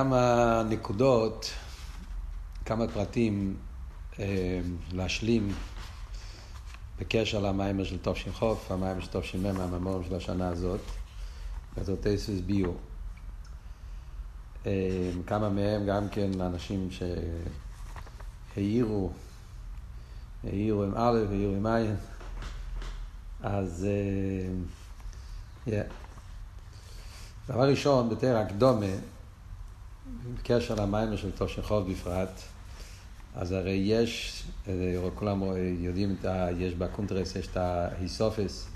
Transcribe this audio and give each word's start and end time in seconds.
כמה 0.00 0.62
נקודות, 0.68 1.50
כמה 2.64 2.88
פרטים 2.88 3.56
אה, 4.18 4.60
להשלים 4.92 5.52
בקשר 6.98 7.40
למיימר 7.40 7.84
של 7.84 7.98
טוב 7.98 8.16
חוף, 8.32 8.70
המיימר 8.70 9.00
של 9.00 9.10
טוב 9.10 9.22
תש"מ, 9.22 9.46
הממורים 9.46 10.04
של 10.04 10.14
השנה 10.14 10.48
הזאת, 10.48 10.80
בזוטייסוס 11.76 12.40
ביו. 12.40 12.70
אה, 14.66 15.10
כמה 15.26 15.48
מהם 15.48 15.86
גם 15.86 16.08
כן 16.08 16.40
אנשים 16.40 16.88
שהעירו, 18.54 19.10
העירו 20.44 20.84
עם 20.84 20.94
א', 20.96 21.18
העירו 21.30 21.54
עם 21.54 21.66
עין, 21.66 21.96
אז... 23.42 23.86
אה, 25.68 25.72
yeah. 25.72 25.92
דבר 27.48 27.68
ראשון, 27.68 28.08
בתר 28.08 28.36
הקדומה, 28.36 28.86
בקשר 30.34 30.74
למיימר 30.74 31.16
של 31.16 31.30
תושכוב 31.30 31.90
בפרט, 31.92 32.40
אז 33.34 33.52
הרי 33.52 33.70
יש, 33.70 34.44
כולם 35.14 35.42
יודעים, 35.78 36.16
יש 36.58 36.74
בקונטרס, 36.74 37.36
יש 37.36 37.46
את 37.46 37.56
ההיסופס, 37.56 38.68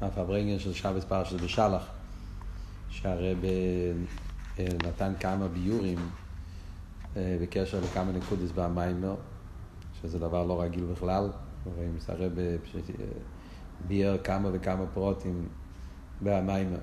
מהפברנגן 0.00 0.58
של 0.58 0.72
שבס 0.72 1.04
פרשת 1.04 1.40
בשלח, 1.40 1.82
שהרי 2.90 3.34
נתן 4.58 5.12
כמה 5.20 5.48
ביורים 5.48 5.98
אה, 7.16 7.36
בקשר 7.42 7.80
לכמה 7.80 8.12
נקודס 8.12 8.50
במיימר, 8.54 9.14
שזה 10.02 10.18
דבר 10.18 10.44
לא 10.44 10.62
רגיל 10.62 10.84
בכלל, 10.84 11.30
רואים, 11.64 11.96
הרב 12.08 12.32
ביאר 13.88 14.18
כמה 14.18 14.48
וכמה 14.52 14.86
פרוטים 14.94 15.48
במיימר. 16.22 16.78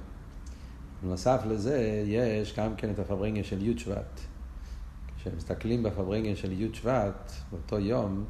בנוסף 1.03 1.41
לזה, 1.47 2.03
יש 2.07 2.55
גם 2.59 2.75
כן 2.75 2.91
את 2.91 2.99
הפברנגן 2.99 3.43
של 3.43 3.61
י' 3.61 3.77
שבט. 3.77 4.21
כשמסתכלים 5.17 5.83
בפברנגן 5.83 6.35
של 6.35 6.51
י' 6.51 6.73
שבט, 6.73 7.31
באותו 7.51 7.79
יום, 7.79 8.25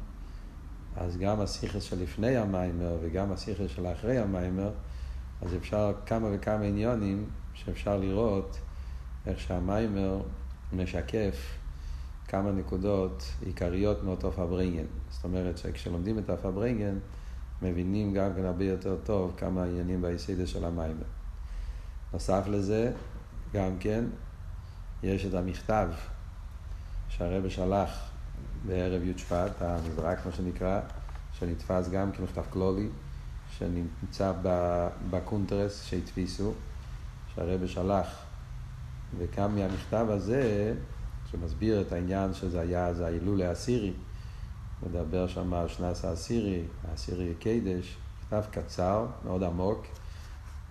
אז 0.96 1.16
גם 1.16 1.40
הסיכס 1.40 1.92
לפני 1.92 2.36
המיימר 2.36 2.96
וגם 3.02 3.32
הסיכס 3.32 3.70
של 3.70 3.86
אחרי 3.86 4.18
המיימר, 4.18 4.70
אז 5.42 5.54
אפשר 5.56 5.92
כמה 6.06 6.28
וכמה 6.32 6.64
עניונים 6.64 7.24
שאפשר 7.54 7.96
לראות 7.96 8.58
איך 9.26 9.40
שהמיימר 9.40 10.22
משקף 10.72 11.58
כמה 12.28 12.52
נקודות 12.52 13.24
עיקריות 13.46 14.02
מאותו 14.02 14.32
פברנגן. 14.32 14.86
זאת 15.10 15.24
אומרת 15.24 15.58
שכשלומדים 15.58 16.18
את 16.18 16.30
הפברנגן, 16.30 16.98
מבינים 17.62 18.14
גם 18.14 18.34
כן 18.36 18.44
הרבה 18.44 18.64
יותר 18.64 18.96
טוב 19.04 19.34
כמה 19.36 19.64
עניינים 19.64 20.02
ביסודות 20.02 20.48
של 20.48 20.64
המאמר. 20.64 21.21
נוסף 22.12 22.44
לזה, 22.48 22.92
גם 23.54 23.78
כן, 23.80 24.04
יש 25.02 25.26
את 25.26 25.34
המכתב 25.34 25.88
שהרבי 27.08 27.48
שלח 27.48 28.10
בערב 28.66 29.02
י' 29.02 29.18
שבט, 29.18 29.62
המזרק 29.62 30.26
מה 30.26 30.32
שנקרא, 30.32 30.80
שנתפס 31.32 31.88
גם 31.88 32.12
כמכתב 32.12 32.42
כללי, 32.50 32.88
שנמצא 33.58 34.32
בקונטרס 35.10 35.84
שהדפיסו, 35.84 36.52
שהרבא 37.34 37.66
שלח. 37.66 38.06
וכאן 39.18 39.54
מהמכתב 39.54 40.06
הזה, 40.08 40.74
שמסביר 41.30 41.80
את 41.80 41.92
העניין 41.92 42.34
שזה 42.34 42.60
היה, 42.60 42.94
זה 42.94 43.06
ההילול 43.06 43.42
העשירי, 43.42 43.92
מדבר 44.86 45.26
שם 45.26 45.54
על 45.54 45.68
שנס 45.68 46.04
העשירי, 46.04 46.62
העשירי 46.88 47.34
קדש, 47.34 47.96
מכתב 48.20 48.42
קצר, 48.50 49.06
מאוד 49.24 49.42
עמוק, 49.42 49.86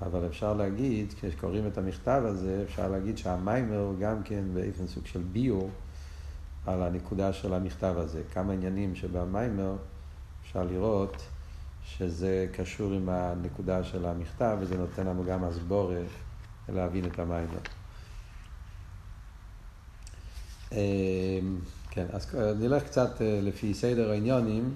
אבל 0.01 0.25
אפשר 0.25 0.53
להגיד, 0.53 1.13
כשקוראים 1.21 1.67
את 1.67 1.77
המכתב 1.77 2.21
הזה, 2.25 2.63
אפשר 2.69 2.89
להגיד 2.89 3.17
שהמיימר 3.17 3.79
הוא 3.79 3.99
גם 3.99 4.23
כן 4.23 4.43
באופן 4.53 4.87
סוג 4.87 5.05
של 5.05 5.21
ביור 5.31 5.69
על 6.65 6.83
הנקודה 6.83 7.33
של 7.33 7.53
המכתב 7.53 7.93
הזה. 7.97 8.21
כמה 8.33 8.53
עניינים 8.53 8.95
שבמיימר 8.95 9.75
אפשר 10.43 10.63
לראות 10.63 11.17
שזה 11.85 12.47
קשור 12.53 12.93
עם 12.93 13.09
הנקודה 13.09 13.83
של 13.83 14.05
המכתב, 14.05 14.57
וזה 14.59 14.77
נותן 14.77 15.07
לנו 15.07 15.23
גם 15.23 15.43
הסבורת 15.43 16.05
להבין 16.69 17.05
את 17.05 17.19
המיימר. 17.19 17.59
אמ, 20.71 20.77
כן, 21.89 22.05
אז 22.13 22.35
נלך 22.59 22.83
קצת 22.83 23.21
אה, 23.21 23.39
לפי 23.41 23.73
סדר 23.73 24.11
העניונים. 24.11 24.73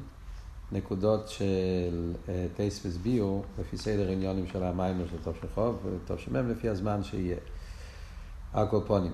נקודות 0.72 1.28
של 1.28 2.14
אה, 2.30 2.46
טייס 2.56 2.86
וסביעו, 2.86 3.44
לפי 3.60 3.78
סדר 3.78 4.10
עניונים 4.10 4.48
של 4.48 4.64
המיימר 4.64 5.06
של 5.08 5.32
שחוב, 5.42 5.78
וטוב 5.86 6.20
שמם 6.20 6.50
לפי 6.50 6.70
הזמן 6.70 7.04
שיהיה. 7.04 7.38
הקופונים. 8.56 9.14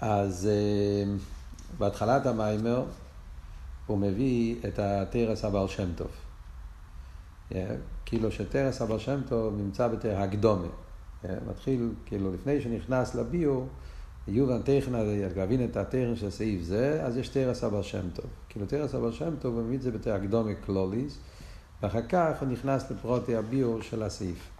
אז 0.00 0.48
אה, 0.50 1.14
בהתחלת 1.78 2.26
המיימר 2.26 2.84
הוא 3.86 3.98
מביא 3.98 4.56
את 4.68 4.78
התרס 4.78 5.44
הבעל 5.44 5.68
שם 5.68 5.88
טוב. 5.96 6.10
Yeah, 7.50 7.54
כאילו 8.06 8.32
שתרס 8.32 8.82
הבעל 8.82 8.98
שם 8.98 9.20
טוב 9.28 9.54
נמצא 9.56 9.88
בתר 9.88 10.16
הקדומה. 10.16 10.66
Yeah, 10.66 11.26
מתחיל, 11.50 11.90
כאילו 12.06 12.34
לפני 12.34 12.60
שנכנס 12.60 13.14
לביור, 13.14 13.68
יובן 14.28 14.62
טכנה, 14.62 14.98
להבין 15.36 15.64
את 15.64 15.76
הטרן 15.76 16.16
של 16.16 16.30
סעיף 16.30 16.62
זה, 16.62 17.02
אז 17.04 17.16
יש 17.16 17.28
תרס 17.28 17.64
אבר 17.64 17.82
שם 17.82 18.10
טוב. 18.14 18.26
כאילו 18.48 18.66
תרס 18.66 18.94
אבר 18.94 19.12
שם 19.12 19.34
טוב, 19.40 19.54
הוא 19.54 19.62
מביא 19.62 19.76
את 19.76 19.82
זה 19.82 19.90
בתר 19.90 20.16
אקדומי 20.16 20.54
קלוליס, 20.54 21.18
ואחר 21.82 22.02
כך 22.08 22.32
הוא 22.40 22.48
נכנס 22.48 22.90
לפרוטי 22.90 23.36
הביור 23.36 23.82
של 23.82 24.02
הסעיף. 24.02 24.50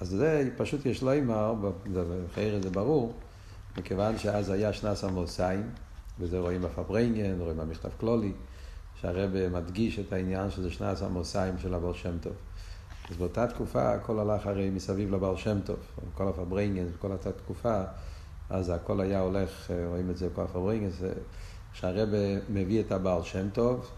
אז 0.00 0.08
זה 0.08 0.50
פשוט 0.56 0.86
יש 0.86 1.02
לו 1.02 1.12
אימר, 1.12 1.54
בחייר 1.92 2.62
זה 2.62 2.70
ברור, 2.70 3.12
מכיוון 3.78 4.18
שאז 4.18 4.50
היה 4.50 4.72
שנס 4.72 5.04
המוסיים, 5.04 5.70
וזה 6.18 6.38
רואים 6.38 6.62
בפברנגן, 6.62 7.40
רואים 7.40 7.56
במכתב 7.56 7.88
קלולי, 8.00 8.32
שהרבא 9.00 9.48
מדגיש 9.48 9.98
את 9.98 10.12
העניין 10.12 10.50
שזה 10.50 10.70
שנס 10.70 11.02
המוסיים 11.02 11.58
של 11.58 11.74
הבר 11.74 11.92
שם 11.92 12.18
טוב. 12.20 12.32
אז 13.10 13.16
באותה 13.16 13.46
תקופה 13.46 13.92
הכל 13.92 14.18
הלך 14.18 14.46
הרי 14.46 14.70
מסביב 14.70 15.14
לבר 15.14 15.36
שם 15.36 15.58
טוב, 15.64 15.76
כל 16.14 16.28
הפברנגן, 16.28 16.86
כל 16.98 17.12
אותה 17.12 17.32
תקופה. 17.32 17.82
אז 18.50 18.70
הכל 18.70 19.00
היה 19.00 19.20
הולך, 19.20 19.70
אה, 19.70 19.88
רואים 19.88 20.10
את 20.10 20.16
זה 20.16 20.28
בכל 20.28 20.42
הפברינגס, 20.42 21.02
שהרבא 21.72 22.18
מביא 22.48 22.80
את 22.80 22.92
הבעל 22.92 23.22
שם 23.22 23.50
טוב, 23.50 23.90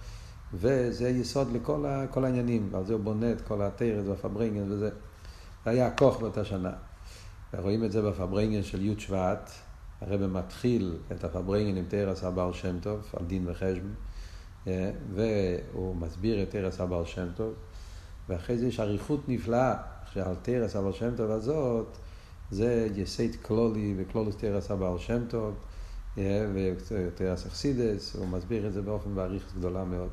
וזה 0.55 1.09
יסוד 1.09 1.53
לכל 1.53 2.25
העניינים, 2.25 2.69
ועל 2.71 2.85
זה 2.85 2.93
הוא 2.93 3.01
בונה 3.01 3.33
את 3.33 3.41
כל 3.41 3.63
התרס 3.63 4.07
והפברינגן 4.07 4.73
וזה. 4.73 4.91
זה 5.65 5.71
היה 5.71 5.87
הכוח 5.87 6.19
באותה 6.19 6.45
שנה. 6.45 6.73
ורואים 7.55 7.85
את 7.85 7.93
זה 7.93 8.03
בפברינגן 8.03 8.63
של 8.63 8.83
י' 8.83 9.01
שבט, 9.01 9.51
הרבי 10.01 10.27
מתחיל 10.27 10.97
את 11.13 11.25
הפברינגן 11.25 11.77
עם 11.77 11.85
תורת 11.89 12.25
הבעל 12.25 12.53
שם 12.53 12.81
טוב, 12.81 13.13
על 13.17 13.27
דין 13.27 13.49
וחשבון, 13.49 13.95
אה, 14.67 14.91
והוא 15.15 15.97
מסביר 15.97 16.43
את 16.43 16.51
תורת 16.51 16.81
הבעל 16.81 17.07
שם 17.07 17.29
טוב, 17.37 17.55
ואחרי 18.29 18.59
זה 18.59 18.67
יש 18.67 18.81
אריכות 18.81 19.29
נפלאה, 19.29 19.75
שעל 20.13 20.35
תורת 20.43 20.77
הבעל 20.77 20.93
שם 20.93 21.17
טוב 21.17 21.31
הזאת, 21.31 21.99
זה 22.53 22.89
יסוד 22.97 23.37
כללי 23.43 23.95
בכללות 23.97 24.37
תורת 24.37 24.71
הבעל 24.71 24.99
שם 24.99 25.23
טוב 25.29 25.55
ותורת 26.17 27.47
החסידות, 27.47 28.17
הוא 28.17 28.29
מסביר 28.29 28.67
את 28.67 28.73
זה 28.73 28.83
באופן 28.83 29.15
באריכות 29.15 29.53
גדולה 29.59 29.85
מאוד. 29.85 30.09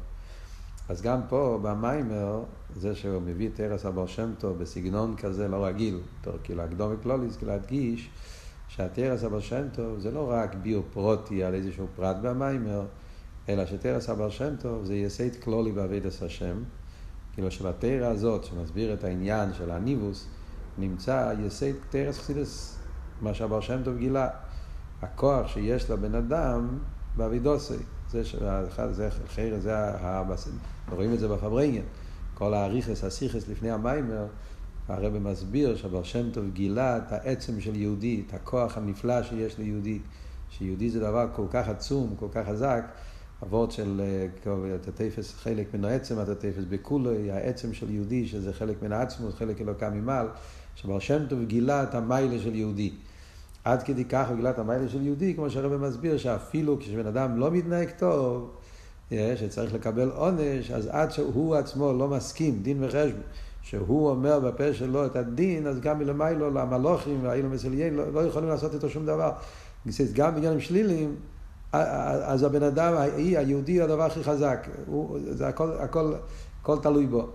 אז 0.89 1.01
גם 1.01 1.19
פה 1.29 1.59
במאמר, 1.61 2.43
זה 2.75 2.95
שהוא 2.95 3.21
מביא 3.21 3.49
תורת 3.53 3.85
הבעל 3.85 4.07
שם 4.07 4.31
טוב 4.39 4.57
בסגנון 4.57 5.15
כזה 5.17 5.47
לא 5.47 5.65
רגיל, 5.65 5.99
כאילו 6.43 6.63
הקדמה 6.63 6.93
כללית, 6.93 7.37
כאילו 7.37 7.51
להדגיש 7.51 8.09
שהתורת 8.67 9.23
הבעל 9.23 9.41
שם 9.41 9.67
טוב 9.73 9.99
זה 9.99 10.11
לא 10.11 10.31
רק 10.31 10.55
ביאור 10.55 10.83
פרטי 10.93 11.43
על 11.43 11.53
איזשהו 11.53 11.87
פרט 11.95 12.17
במאמר, 12.21 12.85
אלא 13.49 13.65
שתורת 13.65 14.09
הבעל 14.09 14.29
שם 14.29 14.55
טוב 14.59 14.85
זה 14.85 14.95
יסוד 14.95 15.35
כללי 15.35 15.71
בעבודת 15.71 16.21
השם, 16.21 16.63
כאילו 17.33 17.51
שבתורה 17.51 18.07
הזאת 18.07 18.43
שמסביר 18.43 18.93
את 18.93 19.03
העניין 19.03 19.53
של 19.53 19.71
הניבוס, 19.71 20.27
נמצא 20.79 21.33
יסוד 21.45 21.73
תורת 21.89 22.19
חסידות, 22.19 22.77
מה 23.21 23.33
שהבעל 23.33 23.61
שם 23.61 23.83
טוב 23.83 23.97
גילה. 23.97 24.29
הכוח 25.01 25.47
שיש 25.47 25.89
לבן 25.89 26.15
אדם 26.15 26.77
באבידוסי. 27.15 27.73
זה 28.11 28.25
שאחד, 28.25 28.91
זה 28.91 29.09
חייר, 29.27 29.59
זה 29.59 29.75
הבסם. 29.77 30.51
רואים 30.91 31.13
את 31.13 31.19
זה 31.19 31.27
בפברנגן. 31.27 31.81
כל 32.33 32.53
האריכס, 32.53 33.03
הסיכס 33.03 33.47
לפני 33.47 33.71
המיימר, 33.71 34.25
הרב 34.87 35.17
מסביר 35.17 35.75
שהבר 35.75 36.03
שם 36.03 36.31
טוב 36.31 36.45
גילה 36.53 36.97
את 36.97 37.11
העצם 37.11 37.61
של 37.61 37.75
יהודי, 37.75 38.23
את 38.27 38.33
הכוח 38.33 38.77
הנפלא 38.77 39.23
שיש 39.23 39.57
ליהודי. 39.57 39.99
שיהודי 40.49 40.89
זה 40.89 40.99
דבר 40.99 41.27
כל 41.35 41.45
כך 41.49 41.69
עצום, 41.69 42.15
כל 42.19 42.27
כך 42.31 42.47
חזק. 42.47 42.85
אבות 43.43 43.71
של 43.71 44.01
את 44.75 44.87
התפס, 44.87 45.33
חלק 45.33 45.73
מן 45.73 45.85
העצם, 45.85 46.21
את 46.21 46.29
התפס 46.29 46.63
בכולו, 46.69 47.11
העצם 47.31 47.73
של 47.73 47.89
יהודי, 47.89 48.27
שזה 48.27 48.53
חלק 48.53 48.83
מן 48.83 48.91
העצמות, 48.91 49.33
חלק 49.33 49.61
אלוקה 49.61 49.89
ממעל. 49.89 50.27
שבר 50.81 50.99
שם 50.99 51.25
טוב 51.29 51.43
גילה 51.43 51.83
את 51.83 51.95
המיילה 51.95 52.39
של 52.39 52.55
יהודי. 52.55 52.91
עד 53.63 53.83
כדי 53.83 54.05
כך 54.05 54.27
הוא 54.29 54.35
גילה 54.35 54.49
את 54.49 54.59
המיילה 54.59 54.89
של 54.89 55.01
יהודי, 55.01 55.33
כמו 55.35 55.49
שהרבא 55.49 55.77
מסביר, 55.87 56.17
שאפילו 56.17 56.79
כשבן 56.79 57.07
אדם 57.07 57.37
לא 57.37 57.51
מתנהג 57.51 57.89
טוב, 57.97 58.51
אה, 59.11 59.33
שצריך 59.37 59.73
לקבל 59.73 60.09
עונש, 60.09 60.71
אז 60.71 60.87
עד 60.91 61.11
שהוא 61.11 61.55
עצמו 61.55 61.93
לא 61.93 62.07
מסכים, 62.07 62.59
דין 62.61 62.83
וחשבון, 62.83 63.21
שהוא 63.61 64.09
אומר 64.09 64.39
בפה 64.39 64.73
שלו 64.73 65.05
את 65.05 65.15
הדין, 65.15 65.67
אז 65.67 65.79
גם 65.79 65.99
מלמיילו, 65.99 66.49
למלוכים 66.49 67.19
והאילו 67.23 67.49
מסליין, 67.49 67.93
לא, 67.93 68.13
לא 68.13 68.19
יכולים 68.19 68.49
לעשות 68.49 68.73
איתו 68.73 68.89
שום 68.89 69.05
דבר. 69.05 69.31
גם 70.13 70.33
בעניינים 70.33 70.59
שליליים, 70.59 71.15
אז 71.71 72.43
הבן 72.43 72.63
אדם, 72.63 72.93
היהודי 73.17 73.77
הוא 73.77 73.83
הדבר 73.83 74.03
הכי 74.03 74.23
חזק, 74.23 74.67
הוא, 74.85 75.19
זה 75.29 75.47
הכל, 75.47 75.71
הכל, 75.79 76.13
הכל 76.61 76.77
תלוי 76.81 77.07
בו. 77.07 77.27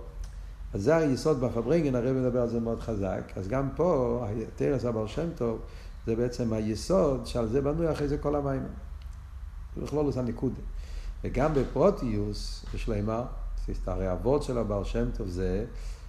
אז 0.75 0.83
זה 0.83 0.95
היסוד 0.95 1.39
בפברינגן, 1.41 1.95
הרב 1.95 2.15
מדבר 2.15 2.41
על 2.41 2.49
זה 2.49 2.59
מאוד 2.59 2.79
חזק. 2.79 3.31
אז 3.35 3.47
גם 3.47 3.69
פה, 3.75 4.25
תרס 4.55 4.85
הבר 4.85 5.07
שם 5.07 5.29
טוב, 5.35 5.59
זה 6.05 6.15
בעצם 6.15 6.53
היסוד 6.53 7.25
שעל 7.25 7.47
זה 7.47 7.61
בנוי 7.61 7.91
אחרי 7.91 8.07
זה 8.07 8.17
כל 8.17 8.35
המים. 8.35 8.63
זה 9.75 9.81
בכלול 9.81 10.05
עושה 10.05 10.21
ניקודה. 10.21 10.61
וגם 11.23 11.53
בפרוטיוס, 11.53 12.65
יש 12.73 12.89
לומר, 12.89 13.23
הרי 13.85 14.11
אבות 14.11 14.43
של 14.43 14.57
הבר 14.57 14.83
שם 14.83 15.05
טוב 15.17 15.27
זה 15.27 15.65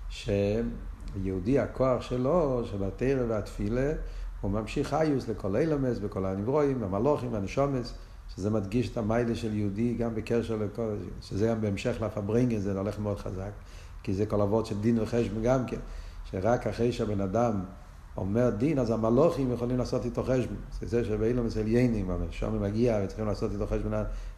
שיהודי 0.09 1.59
הכוח 1.59 2.03
שלו, 2.03 2.63
שבתרא 2.71 3.25
והתפילה, 3.29 3.93
הוא 4.41 4.51
ממשיך 4.51 4.89
חיוס 4.89 5.29
לכל 5.29 5.57
אילמס, 5.57 5.99
בכל 5.99 6.27
הנברואים, 6.27 6.83
המלוכים, 6.83 7.35
הנשומס, 7.35 7.95
שזה 8.37 8.51
מדגיש 8.51 8.93
את 8.93 8.97
המיילה 8.97 9.35
של 9.35 9.55
יהודי 9.55 9.95
גם 9.95 10.15
בקשר 10.15 10.57
לכל, 10.57 10.95
שזה 11.21 11.47
גם 11.47 11.61
בהמשך 11.61 11.97
לפברינגן, 12.01 12.59
זה 12.59 12.79
הולך 12.79 12.99
מאוד 12.99 13.19
חזק, 13.19 13.51
כי 14.07 14.15
זה 14.15 14.27
כל 14.27 14.41
אבות 14.41 14.67
של 14.67 14.81
דין 14.81 14.99
וחשבון 15.03 15.43
גם 15.43 15.67
כן, 15.67 15.77
שרק 16.31 16.67
אחרי 16.67 16.93
שהבן 16.93 17.21
אדם 17.21 17.61
אומר 18.17 18.51
דין, 18.51 18.79
אז 18.79 18.91
המלוכים 18.91 19.53
יכולים 19.53 19.79
לעשות 19.79 20.05
איתו 20.05 20.23
חשבון. 20.23 20.57
זה 20.81 20.87
זה 20.87 21.05
שבאילומס 21.05 21.57
עליינים, 21.57 22.11
שם 22.31 22.63
מגיע 22.63 23.01
וצריכים 23.05 23.27
לעשות 23.27 23.53
איתו 23.53 23.67
חשבון, 23.67 23.93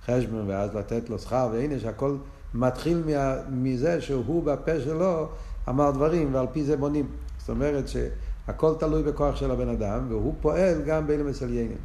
חשבון 0.07 0.49
ואז 0.49 0.75
לתת 0.75 1.11
לו 1.11 1.19
שכר, 1.19 1.49
והנה 1.53 1.79
שהכל 1.79 2.17
מתחיל 2.55 3.03
מה, 3.07 3.35
מזה 3.51 4.01
שהוא 4.01 4.45
בפה 4.45 4.81
שלו 4.81 5.29
אמר 5.69 5.91
דברים 5.91 6.35
ועל 6.35 6.47
פי 6.53 6.65
זה 6.65 6.77
בונים. 6.77 7.07
זאת 7.39 7.49
אומרת 7.51 7.85
שהכל 7.89 8.75
תלוי 8.79 9.03
בכוח 9.03 9.37
של 9.37 9.51
הבן 9.51 9.69
אדם 9.69 10.07
והוא 10.09 10.35
פועל 10.41 10.83
גם 10.83 11.07
באילומס 11.07 11.43
עליינים. 11.43 11.79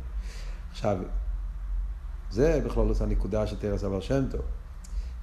עכשיו, 0.71 0.97
זה 2.31 2.61
בכלול 2.65 2.91
הנקודה 3.01 3.47
של 3.47 3.55
תרס 3.59 3.83
אבר 3.83 3.99
שם 3.99 4.23
טוב. 4.31 4.41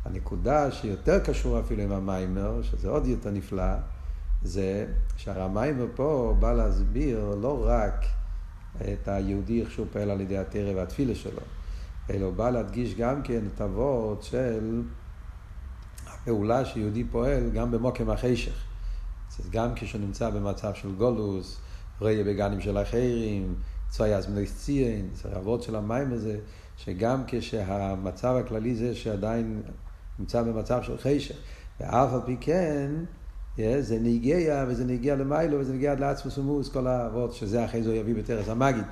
הנקודה 0.04 0.70
שיותר 0.70 1.18
קשור 1.18 1.60
אפילו 1.60 1.82
עם 1.82 1.92
המיימר, 1.92 2.62
שזה 2.62 2.88
עוד 2.88 3.06
יותר 3.06 3.30
נפלא, 3.30 3.74
זה 4.42 4.86
שהרמיימר 5.16 5.86
פה 5.94 6.36
בא 6.38 6.52
להסביר 6.52 7.34
לא 7.42 7.64
רק 7.66 8.04
את 8.76 9.08
היהודי 9.08 9.60
איך 9.60 9.70
שהוא 9.70 9.86
פועל 9.92 10.10
על 10.10 10.20
ידי 10.20 10.38
התרא 10.38 10.72
והתפילה 10.76 11.14
שלו, 11.14 11.40
אלא 12.10 12.24
הוא 12.24 12.34
בא 12.34 12.50
להדגיש 12.50 12.94
גם 12.94 13.22
כן 13.22 13.40
את 13.54 13.60
אבות 13.60 14.22
של 14.22 14.82
הפעולה 16.06 16.64
שיהודי 16.64 17.04
פועל 17.04 17.50
גם 17.50 17.70
במוקם 17.70 18.10
החשך. 18.10 18.64
זה 19.36 19.42
גם 19.50 19.74
כשהוא 19.74 20.00
נמצא 20.00 20.30
במצב 20.30 20.74
של 20.74 20.94
גולוס, 20.94 21.60
ראייה 22.00 22.24
בגנים 22.24 22.60
של 22.60 22.78
אחרים, 22.78 23.54
צוי 23.88 24.14
אזמנויס 24.14 24.56
ציין, 24.56 25.08
זה 25.14 25.36
אבות 25.36 25.62
של 25.62 25.76
המים 25.76 26.12
הזה, 26.12 26.38
שגם 26.76 27.22
כשהמצב 27.26 28.36
הכללי 28.36 28.74
זה 28.74 28.94
שעדיין 28.94 29.62
נמצא 30.20 30.42
במצב 30.42 30.82
של 30.82 30.98
חשך, 30.98 31.36
ואף 31.80 32.12
על 32.12 32.20
פי 32.26 32.36
כן, 32.40 32.90
זה 33.80 33.98
נגיע, 34.00 34.64
וזה 34.68 34.84
נגיע 34.84 35.16
למיילו, 35.16 35.60
וזה 35.60 35.74
נגיע 35.74 35.92
עד 35.92 36.00
לעצמוס 36.00 36.38
ומוס, 36.38 36.68
כל 36.68 36.86
האבות, 36.86 37.32
שזה 37.32 37.64
אחרי 37.64 37.82
זה 37.82 37.90
הוא 37.90 37.98
יביא 37.98 38.14
בטרס 38.14 38.48
המגיד. 38.48 38.84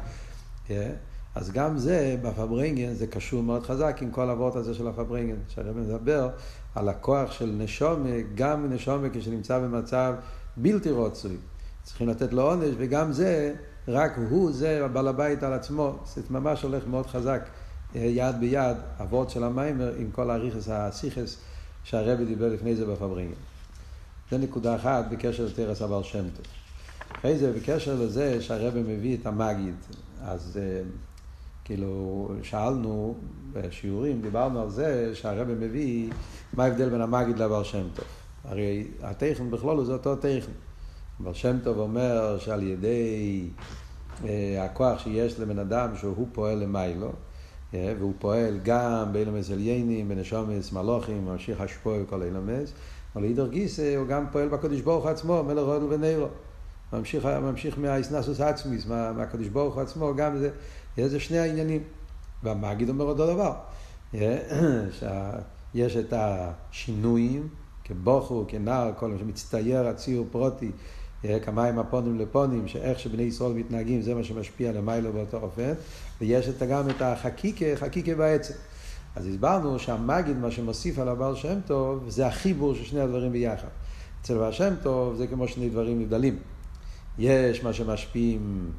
אז 1.34 1.50
גם 1.52 1.78
זה, 1.78 2.16
בפברנגן, 2.22 2.94
זה 2.94 3.06
קשור 3.06 3.42
מאוד 3.42 3.66
חזק 3.66 3.98
עם 4.02 4.10
כל 4.10 4.28
האבות 4.30 4.56
הזה 4.56 4.74
של 4.74 4.88
הפברנגן, 4.88 5.36
שהרב 5.48 5.76
מדבר 5.76 6.28
על 6.74 6.88
הכוח 6.88 7.32
של 7.32 7.54
נשומה, 7.58 8.08
גם 8.34 8.72
נשומה 8.72 9.08
כשנמצא 9.12 9.58
במצב 9.58 10.14
בלתי 10.56 10.90
רוצוי. 10.90 11.36
צריכים 11.82 12.08
לתת 12.08 12.32
לו 12.32 12.42
עונש, 12.42 12.74
וגם 12.78 13.12
זה, 13.12 13.54
רק 13.88 14.18
הוא, 14.30 14.52
זה 14.52 14.84
הבעל 14.84 15.08
הבית 15.08 15.42
על 15.42 15.52
עצמו. 15.52 15.98
זה 16.14 16.22
ממש 16.30 16.62
הולך 16.62 16.86
מאוד 16.86 17.06
חזק, 17.06 17.48
יד 17.94 18.40
ביד, 18.40 18.76
אבות 19.02 19.30
של 19.30 19.44
המיימר, 19.44 19.94
עם 19.98 20.10
כל 20.10 20.30
האריכס 20.30 20.68
הסיכס 20.68 21.36
שהרבי 21.84 22.24
דיבר 22.24 22.48
לפני 22.48 22.76
זה 22.76 22.86
בפברנגן. 22.86 23.32
זה 24.30 24.38
נקודה 24.38 24.76
אחת 24.76 25.04
בקשר 25.10 25.44
לתרס 25.44 25.82
הבעל 25.82 26.02
שם 26.02 26.24
טוב. 26.36 26.46
אחרי 27.12 27.38
זה, 27.38 27.52
בקשר 27.52 27.94
לזה 27.94 28.42
שהרבא 28.42 28.80
מביא 28.80 29.16
את 29.16 29.26
המגיד, 29.26 29.74
אז 30.22 30.58
uh, 30.60 30.88
כאילו 31.64 32.28
שאלנו 32.42 33.14
בשיעורים, 33.52 34.22
דיברנו 34.22 34.62
על 34.62 34.70
זה 34.70 35.14
שהרבא 35.14 35.52
מביא 35.54 36.10
מה 36.52 36.64
ההבדל 36.64 36.88
בין 36.88 37.00
המגיד 37.00 37.38
לבעל 37.38 37.64
שם 37.64 37.86
טוב. 37.94 38.04
הרי 38.44 38.86
הטכן 39.02 39.50
בכלול 39.50 39.84
זה 39.84 39.92
אותו 39.92 40.16
טכן. 40.16 40.52
הבעל 41.20 41.34
שם 41.34 41.56
טוב 41.64 41.78
אומר 41.78 42.38
שעל 42.38 42.62
ידי 42.62 43.48
uh, 44.22 44.26
הכוח 44.60 44.98
שיש 44.98 45.40
לבן 45.40 45.58
אדם 45.58 45.96
שהוא 45.96 46.28
פועל 46.32 46.58
למיילו, 46.58 47.12
והוא 47.72 48.12
פועל 48.18 48.58
גם 48.62 49.12
באילומס 49.12 49.50
עליינים, 49.50 50.08
בנשומס 50.08 50.72
מלוכים, 50.72 51.24
ממשיך 51.24 51.60
השפוע 51.60 52.02
וכל 52.02 52.22
אילומס, 52.22 52.72
אבל 53.16 53.24
אידור 53.24 53.46
גיסא 53.46 53.96
הוא 53.96 54.06
גם 54.06 54.24
פועל 54.32 54.48
בקדוש 54.48 54.80
ברוך 54.80 55.04
הוא 55.04 55.10
עצמו, 55.10 55.42
מלך 55.42 55.64
רודל 55.64 55.86
ונירו. 55.88 56.26
ממשיך, 56.92 57.24
ממשיך 57.24 57.78
מהאיסנסוס 57.78 58.40
עצמיס, 58.40 58.86
מה, 58.86 59.12
מהקדוש 59.12 59.48
ברוך 59.48 59.74
הוא 59.74 59.82
עצמו, 59.82 60.14
גם 60.16 60.38
זה, 60.38 61.08
זה 61.08 61.20
שני 61.20 61.38
העניינים. 61.38 61.82
והמגיד 62.42 62.88
אומר 62.88 63.04
אותו 63.04 63.26
דבר, 63.26 63.52
שיש 65.72 65.96
את 65.96 66.12
השינויים, 66.16 67.48
כבוכו, 67.84 68.44
כנער, 68.48 68.90
כל 68.98 69.08
מה 69.08 69.18
שמצטייר 69.18 69.86
הציור 69.86 70.26
פרוטי, 70.30 70.70
כמים 71.22 71.78
הפונים 71.78 72.18
לפונים, 72.18 72.68
שאיך 72.68 72.98
שבני 72.98 73.22
ישראל 73.22 73.52
מתנהגים 73.52 74.02
זה 74.02 74.14
מה 74.14 74.24
שמשפיע 74.24 74.72
למיילו 74.72 75.12
באותו 75.12 75.36
אופן, 75.36 75.72
ויש 76.20 76.48
את, 76.48 76.62
גם 76.62 76.90
את 76.90 77.02
החקיקה, 77.02 77.64
חקיקה 77.76 78.14
בעצם. 78.14 78.54
אז 79.16 79.26
הסברנו 79.26 79.78
שהמגיד, 79.78 80.36
מה 80.36 80.50
שמוסיף 80.50 80.98
על 80.98 81.08
הבעל 81.08 81.34
שם 81.34 81.58
טוב, 81.66 82.04
זה 82.08 82.26
החיבור 82.26 82.74
של 82.74 82.84
שני 82.84 83.00
הדברים 83.00 83.32
ביחד. 83.32 83.68
אצל 84.20 84.36
הבעל 84.36 84.52
שם 84.52 84.74
טוב 84.82 85.14
זה 85.16 85.26
כמו 85.26 85.48
שני 85.48 85.68
דברים 85.68 86.00
נבדלים. 86.00 86.38
יש 87.18 87.64
מה 87.64 87.72
שמשפיעים, 87.72 88.70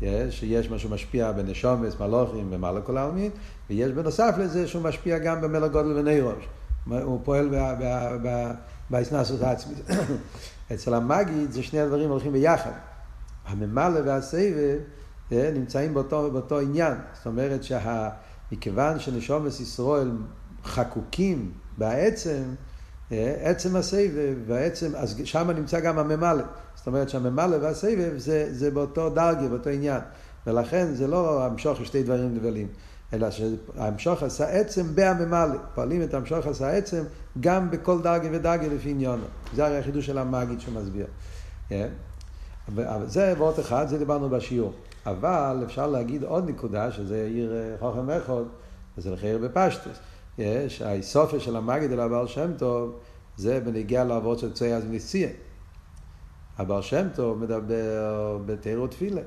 יש, 0.00 0.42
יש 0.42 0.70
מה 0.70 0.78
שמשפיע 0.78 1.32
בנשומס, 1.32 2.00
מלוכים 2.00 2.48
ומעלה 2.50 2.80
כל 2.80 2.96
העלמין, 2.96 3.30
ויש 3.70 3.92
בנוסף 3.92 4.34
לזה 4.38 4.68
שהוא 4.68 4.82
משפיע 4.82 5.18
גם 5.18 5.40
במלך 5.40 5.72
גודל 5.72 5.98
ונירוש. 5.98 6.44
הוא 6.86 7.20
פועל 7.24 7.50
באסנסוס 8.90 9.42
העצמית. 9.42 9.78
אצל 10.72 10.94
המגיד 10.94 11.50
זה 11.50 11.62
שני 11.62 11.80
הדברים 11.80 12.10
הולכים 12.10 12.32
ביחד. 12.32 12.72
הממלא 13.46 14.00
והסבב 14.04 14.78
אה, 15.32 15.50
נמצאים 15.54 15.94
באותו, 15.94 16.30
באותו 16.30 16.58
עניין. 16.58 16.94
זאת 17.14 17.26
אומרת 17.26 17.64
שה... 17.64 18.08
מכיוון 18.52 19.00
שנשומת 19.00 19.60
ישראל 19.60 20.10
חקוקים 20.64 21.52
בעצם, 21.78 22.42
אה, 23.12 23.34
עצם 23.40 23.76
הסבב, 23.76 24.34
והעצם, 24.46 24.96
אז 24.96 25.20
שם 25.24 25.50
נמצא 25.50 25.80
גם 25.80 25.98
הממלא. 25.98 26.44
זאת 26.74 26.86
אומרת 26.86 27.08
שהממלא 27.08 27.56
והסבב 27.60 28.12
זה, 28.16 28.48
זה 28.50 28.70
באותו 28.70 29.10
דרגה, 29.10 29.48
באותו 29.48 29.70
עניין. 29.70 30.00
ולכן 30.46 30.94
זה 30.94 31.06
לא 31.06 31.46
המשוך 31.46 31.86
שתי 31.86 32.02
דברים 32.02 32.34
נבלים, 32.34 32.68
אלא 33.12 33.28
שהמשוך 33.30 34.22
עשה 34.22 34.48
עצם 34.48 34.94
בהממלא. 34.94 35.58
פועלים 35.74 36.02
את 36.02 36.14
המשוך 36.14 36.46
עשה 36.46 36.70
עצם 36.70 37.02
גם 37.40 37.70
בכל 37.70 38.02
דרגה 38.02 38.28
ודרגה 38.32 38.66
לפי 38.66 38.90
עניונו. 38.90 39.24
זה 39.54 39.66
הרי 39.66 39.78
החידוש 39.78 40.06
של 40.06 40.18
המגיד 40.18 40.60
שמסביר. 40.60 41.06
אבל 42.68 43.06
זה 43.06 43.34
ועוד 43.38 43.58
אחד, 43.58 43.88
זה 43.88 43.98
דיברנו 43.98 44.28
בשיעור. 44.28 44.72
אבל 45.06 45.62
אפשר 45.64 45.86
להגיד 45.86 46.24
עוד 46.24 46.48
נקודה, 46.48 46.92
שזה 46.92 47.28
עיר 47.30 47.52
אה, 47.52 47.74
חוכם 47.78 48.10
אחד, 48.10 48.42
וזה 48.98 49.10
לחייר 49.10 49.38
בפשטוס. 49.38 49.98
יש, 50.38 50.82
האיסופיה 50.82 51.40
של 51.40 51.56
המגיד 51.56 51.92
אל 51.92 52.00
הבעל 52.00 52.26
שם 52.26 52.50
טוב, 52.58 52.98
זה 53.36 53.60
בנגיע 53.60 54.04
לעבוד 54.04 54.38
של 54.38 54.52
צוי 54.52 54.74
אז 54.74 54.84
מציע. 54.90 55.28
הבעל 56.58 56.82
שם 56.82 57.08
טוב 57.14 57.38
מדבר 57.38 58.38
בתירו 58.46 58.86
תפילה. 58.86 59.20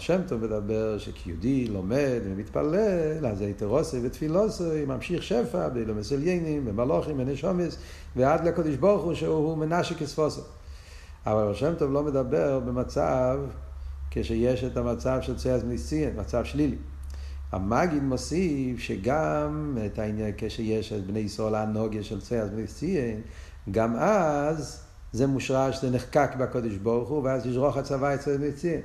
שם 0.00 0.20
טוב 0.28 0.44
מדבר 0.44 0.98
שכיהודי 0.98 1.66
לומד 1.66 2.20
ומתפלל, 2.24 3.26
אז 3.26 3.40
היתרוסי 3.40 4.00
ותפילוסי, 4.02 4.84
ממשיך 4.86 5.22
שפע, 5.22 5.68
באילומס 5.68 6.12
עליינים, 6.12 6.64
במלוכים, 6.64 7.16
בנשומס, 7.16 7.76
ועד 8.16 8.44
לקדוש 8.46 8.76
ברוך 8.76 9.04
הוא 9.04 9.14
שהוא 9.14 9.58
מנשק 9.58 9.98
כספוסו. 9.98 10.42
אבל 11.26 11.42
הבעל 11.42 11.54
שם 11.54 11.74
טוב 11.78 11.92
לא 11.92 12.02
מדבר 12.02 12.60
במצב 12.60 13.38
כשיש 14.10 14.64
את 14.64 14.76
המצב 14.76 15.18
של 15.20 15.36
צייז 15.36 15.64
מניסיין, 15.64 16.20
מצב 16.20 16.44
שלילי. 16.44 16.76
המגיד 17.52 18.02
מוסיף 18.02 18.78
שגם 18.78 19.78
את 19.86 19.98
העניין, 19.98 20.32
כשיש 20.38 20.92
את 20.92 21.06
בני 21.06 21.18
ישראל 21.18 21.54
הנוגיה 21.54 22.02
של 22.02 22.20
צייז 22.20 22.50
מניסיין, 22.50 23.20
גם 23.70 23.96
אז 23.96 24.82
זה 25.12 25.26
מושרש, 25.26 25.80
זה 25.80 25.90
נחקק 25.90 26.30
בקודש 26.38 26.74
ברוך 26.74 27.08
הוא, 27.08 27.22
ואז 27.24 27.46
ישרוך 27.46 27.76
הצבא 27.76 28.14
אצל 28.14 28.38
מניסיין. 28.38 28.80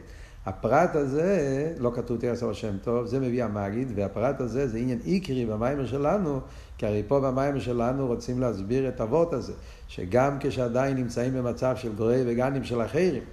הפרט 0.47 0.95
הזה, 0.95 1.73
לא 1.77 1.91
כתוב 1.95 2.17
תרס 2.19 2.43
על 2.43 2.49
השם 2.49 2.77
טוב, 2.83 3.05
זה 3.05 3.19
מביא 3.19 3.43
המגיד, 3.43 3.91
והפרט 3.95 4.41
הזה 4.41 4.67
זה 4.67 4.77
עניין 4.77 4.99
איקרי 5.05 5.45
במיימר 5.45 5.85
שלנו, 5.85 6.39
כי 6.77 6.85
הרי 6.85 7.03
פה 7.07 7.19
במיימר 7.19 7.59
שלנו 7.59 8.07
רוצים 8.07 8.39
להסביר 8.39 8.87
את 8.87 9.01
אבות 9.01 9.33
הזה, 9.33 9.53
שגם 9.87 10.37
כשעדיין 10.39 10.97
נמצאים 10.97 11.33
במצב 11.33 11.75
של 11.75 11.95
גרוי 11.95 12.23
וגנים 12.25 12.63
של 12.63 12.81
אחרים, 12.81 13.23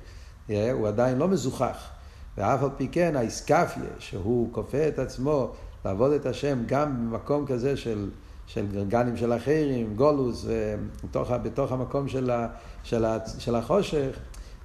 הוא 0.48 0.88
עדיין 0.88 1.18
לא 1.18 1.28
מזוכח. 1.28 1.90
ואף 2.38 2.62
על 2.62 2.70
פי 2.76 2.88
כן 2.92 3.16
האיסקפיה, 3.16 3.90
שהוא 3.98 4.48
כופה 4.52 4.88
את 4.88 4.98
עצמו 4.98 5.52
לעבוד 5.84 6.12
את 6.12 6.26
השם 6.26 6.58
גם 6.66 7.10
במקום 7.10 7.46
כזה 7.46 7.76
של, 7.76 8.10
של 8.46 8.66
גרגנים 8.72 9.16
של 9.16 9.32
אחרים, 9.32 9.96
גולוס, 9.96 10.46
ובתוך, 10.48 11.30
בתוך 11.30 11.72
המקום 11.72 12.08
של, 12.08 12.30
ה, 12.30 12.48
של, 12.82 13.04
ה, 13.04 13.18
של 13.38 13.54
החושך, 13.54 14.18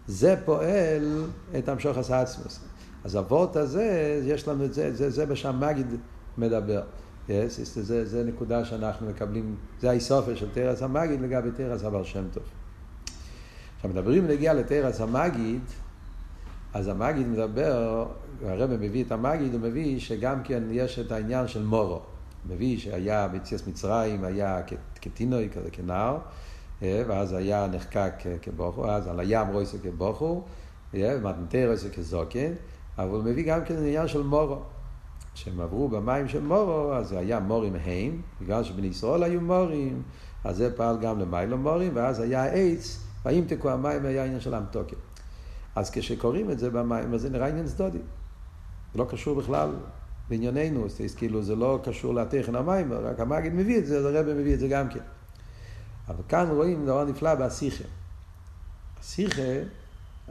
זה 0.10 0.36
פועל 0.46 1.24
את 1.58 1.70
המשוך 1.70 1.98
הסעצמוס. 1.98 2.60
אז 3.04 3.16
הוורט 3.16 3.56
הזה, 3.56 4.20
יש 4.24 4.48
לנו 4.48 4.66
את 4.66 4.74
זה, 4.74 4.94
זה, 4.94 5.10
זה 5.10 5.26
בשם 5.26 5.60
מגיד 5.60 5.88
מדבר. 6.38 6.82
Yes, 7.28 7.32
זה, 7.64 7.84
זה, 7.84 8.06
זה 8.06 8.24
נקודה 8.24 8.66
שאנחנו 8.66 9.10
מקבלים, 9.10 9.56
זה 9.82 9.90
האיסופיה 9.90 10.36
של 10.36 10.50
תרס 10.54 10.82
המגיד 10.82 11.22
לגבי 11.22 11.50
תרס 11.52 11.84
הבר 11.84 12.04
שם 12.04 12.24
טוב. 12.34 12.44
עכשיו 13.76 13.92
מדברים 13.92 14.28
להגיע 14.28 14.54
לתרס 14.54 15.02
המגיד, 15.02 15.62
אז 16.74 16.88
המגיד 16.88 17.28
מדבר, 17.28 18.06
הרב 18.46 18.70
מביא 18.76 19.04
את 19.04 19.12
המגיד, 19.12 19.54
הוא 19.54 19.62
מביא 19.62 20.00
שגם 20.00 20.44
כן 20.44 20.64
יש 20.72 21.00
את 21.00 21.12
העניין 21.12 21.48
של 21.48 21.64
מורו. 21.64 22.02
מביא 22.50 22.78
שהיה 22.78 23.28
ביציאס 23.28 23.68
מצרים, 23.68 24.24
היה 24.24 24.62
כתינוי, 25.02 25.50
כזה 25.50 25.70
כנער, 25.72 26.18
ואז 26.82 27.34
היה 27.34 27.68
נחקק 27.68 28.14
כבוכו, 28.42 28.90
אז 28.90 29.08
על 29.08 29.20
הים 29.20 29.48
רויסו 29.48 29.78
כבוכו, 29.84 30.44
אה, 30.96 31.18
ומתנתר 31.18 31.68
רויסו 31.68 31.88
כזוקן, 31.96 32.52
אבל 32.98 33.10
הוא 33.10 33.24
מביא 33.24 33.46
גם 33.46 33.66
כן 33.66 33.78
עניין 33.78 34.08
של 34.08 34.24
מורו. 34.24 34.60
כשהם 35.34 35.62
עברו 35.62 35.90
במים 35.90 36.28
של 36.28 36.42
מורו, 36.42 36.94
אז 36.94 37.12
היה 37.12 37.40
מורים 37.40 37.76
הם, 37.76 38.22
בגלל 38.42 38.64
שבני 38.64 38.88
ישראל 38.88 39.24
היו 39.24 39.42
מורים, 39.42 40.02
אז 40.44 40.58
זה 40.58 40.76
פעל 40.76 40.98
גם 41.02 41.20
למיילו 41.20 41.58
מורים, 41.58 41.92
ואז 41.96 42.20
היה 42.20 42.46
עץ, 42.46 43.04
ואם 43.26 43.44
תקוע 43.48 43.74
המים 43.74 44.06
היה 44.06 44.26
עניין 44.26 44.40
של 44.40 44.56
אמתוקת. 44.56 44.98
אז 45.76 45.90
כשקוראים 45.90 46.52
את 46.52 46.60
זה 46.60 46.70
במים, 46.70 47.14
אז 47.14 47.22
זה 47.22 47.30
נראה 47.30 47.48
עניין 47.48 47.66
צדודי. 47.66 48.00
זה 48.94 49.00
לא 49.00 49.06
קשור 49.10 49.36
בכלל 49.36 49.70
לענייננו, 50.30 50.86
אז 50.86 51.16
כאילו 51.18 51.44
זה 51.44 51.56
לא 51.56 51.80
קשור 51.84 52.14
לתכן 52.14 52.56
המים, 52.56 52.94
רק 52.94 53.20
המגיד 53.20 53.54
מביא 53.54 53.78
את 53.78 53.86
זה, 53.86 53.98
אז 53.98 54.06
הרב 54.06 54.34
מביא 54.34 54.54
את 54.54 54.60
זה 54.60 54.68
גם 54.68 54.90
כן. 54.90 55.19
אבל 56.10 56.24
כאן 56.28 56.48
רואים 56.52 56.86
דבר 56.86 57.06
נפלא 57.06 57.36
בהסיכה. 57.36 57.84
הסיכה, 59.00 59.42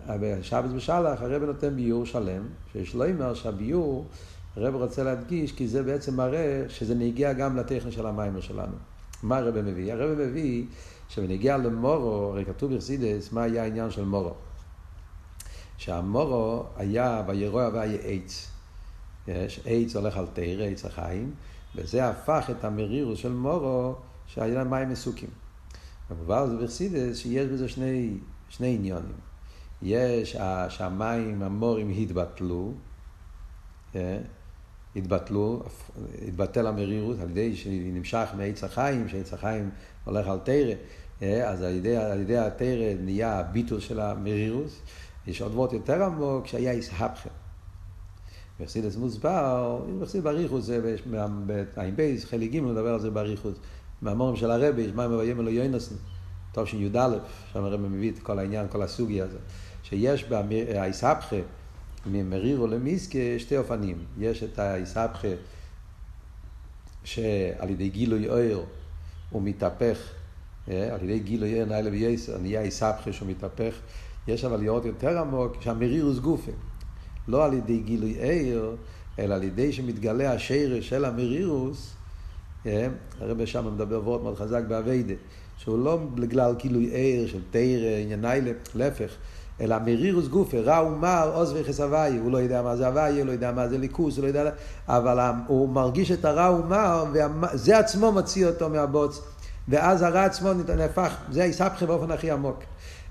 בשבת 0.07 0.71
בשלח, 0.71 1.23
הרב 1.23 1.43
נותן 1.43 1.77
ביור 1.77 2.07
שלם, 2.07 2.43
שיש 2.73 2.95
לו 2.95 3.05
אומר 3.09 3.35
שהביור, 3.35 4.07
הרב 4.57 4.75
רוצה 4.75 5.03
להדגיש, 5.03 5.53
כי 5.53 5.69
זה 5.69 5.83
בעצם 5.83 6.17
מראה 6.17 6.65
שזה 6.69 6.95
נגיע 6.95 7.33
גם 7.33 7.57
לטכן 7.57 7.91
של 7.91 8.07
המים 8.07 8.43
שלנו. 8.43 8.77
מה 9.23 9.37
הרב 9.37 9.61
מביא? 9.61 9.93
הרב 9.93 10.19
מביא 10.19 10.65
שבנגיע 11.09 11.57
למורו, 11.57 12.31
הרי 12.33 12.45
כתוב 12.45 12.73
ברסידס, 12.73 13.33
מה 13.33 13.43
היה 13.43 13.63
העניין 13.63 13.91
של 13.91 14.05
מורו. 14.05 14.35
שהמורו 15.77 16.65
היה 16.77 17.23
וירוע 17.27 17.69
והיה 17.73 17.99
עץ. 18.03 18.51
יש, 19.29 19.61
עץ 19.65 19.97
הולך 19.97 20.17
על 20.17 20.27
תרא, 20.33 20.65
עץ 20.65 20.85
החיים, 20.85 21.35
וזה 21.75 22.09
הפך 22.09 22.51
את 22.51 22.65
המרירוס 22.65 23.19
של 23.19 23.33
מורו, 23.33 23.95
שהיה 24.27 24.65
מים 24.65 24.91
מסוקים. 24.91 25.48
ומובן 26.11 26.47
זה 26.51 26.57
בחסידס 26.57 27.17
שיש 27.17 27.47
בזה 27.47 27.69
שני, 27.69 28.15
שני 28.49 28.75
עניונים. 28.75 29.17
יש 29.83 30.37
שהמים, 30.69 31.43
המורים 31.43 31.91
התבטלו, 31.91 32.73
אה, 33.95 34.19
התבטלו, 34.97 35.63
התבטל 36.29 36.67
המרירות 36.67 37.17
על 37.21 37.31
ידי 37.31 37.57
שנמשך 37.57 38.29
מעץ 38.37 38.65
החיים, 38.65 39.09
שעץ 39.09 39.33
החיים 39.33 39.71
הולך 40.05 40.27
על 40.27 40.39
תרא, 40.39 40.75
אה, 41.23 41.51
אז 41.51 41.63
על 41.63 41.75
ידי, 41.75 41.97
על 41.97 42.21
ידי 42.21 42.39
התרא 42.39 42.95
נהיה 43.01 43.39
הביטול 43.39 43.81
של 43.81 44.01
המרירוס. 44.01 44.81
יש 45.27 45.41
עוד 45.43 45.55
וורט 45.55 45.73
יותר 45.73 46.05
עמוק 46.05 46.47
שהיה 46.47 46.73
איסהפכם. 46.73 47.31
בחסידס 48.61 48.97
מוסבר, 48.97 49.81
בחסידס 50.01 50.25
בריחוס, 50.25 50.65
זה 50.65 50.97
בעין 51.77 51.97
בייס, 51.97 52.25
חלק 52.25 52.51
ג' 52.51 52.61
מדבר 52.61 52.95
על 52.95 53.01
זה 53.01 53.11
בריחוס. 53.11 53.55
מהמורים 54.03 54.37
של 54.37 54.51
הרבי, 54.51 54.83
יש 54.83 54.93
מים 54.93 55.13
אלו 55.21 55.51
יוינסן, 55.51 55.95
טוב 56.53 56.67
שי"א, 56.67 57.09
שם 57.53 57.65
הרבי 57.65 57.89
מביא 57.89 58.11
את 58.11 58.19
כל 58.19 58.39
העניין, 58.39 58.67
כל 58.69 58.83
הסוגיה 58.83 59.25
הזאת. 59.25 59.41
שיש 59.83 60.25
באיסהפכה, 60.25 61.37
ממרירו 62.07 62.67
למיסקה, 62.67 63.19
שתי 63.39 63.57
אופנים. 63.57 64.05
יש 64.19 64.43
את 64.43 64.59
האיסהפכה, 64.59 65.29
שעל 67.05 67.71
ידי 67.71 67.89
גילוי 67.89 68.29
אויר 68.29 68.63
הוא 69.31 69.43
מתהפך, 69.43 69.99
אה, 70.71 70.95
על 70.95 71.03
ידי 71.03 71.19
גילוי 71.19 71.53
אויר 71.53 71.65
נאילה 71.65 71.91
וייסר, 71.91 72.39
נהיה 72.39 72.63
איסהפכה 72.63 73.13
שהוא 73.13 73.29
מתהפך. 73.29 73.75
יש 74.29 74.45
אבל 74.45 74.61
לראות 74.61 74.85
יותר 74.85 75.19
עמוק 75.19 75.57
שהמרירוס 75.61 76.19
גופה. 76.19 76.53
לא 77.29 77.45
על 77.45 77.53
ידי 77.53 77.79
גילוי 77.79 78.11
עיר, 78.11 78.77
אלא 79.19 79.35
על 79.35 79.43
ידי 79.43 79.73
שמתגלה 79.73 80.33
השרש 80.33 80.89
של 80.89 81.05
המרירוס, 81.05 81.95
הרב 82.65 83.45
שם 83.45 83.75
מדבר 83.75 84.01
וורט 84.05 84.23
מאוד 84.23 84.37
חזק 84.37 84.63
באביידה, 84.69 85.15
שהוא 85.57 85.85
לא 85.85 85.97
בגלל 86.15 86.55
גילוי 86.55 86.85
עיר 86.85 87.29
של 87.29 87.41
תיר, 87.51 87.81
ענייני 88.03 88.53
להפך, 88.75 89.11
אלא 89.61 89.77
מרירוס 89.79 90.29
גופה, 90.29 90.61
רע 90.61 90.83
ומר, 90.83 91.31
עוז 91.35 91.53
ויחס 91.53 91.81
הוואי, 91.81 92.19
הוא 92.19 92.33
לא 92.33 92.39
יודע 92.39 92.63
מה 92.63 92.77
זה 92.77 92.87
הוואי, 92.87 93.19
הוא 93.19 93.27
לא 93.27 93.33
יודע 93.33 93.53
מה 93.53 93.69
זה 93.69 93.79
ליכוס, 93.79 94.17
הוא 94.17 94.23
לא 94.23 94.29
יודע, 94.29 94.51
אבל 94.89 95.19
הוא 95.47 95.69
מרגיש 95.69 96.11
את 96.11 96.25
הרע 96.25 96.51
ומר, 96.51 97.05
וזה 97.13 97.79
עצמו 97.79 98.13
מוציא 98.13 98.47
אותו 98.47 98.69
מהבוץ, 98.69 99.23
ואז 99.69 100.03
הרע 100.03 100.25
עצמו 100.25 100.53
נהפך, 100.53 101.17
זה 101.31 101.43
היסבכה 101.43 101.87
באופן 101.87 102.11
הכי 102.11 102.31
עמוק. 102.31 102.59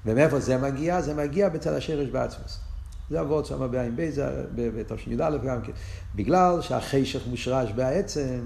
ומאיפה 0.06 0.40
זה 0.40 0.58
מגיע? 0.58 1.02
זה 1.02 1.14
מגיע 1.14 1.50
בצד 1.50 1.74
השרש 1.74 2.10
בעצמוס. 2.10 2.67
זה 3.10 3.20
עבוד 3.20 3.46
שם 3.46 3.72
בעין 3.72 3.96
בייזה, 3.96 4.26
בתש"א 4.56 5.38
גם 5.38 5.62
כן. 5.62 5.72
בגלל 6.16 6.62
שהחישך 6.62 7.28
מושרש 7.28 7.72
בעצם, 7.72 8.40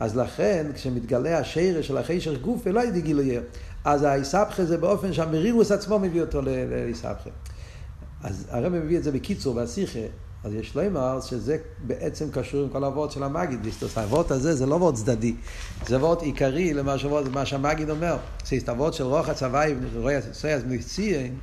אז 0.00 0.16
לכן 0.16 0.66
כשמתגלה 0.74 1.38
השרש 1.38 1.88
של 1.88 1.96
החישך 1.96 2.40
גוף, 2.40 2.66
לא 2.66 2.80
ידי 2.80 3.00
גילוי 3.00 3.38
אז 3.84 4.02
האיסבכה 4.02 4.64
זה 4.64 4.78
באופן 4.78 5.12
שהמרירוס 5.12 5.72
עצמו 5.72 5.98
מביא 5.98 6.20
אותו 6.20 6.42
לאיסבכה. 6.42 7.30
אז 8.22 8.46
הרב 8.50 8.72
מביא 8.72 8.98
את 8.98 9.04
זה 9.04 9.12
בקיצור, 9.12 9.54
בשיחה, 9.54 9.98
אז 10.44 10.54
יש 10.54 10.74
לו 10.74 10.86
אמר 10.86 11.20
שזה 11.20 11.56
בעצם 11.78 12.30
קשור 12.30 12.62
עם 12.62 12.68
כל 12.68 12.84
הוורד 12.84 13.10
של 13.10 13.22
המגיד. 13.22 13.60
הוורד 13.96 14.32
הזה 14.32 14.54
זה 14.54 14.66
לא 14.66 14.74
וורד 14.74 14.94
צדדי, 14.94 15.34
זה 15.86 15.98
וורד 15.98 16.22
עיקרי 16.22 16.74
למה 16.74 17.46
שהמגיד 17.46 17.90
אומר. 17.90 18.16
זה 18.44 18.56
הוורד 18.72 18.92
של 18.92 19.04
רוח 19.04 19.28
ורואי 19.92 20.14
סויאס 20.32 20.62
מציין, 20.68 21.34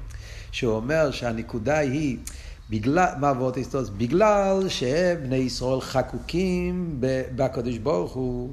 שהוא 0.52 0.76
אומר 0.76 1.12
שהנקודה 1.12 1.78
היא, 1.78 2.18
בגלל, 2.70 3.08
מה 3.20 3.32
וורד 3.32 3.56
היסטוס? 3.56 3.90
בגלל 3.90 4.70
שבני 4.70 5.36
ישראל 5.36 5.82
חקוקים 5.82 6.98
בקדוש 7.36 7.78
ברוך 7.78 8.14
הוא. 8.14 8.50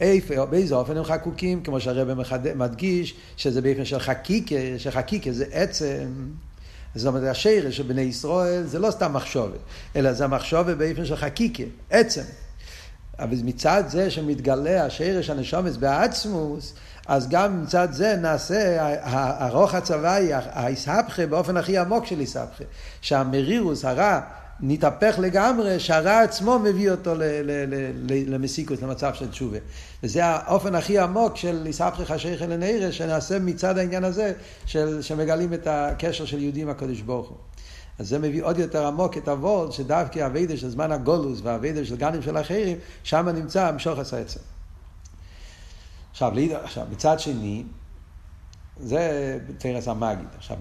איפה, 0.00 0.46
באיזה 0.46 0.74
אופן 0.74 0.96
הם 0.96 1.04
חקוקים, 1.04 1.62
כמו 1.62 1.80
שהרבא 1.80 2.14
מדגיש, 2.56 3.14
שזה 3.36 3.62
באופן 3.62 3.84
של 3.84 3.98
חקיקה, 3.98 4.54
שחקיקה 4.78 5.32
זה 5.32 5.44
עצם. 5.50 6.08
זאת 6.94 7.06
אומרת, 7.06 7.30
השרש 7.30 7.76
של 7.76 7.82
בני 7.82 8.00
ישראל 8.00 8.62
זה 8.62 8.78
לא 8.78 8.90
סתם 8.90 9.12
מחשובת, 9.12 9.58
אלא 9.96 10.12
זה 10.12 10.24
המחשובת 10.24 10.76
באופן 10.76 11.04
של 11.04 11.16
חקיקה, 11.16 11.62
עצם. 11.90 12.22
אבל 13.18 13.36
מצד 13.44 13.84
זה 13.88 14.10
שמתגלה 14.10 14.84
השרש 14.84 15.30
הנשומץ 15.30 15.76
בעצמוס, 15.76 16.74
אז 17.08 17.28
גם 17.28 17.62
מצד 17.62 17.88
זה 17.92 18.16
נעשה 18.16 18.76
הרוח 19.38 19.74
הצבאי, 19.74 20.28
האיסהפכה 20.32 21.26
באופן 21.26 21.56
הכי 21.56 21.78
עמוק 21.78 22.06
של 22.06 22.20
איסהפכה. 22.20 22.64
שהמרירוס, 23.00 23.84
הרע, 23.84 24.20
נתהפך 24.60 25.14
לגמרי, 25.18 25.80
שהרע 25.80 26.20
עצמו 26.20 26.58
מביא 26.58 26.90
אותו 26.90 27.14
למסיקוס, 28.26 28.82
למצב 28.82 29.14
של 29.14 29.30
תשובה. 29.30 29.58
וזה 30.02 30.24
האופן 30.24 30.74
הכי 30.74 30.98
עמוק 30.98 31.36
של 31.36 31.62
איסבכך 31.66 32.10
השייך 32.10 32.42
אל 32.42 32.52
הנרס, 32.52 32.94
שנעשה 32.94 33.38
מצד 33.38 33.78
העניין 33.78 34.04
הזה, 34.04 34.32
של, 34.66 35.02
שמגלים 35.02 35.54
את 35.54 35.66
הקשר 35.70 36.24
של 36.24 36.42
יהודים 36.42 36.68
הקדוש 36.68 37.00
ברוך 37.00 37.28
הוא. 37.28 37.36
אז 37.98 38.08
זה 38.08 38.18
מביא 38.18 38.42
עוד 38.42 38.58
יותר 38.58 38.86
עמוק 38.86 39.16
את 39.16 39.28
הוורד, 39.28 39.72
שדווקא 39.72 40.20
הווידה 40.20 40.56
של 40.56 40.70
זמן 40.70 40.92
הגולוס 40.92 41.40
והווידה 41.42 41.84
של 41.84 41.96
גנים 41.96 42.22
של 42.22 42.38
אחרים, 42.38 42.78
שם 43.02 43.28
נמצא 43.28 43.66
המשוך 43.66 43.98
העצם. 43.98 44.40
עכשיו, 46.16 46.32
עכשיו, 46.62 46.86
מצד 46.90 47.20
שני, 47.20 47.64
זה 48.76 49.38
תרס 49.58 49.88
המגיד. 49.88 50.28
עכשיו, 50.36 50.56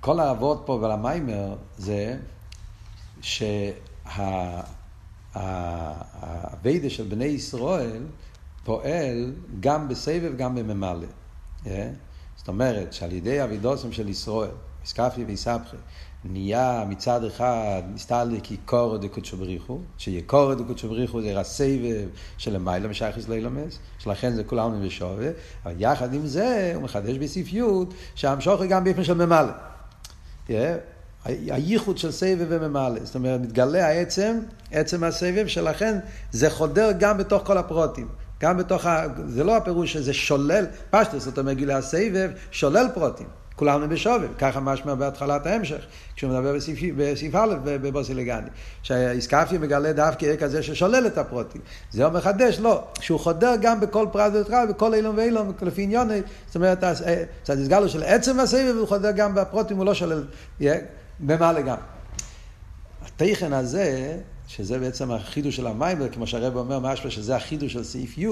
כל 0.00 0.20
העבוד 0.20 0.62
פה 0.66 0.72
ולמיימר 0.72 1.56
זה 1.76 2.18
שהאביידה 3.20 3.70
של 6.90 7.04
בני 7.08 7.24
ישראל 7.24 8.02
פועל 8.64 9.32
גם 9.60 9.88
בסבב 9.88 10.36
גם 10.36 10.54
בממלא. 10.54 11.06
אה? 11.66 11.90
זאת 12.36 12.48
אומרת 12.48 12.92
שעל 12.92 13.12
ידי 13.12 13.44
אבידוסם 13.44 13.92
של 13.92 14.08
ישראל, 14.08 14.50
מסקפי 14.84 15.24
ויסבכי, 15.24 15.76
נהיה 16.30 16.84
מצד 16.88 17.24
אחד 17.24 17.82
נסתלק 17.94 18.42
קורא 18.64 18.98
דקודשו 18.98 19.36
בריחו, 19.36 19.78
שיקורא 19.98 20.54
דקודשו 20.54 20.88
בריחו 20.88 21.22
זה 21.22 21.40
הסבב 21.40 22.08
של 22.38 22.56
המיילה 22.56 22.88
משייכס 22.88 23.28
לאילומס, 23.28 23.78
שלכן 23.98 24.34
זה 24.34 24.44
כולנו 24.44 24.86
בשווה, 24.86 25.28
אבל 25.64 25.74
יחד 25.78 26.14
עם 26.14 26.26
זה 26.26 26.72
הוא 26.74 26.82
מחדש 26.82 27.16
בספיות 27.16 27.94
שהמשוך 28.14 28.62
גם 28.62 28.84
באופן 28.84 29.04
של 29.04 29.14
ממלא. 29.14 29.52
Yeah. 30.48 30.52
הייחוד 31.26 31.98
של 31.98 32.12
סבב 32.12 32.46
וממלא. 32.48 33.04
זאת 33.04 33.14
אומרת, 33.14 33.40
מתגלה 33.40 33.86
העצם, 33.86 34.38
עצם 34.72 35.04
הסבב, 35.04 35.46
שלכן 35.46 35.98
זה 36.32 36.50
חודר 36.50 36.90
גם 36.98 37.18
בתוך 37.18 37.42
כל 37.46 37.58
הפרוטים. 37.58 38.08
גם 38.40 38.56
בתוך 38.56 38.86
ה... 38.86 39.06
זה 39.26 39.44
לא 39.44 39.56
הפירוש 39.56 39.92
שזה 39.92 40.14
שולל, 40.14 40.66
פשטוס, 40.90 41.24
זאת 41.24 41.38
אומרת, 41.38 41.56
גילי 41.56 41.74
הסבב, 41.74 42.30
שולל 42.50 42.86
פרוטים. 42.94 43.26
כולנו 43.56 43.88
בשובב, 43.88 44.28
ככה 44.38 44.60
משמע 44.60 44.94
בהתחלת 44.94 45.46
ההמשך, 45.46 45.86
כשהוא 46.16 46.30
מדבר 46.30 46.54
בסעיף, 46.54 46.78
בסעיף 46.96 47.34
א' 47.34 47.54
בבוסילגני, 47.64 48.48
שהאיסקפיה 48.82 49.58
מגלה 49.58 49.92
דווקא 49.92 50.36
כזה 50.36 50.62
ששולל 50.62 51.06
את 51.06 51.18
הפרוטים. 51.18 51.60
זה 51.92 52.04
אומר 52.04 52.18
מחדש, 52.18 52.58
לא, 52.58 52.84
שהוא 53.00 53.20
חודר 53.20 53.54
גם 53.60 53.80
בכל 53.80 54.06
פרט 54.12 54.32
ופרט, 54.34 54.68
בכל 54.68 54.94
אילון 54.94 55.16
ואילון, 55.18 55.52
לפי 55.62 55.82
עניוני, 55.82 56.20
זאת 56.46 56.56
אומרת, 56.56 56.84
זה 56.92 57.24
הסגלו 57.48 57.88
של 57.88 58.02
עצם 58.02 58.40
הסבב, 58.40 58.74
הוא 58.78 58.88
חודר 58.88 59.10
גם 59.10 59.34
בפרוטים, 59.34 59.76
הוא 59.76 59.86
לא 59.86 59.94
שולל, 59.94 60.24
במה 61.20 61.52
לגמרי. 61.52 61.82
התוכן 63.06 63.52
הזה, 63.52 64.18
שזה 64.48 64.78
בעצם 64.78 65.10
החידוש 65.10 65.56
של 65.56 65.66
המאמר, 65.66 66.08
כמו 66.08 66.26
שהרבי 66.26 66.56
אומר 66.56 66.78
משהו 66.78 67.10
שזה 67.10 67.36
החידוש 67.36 67.72
של 67.72 67.84
סעיף 67.84 68.18
י', 68.18 68.28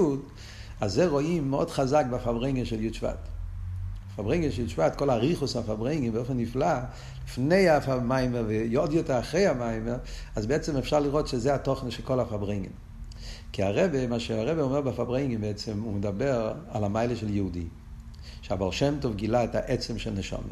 אז 0.81 0.93
זה 0.93 1.07
רואים 1.07 1.49
מאוד 1.49 1.71
חזק 1.71 2.05
בפברנגן 2.11 2.65
של 2.65 2.83
י' 2.83 2.93
שבט. 2.93 3.34
פברנגן 4.15 4.51
של 4.51 4.67
שבט, 4.67 4.95
כל 4.95 5.09
הריחוס 5.09 5.55
הפברנגן 5.55 6.11
באופן 6.11 6.37
נפלא, 6.37 6.75
לפני 7.25 7.69
המאמר 7.69 8.43
ועוד 8.47 8.93
יותר 8.93 9.19
אחרי 9.19 9.47
המאמר, 9.47 9.95
אז 10.35 10.45
בעצם 10.45 10.77
אפשר 10.77 10.99
לראות 10.99 11.27
שזה 11.27 11.55
התוכן 11.55 11.91
של 11.91 12.03
כל 12.03 12.19
הפברנגן. 12.19 12.71
כי 13.51 13.63
הרבי, 13.63 14.07
מה 14.07 14.19
שהרבי 14.19 14.61
אומר 14.61 14.81
בפברנגן 14.81 15.41
בעצם, 15.41 15.81
הוא 15.81 15.93
מדבר 15.93 16.53
על 16.71 16.83
המעלה 16.83 17.15
של 17.15 17.29
יהודי. 17.29 17.65
שהבר 18.41 18.71
שם 18.71 18.95
טוב 19.01 19.15
גילה 19.15 19.43
את 19.43 19.55
העצם 19.55 19.97
של 19.97 20.11
נשומת. 20.11 20.43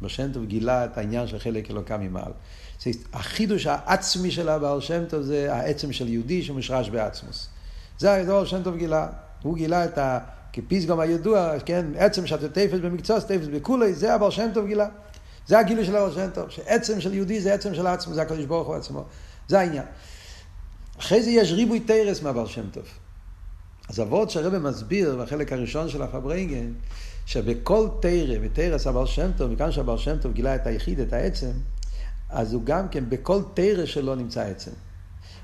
בר 0.00 0.08
שם 0.08 0.32
טוב 0.32 0.44
גילה 0.44 0.84
את 0.84 0.98
העניין 0.98 1.26
של 1.26 1.38
חלק 1.38 1.70
אלוקה 1.70 1.96
ממעל. 1.96 2.32
החידוש 3.12 3.66
העצמי 3.66 4.30
של 4.30 4.48
הבעל 4.48 4.80
שם 4.80 5.02
טוב 5.08 5.22
זה 5.22 5.54
העצם 5.54 5.92
של 5.92 6.08
יהודי 6.08 6.42
שמושרש 6.42 6.88
בעצמוס. 6.88 7.48
זה 7.98 8.14
הבר 8.14 8.44
שם 8.44 8.62
טוב 8.62 8.76
גילה. 8.76 9.08
הוא 9.42 9.56
גילה 9.56 9.84
את 9.84 9.98
ה... 9.98 10.18
כפיסגום 10.52 11.00
הידוע, 11.00 11.52
כן, 11.66 11.86
עצם 11.98 12.26
שאתה 12.26 12.48
תפס 12.48 12.78
במקצוע, 12.82 13.20
תפס 13.20 13.46
בכולי, 13.52 13.94
זה 13.94 14.14
הבעל 14.14 14.30
שם 14.30 14.50
טוב 14.54 14.66
גילה. 14.66 14.88
זה 15.46 15.58
הגילוי 15.58 15.84
של 15.84 15.96
הבעל 15.96 16.12
שם 16.14 16.30
טוב, 16.34 16.50
שעצם 16.50 17.00
של 17.00 17.14
יהודי 17.14 17.40
זה 17.40 17.54
עצם 17.54 17.74
של 17.74 17.86
עצמו, 17.86 18.14
זה 18.14 18.22
הקדוש 18.22 18.44
ברוך 18.44 18.68
הוא 18.68 18.74
עצמו. 18.74 19.04
זה 19.48 19.60
העניין. 19.60 19.84
אחרי 20.98 21.22
זה 21.22 21.30
יש 21.30 21.52
ריבוי 21.52 21.80
תרס 21.80 22.22
מהבעל 22.22 22.46
שם 22.46 22.70
טוב. 22.72 22.84
אז 23.88 24.00
אבות 24.00 24.30
שהרבא 24.30 24.58
מסביר 24.58 25.16
בחלק 25.22 25.52
הראשון 25.52 25.88
של 25.88 26.02
הפברנגן, 26.02 26.72
שבכל 27.26 27.88
תרא 28.00 28.34
ותרס 28.42 28.86
הבעל 28.86 29.06
שם 29.06 29.30
טוב, 29.36 29.50
מכאן 29.50 29.72
שהבעל 29.72 29.98
שם 29.98 30.18
טוב 30.18 30.32
גילה 30.32 30.54
את 30.54 30.66
היחיד, 30.66 31.00
את 31.00 31.12
העצם, 31.12 31.50
אז 32.30 32.52
הוא 32.52 32.62
גם 32.64 32.88
כן, 32.88 33.04
בכל 33.08 33.42
תרא 33.54 33.86
שלו 33.86 34.14
נמצא 34.14 34.40
עצם. 34.40 34.70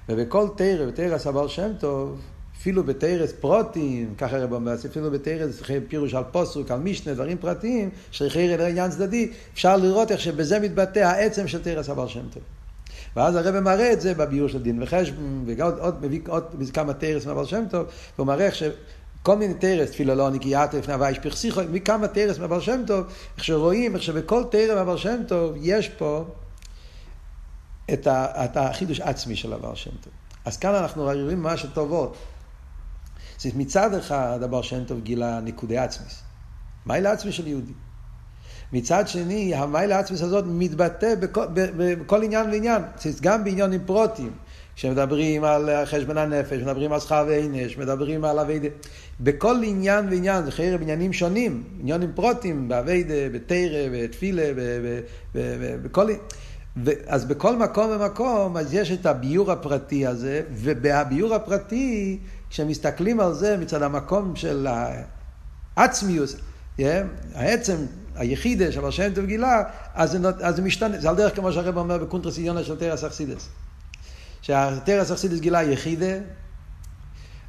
ובכל 0.09 0.49
תרא 0.57 0.87
ותרס 0.89 1.27
הבעל 1.27 1.49
שם 1.49 1.71
טוב, 1.81 2.21
אפילו 2.61 2.85
בתרס 2.85 3.33
פרוטים, 3.33 4.15
ככה 4.19 4.39
רב 4.39 4.53
אומר, 4.53 4.75
אפילו 4.75 5.11
בתרס 5.11 5.63
פירוש 5.89 6.15
על 6.15 6.25
פוסוק, 6.33 6.71
על 6.71 6.79
משנה, 6.79 7.15
דברים 7.15 7.39
פרטיים, 7.39 7.91
שחרר 8.11 8.65
עניין 8.65 8.91
צדדי, 8.91 9.31
אפשר 9.55 9.77
לראות 9.77 10.11
איך 10.11 10.21
שבזה 10.21 10.59
מתבטא 10.59 10.99
העצם 10.99 11.49
של 11.49 11.63
תרס 11.63 11.89
הבעל 11.89 12.09
שם 12.09 12.29
טוב. 12.31 12.43
ואז 13.17 13.37
הרב 13.37 13.61
מראה 13.61 13.93
את 13.93 14.01
זה 14.01 14.15
בביור 14.15 14.49
של 14.49 14.63
דין 14.63 14.83
וחשבון, 14.83 15.45
ועוד 15.47 16.05
מביא 16.05 16.21
עוד 16.29 16.45
כמה 16.73 16.93
תרס 16.93 17.27
מהבעל 17.27 17.47
שם 17.47 17.65
טוב, 17.71 17.87
והוא 18.17 18.27
מראה 18.27 18.47
איך 18.47 18.55
ש... 18.55 18.63
כל 19.23 19.37
מיני 19.37 19.55
תרס, 19.55 19.91
תפילה 19.91 20.15
לא 20.15 20.31
נקיית 20.31 20.75
לפני 20.75 20.95
הווי 20.95 21.15
שפרסיכו, 21.15 21.61
מכמה 21.71 22.09
תרס 22.09 22.39
מהבר 22.39 22.61
שם 22.61 22.83
טוב, 22.87 23.07
איך 23.37 23.45
שרואים, 23.45 23.95
איך 23.95 24.03
שבכל 24.03 24.45
תרס 24.51 24.71
מהבר 24.75 24.97
שם 24.97 25.23
טוב, 25.29 25.55
יש 25.61 25.89
פה 25.89 26.25
את, 27.93 28.07
ה, 28.07 28.45
את 28.45 28.57
החידוש 28.57 29.01
עצמי 29.01 29.37
של 29.37 29.53
הבר 29.53 29.75
שם 29.75 29.91
טוב. 29.91 30.13
אז 30.45 30.57
כאן 30.57 30.75
אנחנו 30.75 31.03
רואים 31.05 31.43
משהו 31.43 31.69
טובות. 31.75 32.17
אז 33.47 33.53
מצד 33.57 33.95
אחד 33.95 34.39
הבר 34.43 34.63
שם 34.63 34.85
טוב 34.85 35.01
גילה 35.01 35.41
נקודי 35.41 35.79
עצמיס. 35.79 36.23
מיילה 36.87 37.13
עצמי 37.13 37.33
של 37.33 37.47
יהודי. 37.47 37.73
מצד 38.73 39.09
שני, 39.09 39.55
המיילה 39.55 39.99
עצמיס 39.99 40.23
הזאת 40.23 40.45
מתבטא 40.49 41.15
בכל, 41.15 41.45
בכל 41.77 42.23
עניין 42.23 42.51
ועניין. 42.51 42.83
גם 43.21 43.45
בעניינים 43.45 43.81
פרוטים. 43.87 44.31
כשמדברים 44.77 45.45
על 45.45 45.71
חשבון 45.85 46.19
הנפש, 46.19 46.63
מדברים 46.63 46.93
על 46.93 47.01
שכר 47.01 47.25
ועינש, 47.29 47.79
מדברים 47.79 48.25
על 48.25 48.39
אביידה, 48.39 48.69
בכל 49.21 49.57
עניין 49.65 50.07
ועניין, 50.11 50.45
זה 50.45 50.51
חרב 50.51 50.83
עניינים 50.83 51.13
שונים, 51.13 51.63
עניינים 51.81 52.13
פרוטים, 52.15 52.69
באביידה, 52.69 53.15
בתרא, 53.33 53.89
בתפילה, 53.93 54.43
בכל... 55.83 56.07
אז 57.07 57.25
בכל 57.25 57.57
מקום 57.57 57.91
ומקום, 57.91 58.57
אז 58.57 58.75
יש 58.75 58.93
את 58.93 59.07
הביור 59.07 59.53
הפרטי 59.53 60.07
הזה, 60.07 60.43
ובביור 60.51 61.35
הפרטי, 61.35 62.19
כשמסתכלים 62.51 63.21
על 63.21 63.35
זה 63.35 63.57
מצד 63.57 63.83
המקום 63.83 64.37
של 64.37 64.67
העצמיוס, 65.77 66.37
yeah, 66.79 66.83
העצם, 67.35 67.77
היחידה 68.15 68.73
של 68.73 68.85
השם 68.85 69.15
טוב 69.15 69.25
גילה, 69.25 69.63
אז 69.95 70.11
זה, 70.11 70.19
אז 70.41 70.57
זה 70.57 70.63
משתנה, 70.63 71.01
זה 71.01 71.09
על 71.09 71.17
דרך 71.17 71.37
כמו 71.37 71.53
שהרב 71.53 71.77
אומר 71.77 71.99
בקונטרס 71.99 72.39
עניונה 72.39 72.65
של 72.65 72.77
תרס 72.77 73.05
אכסידס. 73.05 73.49
שהתרס 74.43 75.11
אכסידס 75.11 75.39
גילה 75.39 75.63
יחידה, 75.63 76.15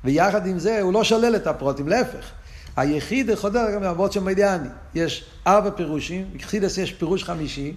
ויחד 0.04 0.48
עם 0.48 0.60
זה 0.60 0.82
הוא 0.82 0.94
לא 0.94 1.04
שולל 1.04 1.36
את 1.36 1.48
הפרוטים, 1.48 1.88
להפך. 1.88 2.32
היחידה 2.78 3.36
חודר 3.36 3.72
גם 3.74 3.84
לעבוד 3.84 4.12
של 4.12 4.20
מדיאני. 4.20 4.68
יש 4.96 5.26
ארבע 5.48 5.70
פירושים, 5.72 6.30
אכסידס 6.36 6.78
יש 6.78 6.94
פירוש 6.94 7.24
חמישי, 7.24 7.76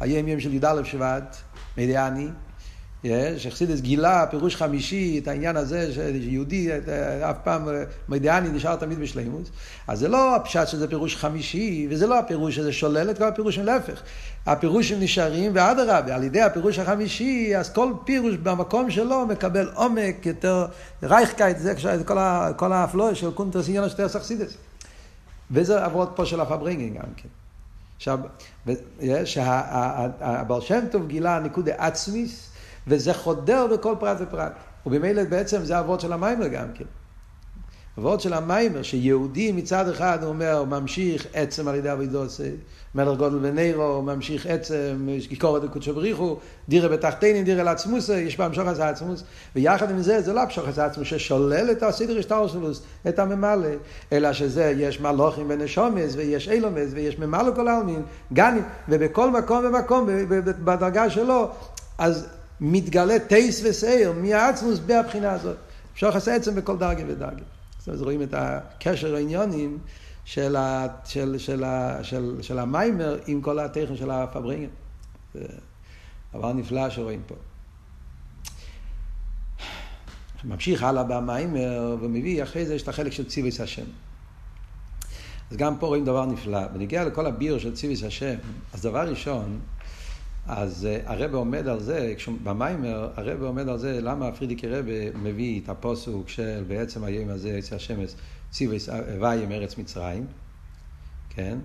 היום 0.00 0.28
יום 0.28 0.40
של 0.40 0.54
י"א 0.54 0.84
שבט, 0.84 1.36
מדיאני, 1.78 2.28
שחסידס 3.38 3.80
גילה 3.80 4.26
פירוש 4.30 4.56
חמישי 4.56 5.20
את 5.22 5.28
העניין 5.28 5.56
הזה 5.56 5.92
שיהודי 5.94 6.70
אף 7.30 7.36
פעם 7.44 7.68
מדיאני 8.08 8.48
נשאר 8.48 8.76
תמיד 8.76 8.98
בשלימוס 8.98 9.48
אז 9.88 9.98
זה 9.98 10.08
לא 10.08 10.36
הפשט 10.36 10.68
שזה 10.68 10.88
פירוש 10.88 11.16
חמישי 11.16 11.86
וזה 11.90 12.06
לא 12.06 12.18
הפירוש 12.18 12.56
שזה 12.56 12.72
שולל 12.72 13.10
את 13.10 13.18
כל 13.18 13.24
הפירושים 13.24 13.64
להפך. 13.64 14.02
הפירושים 14.46 15.00
נשארים 15.00 15.52
ואדרבה 15.54 16.14
על 16.14 16.24
ידי 16.24 16.42
הפירוש 16.42 16.78
החמישי 16.78 17.56
אז 17.56 17.72
כל 17.72 17.92
פירוש 18.04 18.34
במקום 18.36 18.90
שלו 18.90 19.26
מקבל 19.26 19.68
עומק 19.74 20.26
יותר 20.26 20.66
רייכקייט 21.02 21.58
זה 21.58 22.04
כל, 22.04 22.18
כל 22.56 22.72
האפלוי 22.72 23.14
של 23.14 23.30
קונטרס 23.30 23.68
עניין 23.68 23.88
של 23.88 23.96
תרס 23.96 24.16
אכסידס 24.16 24.54
וזה 25.50 25.84
עבוד 25.84 26.08
פה 26.14 26.26
של 26.26 26.40
הפברינגן 26.40 26.94
גם 26.94 27.08
כן. 27.16 27.28
עכשיו, 27.96 28.18
שהבעל 29.24 30.60
שם 30.60 30.84
טוב 30.90 31.08
גילה 31.08 31.40
נקודה 31.40 31.72
עצמיס 31.78 32.53
וזה 32.86 33.14
חודר 33.14 33.66
בכל 33.66 33.94
פרט 34.00 34.16
ופרט. 34.20 34.52
ובמילא 34.86 35.24
בעצם 35.24 35.64
זה 35.64 35.78
אבות 35.78 36.00
של 36.00 36.12
המיימר 36.12 36.48
גם 36.48 36.66
כן. 36.74 36.84
אבות 37.98 38.20
של 38.20 38.32
המיימר, 38.32 38.82
שיהודי 38.82 39.52
מצד 39.52 39.88
אחד 39.88 40.18
הוא 40.22 40.28
אומר, 40.28 40.64
ממשיך 40.64 41.26
עצם 41.34 41.68
על 41.68 41.74
ידי 41.74 41.92
אבידוסי, 41.92 42.50
מלך 42.94 43.18
גודל 43.18 43.38
ונירו, 43.42 44.02
ממשיך 44.02 44.46
עצם, 44.46 45.08
גיכורת 45.28 45.64
וקודשו 45.64 45.94
בריחו, 45.94 46.36
דירה 46.68 46.88
בתחתינים, 46.88 47.44
דירה 47.44 47.62
לעצמוס, 47.62 48.08
יש 48.08 48.36
בה 48.36 48.44
המשוך 48.44 48.66
הזה 48.66 48.88
עצמוס, 48.88 49.24
ויחד 49.56 49.90
עם 49.90 50.02
זה, 50.02 50.20
זה 50.22 50.32
לא 50.32 50.42
המשוך 50.42 50.68
הזה 50.68 50.84
עצמוס 50.84 51.08
ששולל 51.08 51.70
את 51.70 51.82
הסדר 51.82 52.18
השטרסלוס, 52.18 52.82
את 53.08 53.18
הממלא, 53.18 53.68
אלא 54.12 54.32
שזה, 54.32 54.74
יש 54.76 55.00
מלוכים 55.00 55.46
ונשומס, 55.48 56.14
ויש 56.16 56.48
אילומס, 56.48 56.90
ויש 56.90 57.18
ממלא 57.18 57.54
כל 57.54 57.68
העלמין, 57.68 58.02
גנים, 58.32 58.62
ובכל 58.88 59.30
מקום 59.30 59.64
ומקום, 59.64 60.08
בדרגה 60.64 61.10
שלו, 61.10 61.48
אז 61.98 62.26
מתגלה 62.64 63.18
טייס 63.18 63.60
וסייר 63.64 64.12
מהעצמוס 64.12 64.78
בהבחינה 64.78 65.32
הזאת. 65.32 65.56
אפשר 65.94 66.08
לחסה 66.08 66.34
עצם 66.34 66.54
בכל 66.54 66.78
דרגה 66.78 67.04
ודרגה. 67.08 67.42
אז 67.86 68.02
רואים 68.02 68.22
את 68.22 68.34
הקשר 68.34 69.14
העניונים 69.14 69.78
של, 70.24 70.56
ה, 70.56 70.86
של, 71.04 71.38
של, 71.38 71.64
ה, 71.64 72.04
של, 72.04 72.38
של 72.42 72.58
המיימר 72.58 73.18
עם 73.26 73.40
כל 73.40 73.58
הטכן 73.58 73.96
של 73.96 74.10
הפברינגן. 74.10 74.68
זה 75.34 75.40
דבר 76.34 76.52
נפלא 76.52 76.90
שרואים 76.90 77.22
פה. 77.26 77.34
ממשיך 80.44 80.82
הלאה 80.82 81.04
במיימר 81.04 81.96
ומביא 82.00 82.42
אחרי 82.42 82.66
זה 82.66 82.74
יש 82.74 82.82
את 82.82 82.88
החלק 82.88 83.12
של 83.12 83.24
ציוויס 83.24 83.60
השם. 83.60 83.86
אז 85.50 85.56
גם 85.56 85.78
פה 85.78 85.86
רואים 85.86 86.04
דבר 86.04 86.26
נפלא. 86.26 86.66
בנגיע 86.66 87.04
לכל 87.04 87.26
הביר 87.26 87.58
של 87.58 87.74
ציוויס 87.74 88.02
השם, 88.02 88.34
אז 88.72 88.82
דבר 88.82 89.08
ראשון, 89.08 89.60
אז 90.46 90.88
uh, 90.90 91.10
הרב 91.10 91.34
עומד 91.34 91.68
על 91.68 91.80
זה, 91.80 92.14
במיימר 92.42 93.10
הרב 93.16 93.42
עומד 93.42 93.68
על 93.68 93.78
זה, 93.78 94.00
למה 94.00 94.32
פרידיקי 94.32 94.68
רב 94.68 94.84
מביא 95.14 95.60
את 95.60 95.68
הפוסוק 95.68 96.28
של 96.28 96.64
בעצם 96.68 97.04
היום 97.04 97.28
הזה, 97.28 97.58
אצל 97.58 97.76
השמש, 97.76 98.14
ציוויס 98.50 98.88
הוויה 98.88 99.46
מארץ 99.46 99.78
מצרים, 99.78 100.26
כן? 101.30 101.58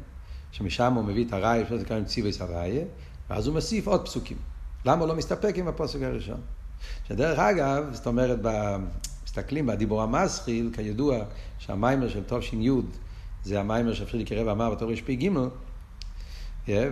שמשם 0.52 0.94
הוא 0.94 1.04
מביא 1.04 1.26
את 1.26 1.34
הרעי, 1.34 1.64
שזה 1.70 1.86
קוראים 1.86 2.06
ציוויס 2.06 2.42
הוויה, 2.42 2.84
ואז 3.30 3.48
הוא 3.48 3.56
מוסיף 3.56 3.88
עוד 3.88 4.06
פסוקים. 4.06 4.38
למה 4.86 5.02
הוא 5.02 5.08
לא 5.08 5.16
מסתפק 5.16 5.54
עם 5.56 5.68
הפוסק 5.68 6.02
הראשון? 6.02 6.42
שדרך 7.08 7.40
אגב, 7.40 7.84
זאת 7.92 8.08
אומרת, 8.08 8.40
מסתכלים 9.26 9.66
בדיבור 9.66 10.02
המתחיל, 10.02 10.70
כידוע, 10.74 11.18
שהמאמר 11.60 12.10
של 12.10 12.24
תש"י 12.28 12.58
זה 13.44 13.60
המאמר 13.60 13.94
שפרידיקער 13.94 14.36
רבי 14.36 14.48
אמר 14.48 14.70
בתור 14.70 14.92
תרפ"ג, 14.92 15.30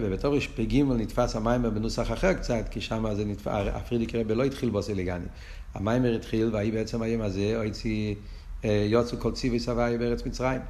ובתרפ"ג 0.02 0.82
נדפס 0.82 1.36
המאמר 1.36 1.70
בנוסח 1.70 2.12
אחר 2.12 2.34
קצת, 2.34 2.66
כי 2.72 2.82
שם 2.82 3.14
זה 3.14 3.26
נדפס, 3.26 3.48
הפרידיקער 3.74 4.16
רבי 4.16 4.36
לא 4.36 4.44
התחיל 4.44 4.70
באתי 4.70 4.84
לגני. 4.84 5.26
המאמר 5.74 6.16
התחיל, 6.16 6.50
ויהי 6.54 6.74
בעצם 6.74 7.02
היום 7.02 7.22
הזה, 7.22 7.64
הזה 7.66 8.16
יצאו 8.64 9.20
כל 9.20 9.32
צבאות 9.32 9.60
ה' 9.60 9.98
מארץ 10.00 10.26
מצרים. 10.26 10.62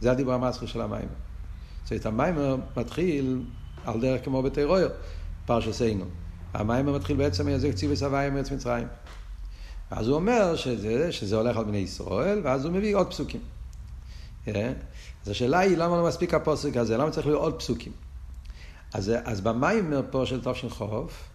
זה 0.00 0.10
הדיבור 0.10 0.34
המתחיל 0.34 0.66
של 0.66 0.80
המאמר. 0.80 1.08
זאת 1.82 1.90
אומרת, 1.90 2.06
המאמר 2.06 2.56
מתחיל 2.76 3.42
על 3.84 4.00
דרך 4.00 4.24
כמו 4.24 4.42
בתורה 4.42 4.68
אור, 4.68 4.88
פרשתנו. 5.46 6.04
המיימר 6.54 6.92
מתחיל 6.92 7.16
בעצם 7.16 7.46
מזה 7.46 7.72
ציווי 7.72 7.96
סבי 7.96 8.10
בארץ 8.10 8.50
מצרים. 8.52 8.86
אז 9.90 10.08
הוא 10.08 10.16
אומר 10.16 10.56
שזה, 10.56 11.12
שזה 11.12 11.36
הולך 11.36 11.56
על 11.56 11.64
בני 11.64 11.78
ישראל, 11.78 12.40
ואז 12.44 12.64
הוא 12.64 12.72
מביא 12.72 12.96
עוד 12.96 13.10
פסוקים. 13.10 13.40
אז 14.46 15.28
השאלה 15.30 15.58
היא, 15.58 15.76
למה 15.76 15.96
לא 15.96 16.06
מספיק 16.06 16.34
הפוסק 16.34 16.76
הזה? 16.76 16.96
למה 16.96 17.10
צריך 17.10 17.26
להיות 17.26 17.40
עוד 17.40 17.58
פסוקים? 17.58 17.92
אז, 18.94 19.12
אז 19.24 19.40
במיימר 19.40 20.02
פה 20.10 20.26
של 20.26 20.40
תושלחוף, 20.40 21.28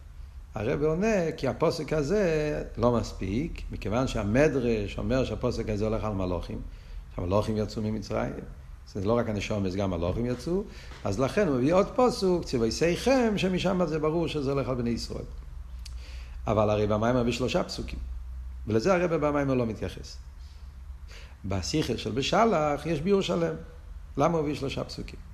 הרב 0.55 0.83
עונה 0.83 1.31
כי 1.37 1.47
הפוסק 1.47 1.93
הזה 1.93 2.63
לא 2.77 2.91
מספיק, 2.91 3.61
מכיוון 3.71 4.07
שהמדרש 4.07 4.97
אומר 4.97 5.25
שהפוסק 5.25 5.69
הזה 5.69 5.85
הולך 5.85 6.03
על 6.03 6.13
מלוכים, 6.13 6.61
שהמלוכים 7.15 7.57
יצאו 7.57 7.81
ממצרים, 7.81 8.33
זה 8.93 9.05
לא 9.05 9.17
רק 9.17 9.29
הנשום, 9.29 9.69
זה 9.69 9.77
גם 9.77 9.89
מלוכים 9.89 10.25
יצאו, 10.25 10.63
אז 11.03 11.19
לכן 11.19 11.47
הוא 11.47 11.55
מביא 11.55 11.73
עוד 11.73 11.87
פוסוק, 11.95 12.45
ציווי 12.45 12.71
שיכם, 12.71 13.33
שמשם 13.37 13.85
זה 13.85 13.99
ברור 13.99 14.27
שזה 14.27 14.51
הולך 14.51 14.69
על 14.69 14.75
בני 14.75 14.89
ישראל. 14.89 15.25
אבל 16.47 16.69
הרי 16.69 16.87
במיימר 16.87 17.21
מביא 17.21 17.33
שלושה 17.33 17.63
פסוקים, 17.63 17.99
ולזה 18.67 18.93
הרב 18.93 19.13
במיימר 19.13 19.53
לא 19.53 19.65
מתייחס. 19.65 20.17
בשיחה 21.45 21.97
של 21.97 22.11
בשלח 22.11 22.85
יש 22.85 23.01
ביור 23.01 23.21
שלם. 23.21 23.55
למה 24.17 24.37
הוא 24.37 24.39
הביא 24.39 24.55
שלושה 24.55 24.83
פסוקים? 24.83 25.24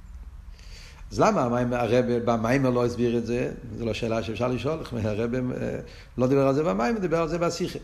אז 1.12 1.19
למה 1.19 1.60
הרב 1.71 2.06
במיימר 2.26 2.69
לא 2.69 2.86
הסביר 2.86 3.17
את 3.17 3.26
זה? 3.26 3.52
זו 3.78 3.86
לא 3.86 3.93
שאלה 3.93 4.24
שאפשר 4.24 4.47
לשאול, 4.47 4.80
הרב 5.04 5.36
אה, 5.36 5.80
לא 6.17 6.28
דיבר 6.28 6.47
על 6.47 6.54
זה 6.54 6.63
במיימר, 6.63 7.00
דיבר 7.00 7.21
על 7.21 7.28
זה 7.28 7.38
בשיחה. 7.38 7.80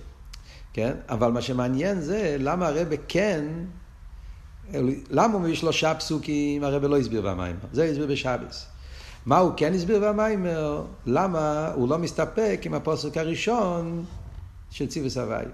כן? 0.74 0.94
אבל 1.10 1.32
מה 1.32 1.42
שמעניין 1.42 2.02
זה 2.02 2.36
למה 2.40 2.68
הרב 2.68 2.88
כן, 3.08 3.46
למה 5.10 5.34
הוא 5.34 5.42
מביא 5.42 5.72
פסוקים, 5.98 6.63
הרב 6.63 6.86
לא 6.86 6.98
הסביר 6.98 7.22
במיימר. 7.22 7.60
זה 7.74 7.84
הסביר 7.84 8.08
בשבס. 8.08 8.66
מה 9.26 9.38
הוא 9.38 9.52
כן 9.58 9.74
הסביר 9.74 10.00
במיימר? 10.00 10.86
למה 11.06 11.72
הוא 11.76 11.90
לא 11.90 11.98
מסתפק 11.98 12.62
עם 12.63 12.74
הפוסק 12.74 13.18
הראשון 13.18 14.06
של 14.72 14.88
ציווי 14.88 15.10
סבי. 15.10 15.46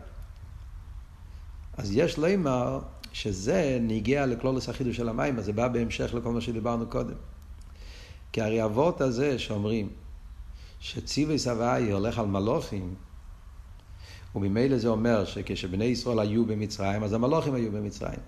אז 1.78 1.92
יש 1.98 2.18
לומר 2.18 2.80
שזה 3.14 3.78
נגיע 3.82 4.26
לכלולוס 4.26 4.70
החידוש 4.70 4.98
של 4.98 5.10
המים, 5.10 5.40
אז 5.40 5.46
זה 5.46 5.54
בא 5.54 5.68
בהמשך 5.68 6.14
לכל 6.14 6.30
מה 6.32 6.42
שדיברנו 6.42 6.86
קודם. 6.88 7.33
כי 8.34 8.42
הרי 8.42 8.62
הוורט 8.62 9.02
הזה 9.02 9.40
שאומרים 9.40 9.90
שציווי 10.80 11.40
סבי 11.40 11.92
הולך 11.92 12.20
על 12.20 12.26
מלוכים, 12.26 12.96
וממילא 14.36 14.78
זה 14.78 14.88
אומר 14.88 15.26
שכשבני 15.26 15.86
ישראל 15.86 16.20
היו 16.20 16.46
במצרים, 16.46 17.04
אז 17.04 17.14
המלוכים 17.14 17.54
היו 17.54 17.72
במצרים. 17.72 18.20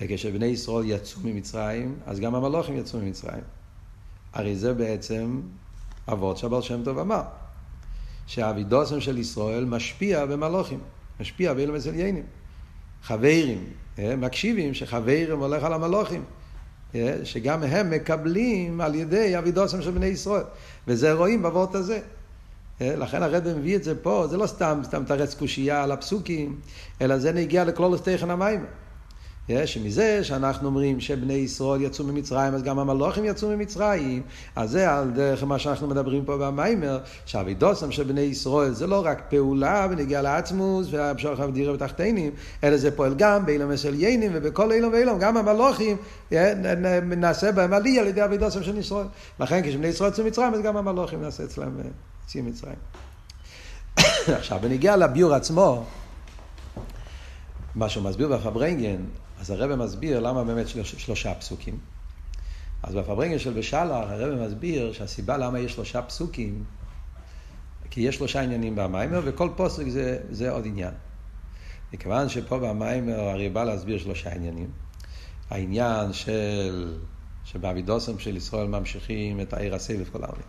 וכשבני 0.00 0.46
ישראל 0.46 0.84
יצאו 0.86 1.20
ממצרים, 1.24 1.98
אז 2.06 2.20
גם 2.20 2.34
המלוכים 2.34 2.76
יצאו 2.76 2.98
ממצרים. 3.00 3.42
הרי 4.32 4.56
זה 4.56 4.74
בעצם 4.74 5.40
אבות 6.12 6.36
שהבעל 6.36 6.62
שם 6.62 6.84
טוב 6.84 6.98
אמר, 6.98 7.22
שהאבידוסם 8.26 9.00
של 9.00 9.18
ישראל 9.18 9.64
משפיע 9.64 10.26
במלוכים, 10.26 10.80
משפיע 11.20 11.54
באילומס 11.54 11.86
עליינים. 11.86 12.24
חברים, 13.02 13.64
אה, 13.98 14.16
מקשיבים 14.16 14.74
שחברים 14.74 15.38
הולך 15.38 15.62
על 15.62 15.72
המלוכים. 15.72 16.24
אה, 16.94 17.16
שגם 17.24 17.62
הם 17.62 17.90
מקבלים 17.90 18.80
על 18.80 18.94
ידי 18.94 19.38
אבידוסם 19.38 19.82
של 19.82 19.90
בני 19.90 20.06
ישראל. 20.06 20.42
וזה 20.88 21.12
רואים 21.12 21.42
בוורט 21.42 21.74
הזה. 21.74 22.00
אה, 22.80 22.96
לכן 22.96 23.22
הרב 23.22 23.48
מביא 23.58 23.76
את 23.76 23.84
זה 23.84 24.02
פה, 24.02 24.26
זה 24.30 24.36
לא 24.36 24.46
סתם, 24.46 24.80
סתם 24.84 25.04
תרץ 25.04 25.34
קושייה 25.34 25.82
על 25.82 25.92
הפסוקים, 25.92 26.60
אלא 27.00 27.18
זה 27.18 27.32
נגיע 27.32 27.64
לכלולוס 27.64 28.02
תכן 28.02 28.30
המים. 28.30 28.64
שמזה 29.66 30.24
שאנחנו 30.24 30.68
אומרים 30.68 31.00
שבני 31.00 31.32
ישראל 31.32 31.82
יצאו 31.82 32.04
ממצרים, 32.04 32.54
אז 32.54 32.62
גם 32.62 32.78
המלוכים 32.78 33.24
יצאו 33.24 33.48
ממצרים, 33.48 34.22
אז 34.56 34.70
זה 34.70 34.90
על 34.90 35.10
דרך 35.10 35.42
מה 35.42 35.58
שאנחנו 35.58 35.88
מדברים 35.88 36.24
פה 36.24 36.36
במיימר, 36.36 36.98
שהאבידוסם 37.26 37.92
של 37.92 38.02
בני 38.02 38.20
ישראל 38.20 38.72
זה 38.72 38.86
לא 38.86 39.02
רק 39.04 39.22
פעולה 39.28 39.86
ונגיע 39.90 40.22
לעצמוס 40.22 40.86
והמשוך 40.90 41.40
אבדירה 41.40 41.72
בתחתינים, 41.72 42.30
אלא 42.64 42.76
זה 42.76 42.90
פועל 42.90 43.14
גם 43.14 43.46
באילום 43.46 43.70
מסליינים 43.70 44.30
ובכל 44.34 44.72
אילום 44.72 44.92
ואילום, 44.92 45.18
גם 45.18 45.36
המלוכים 45.36 45.96
נעשה 47.16 47.52
בהם 47.52 47.72
עלייה 47.72 48.02
על 48.02 48.08
ידי 48.08 48.24
אבידוסם 48.24 48.62
של 48.62 48.78
ישראל. 48.78 49.06
לכן 49.40 49.62
כשבני 49.62 49.86
ישראל 49.86 50.10
יצאו 50.10 50.24
ממצרים, 50.24 50.54
אז 50.54 50.60
גם 50.62 50.76
המלוכים 50.76 51.22
נעשה 51.22 51.44
אצלם 51.44 51.70
יצאים 52.24 52.44
ממצרים. 52.44 52.74
עכשיו, 54.38 54.58
בנגיע 54.62 54.96
לביור 54.96 55.34
עצמו, 55.34 55.84
מה 57.74 57.88
שהוא 57.88 58.04
מסביר 58.04 58.28
בפברנגן, 58.28 58.96
אז 59.42 59.50
הרב 59.50 59.74
מסביר 59.74 60.20
למה 60.20 60.44
באמת 60.44 60.68
שלוש, 60.68 60.94
שלושה 60.94 61.34
פסוקים. 61.34 61.78
אז 62.82 62.94
בפברנגן 62.94 63.38
של 63.38 63.52
בשלח 63.52 64.06
הרב 64.08 64.46
מסביר 64.46 64.92
שהסיבה 64.92 65.36
למה 65.36 65.58
יש 65.58 65.72
שלושה 65.72 66.02
פסוקים, 66.02 66.64
כי 67.90 68.00
יש 68.00 68.16
שלושה 68.16 68.40
עניינים 68.40 68.76
במיימר 68.76 69.20
וכל 69.24 69.50
פוסק 69.56 69.88
זה, 69.88 70.18
זה 70.30 70.50
עוד 70.50 70.66
עניין. 70.66 70.94
מכיוון 71.92 72.28
שפה 72.28 72.58
במיימר 72.58 73.20
הרי 73.20 73.48
בא 73.48 73.64
להסביר 73.64 73.98
שלושה 73.98 74.32
עניינים. 74.32 74.70
העניין 75.50 76.12
של, 76.12 76.98
שבאבידוסם 77.44 78.18
של 78.18 78.36
ישראל 78.36 78.66
ממשיכים 78.66 79.40
את 79.40 79.52
העיר 79.52 79.74
הסבב 79.74 80.08
כל 80.12 80.24
העולם. 80.24 80.42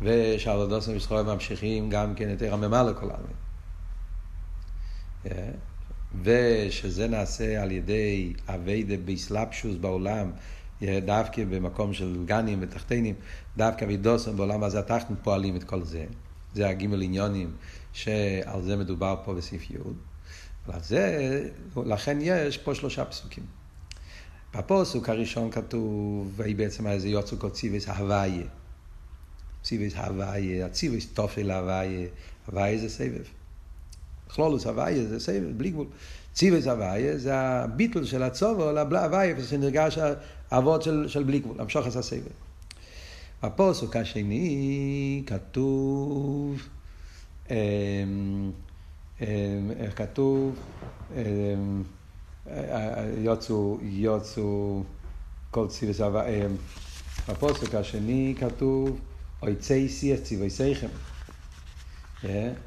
ושאבידוסם 0.00 0.90
של 0.90 0.96
ישראל 0.96 1.24
ממשיכים 1.24 1.90
גם 1.90 2.14
כן 2.14 2.32
את 2.32 2.42
עיר 2.42 2.54
הממה 2.54 2.82
לכל 2.82 3.10
העולם. 3.10 3.26
ושזה 6.22 7.08
נעשה 7.08 7.62
על 7.62 7.70
ידי 7.70 8.32
אביידה 8.48 8.96
באסלאפשוס 9.04 9.76
בעולם, 9.76 10.30
דווקא 10.82 11.44
במקום 11.44 11.94
של 11.94 12.22
גנים 12.24 12.58
ותחתינים, 12.62 13.14
דווקא 13.56 13.84
מידוסם 13.84 14.36
בעולם 14.36 14.62
הזה 14.62 14.78
התחתן 14.78 15.14
פועלים 15.22 15.56
את 15.56 15.64
כל 15.64 15.82
זה. 15.82 16.04
זה 16.54 16.68
הגימל 16.68 17.02
עניונים 17.02 17.52
שעל 17.92 18.62
זה 18.62 18.76
מדובר 18.76 19.16
פה 19.24 19.34
בסעיף 19.34 19.70
י'. 19.70 19.76
זה, 20.80 21.48
לכן 21.86 22.18
יש 22.20 22.58
פה 22.58 22.74
שלושה 22.74 23.04
פסוקים. 23.04 23.44
בפוסוק 24.54 25.08
הראשון 25.08 25.50
כתוב, 25.50 26.32
ויהי 26.36 26.54
בעצם 26.54 26.86
איזה 26.86 27.08
יוצא 27.08 27.36
כל 27.36 27.50
ציוויס 27.50 27.88
הוויה. 27.88 28.46
ציוויס 29.62 29.94
הוויה, 29.94 30.66
הציוויס 30.66 31.06
תופל 31.12 31.50
הוויה, 31.50 32.06
הוויה 32.46 32.78
זה 32.78 32.88
סבב. 32.88 33.41
כלולוס 34.34 34.66
הוויה 34.66 35.06
זה 35.06 35.20
סבב, 35.20 35.52
בלי 35.56 35.70
גבול. 35.70 35.86
ציבס 36.32 36.66
הוויה 36.66 37.18
זה 37.18 37.34
הביטול 37.34 38.04
של 38.04 38.22
הצובו 38.22 38.72
להוויה, 38.72 39.44
שנרגש 39.44 39.98
האבות 40.50 40.82
של, 40.82 41.08
של 41.08 41.22
בלי 41.22 41.38
גבול, 41.38 41.60
המשוך 41.60 41.86
עשה 41.86 42.02
סבב. 42.02 42.20
בפוסוק 43.42 43.96
השני 43.96 45.22
כתוב, 45.26 46.62
איך 49.76 49.96
כתוב, 49.96 50.56
יוצאו, 53.18 53.78
יוצאו 53.82 54.82
כל 55.50 55.68
ציבס 55.68 56.00
הוויה, 56.00 56.48
בפוסק 57.28 57.74
השני 57.74 58.34
כתוב, 58.40 59.00
אוי 59.42 59.56
צייסי 59.56 60.14
את 60.14 60.24
ציווי 60.24 60.50
סייכם. 60.50 60.88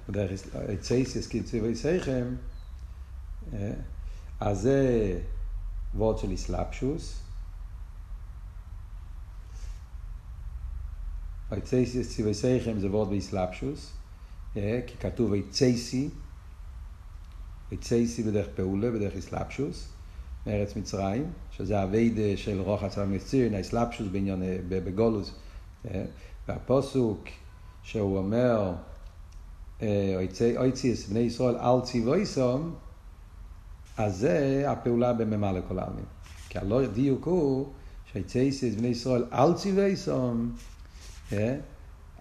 דרך 0.10 0.32
צייסיס 0.80 1.28
כציווי 1.28 1.76
סייכם, 1.76 2.36
אז 4.40 4.60
זה 4.62 5.20
וורד 5.96 6.18
של 6.18 6.32
איסלאפשוס. 6.32 7.22
צייסיס 11.64 12.16
ציווי 12.16 12.34
סייכם 12.34 12.80
זה 12.80 12.88
וורד 12.88 13.10
באיסלאפשוס, 13.10 13.94
כי 14.54 14.98
כתוב 15.00 15.32
צייסי, 15.50 16.10
צייסי 17.82 18.24
בדרך 18.24 18.48
פעולה, 18.56 18.92
בדרך 18.92 19.16
איסלאפשוס, 19.16 19.88
מארץ 20.48 20.76
מצרים, 20.76 21.32
שזה 21.52 21.82
הווידה 21.82 22.38
של 22.38 22.62
רוחץ 22.62 22.98
המציר, 22.98 23.56
האיסלאפשוס 23.56 24.08
בעניין, 24.12 24.42
בגולוס. 24.70 25.32
והפוסוק 26.48 27.28
שהוא 27.84 28.18
אומר, 28.18 28.74
אויציס 30.58 31.08
בני 31.08 31.20
ישראל 31.20 31.56
על 31.60 31.82
ציוויסום, 31.84 32.76
אז 33.98 34.18
זה 34.18 34.64
הפעולה 34.68 35.14
בממלא 35.14 35.60
כל 35.68 35.80
העלמין. 35.80 36.06
כי 36.50 36.60
הלא 36.60 36.86
דיוק 36.86 37.26
הוא 37.26 37.68
שאויציס 38.12 38.76
בני 38.76 38.88
ישראל 38.88 39.26
על 39.32 39.54
ציוויסום, 39.54 40.52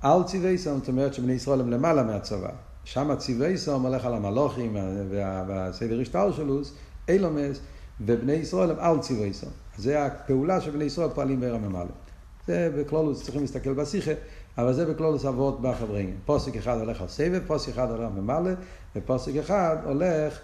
על 0.00 0.22
ציוויסום, 0.26 0.78
זאת 0.78 0.88
אומרת 0.88 1.14
שבני 1.14 1.32
ישראל 1.32 1.60
הם 1.60 1.70
למעלה 1.70 2.02
מהצבא. 2.02 2.50
שם 2.84 3.10
הציוויסום 3.10 3.86
הולך 3.86 4.04
על 4.04 4.14
המלוכים 4.14 4.76
והסדר 5.10 6.00
השטר 6.00 6.32
שלוס, 6.32 6.74
אילומס, 7.08 7.60
ובני 8.00 8.32
ישראל 8.32 8.70
הם 8.70 8.76
על 8.78 8.98
ציוויסום. 9.00 9.50
זה 9.76 10.06
הפעולה 10.06 10.60
שבני 10.60 10.84
ישראל 10.84 11.08
פועלים 11.08 11.40
בעיר 11.40 11.54
הממלא. 11.54 11.84
זה 12.46 12.70
בכלולוס 12.78 13.22
צריכים 13.22 13.40
להסתכל 13.40 13.72
בשיחה, 13.72 14.10
אבל 14.58 14.72
זה 14.72 14.86
בכלולוס 14.86 15.24
אבות 15.24 15.60
בחברינגן. 15.60 16.16
פוסק 16.24 16.56
אחד 16.56 16.78
הולך 16.78 17.00
על 17.00 17.08
סבב, 17.08 17.40
פוסק 17.46 17.68
אחד 17.68 17.90
הולך 17.90 18.10
ממלא, 18.16 18.50
ופוסק 18.96 19.36
אחד 19.36 19.76
הולך 19.84 20.38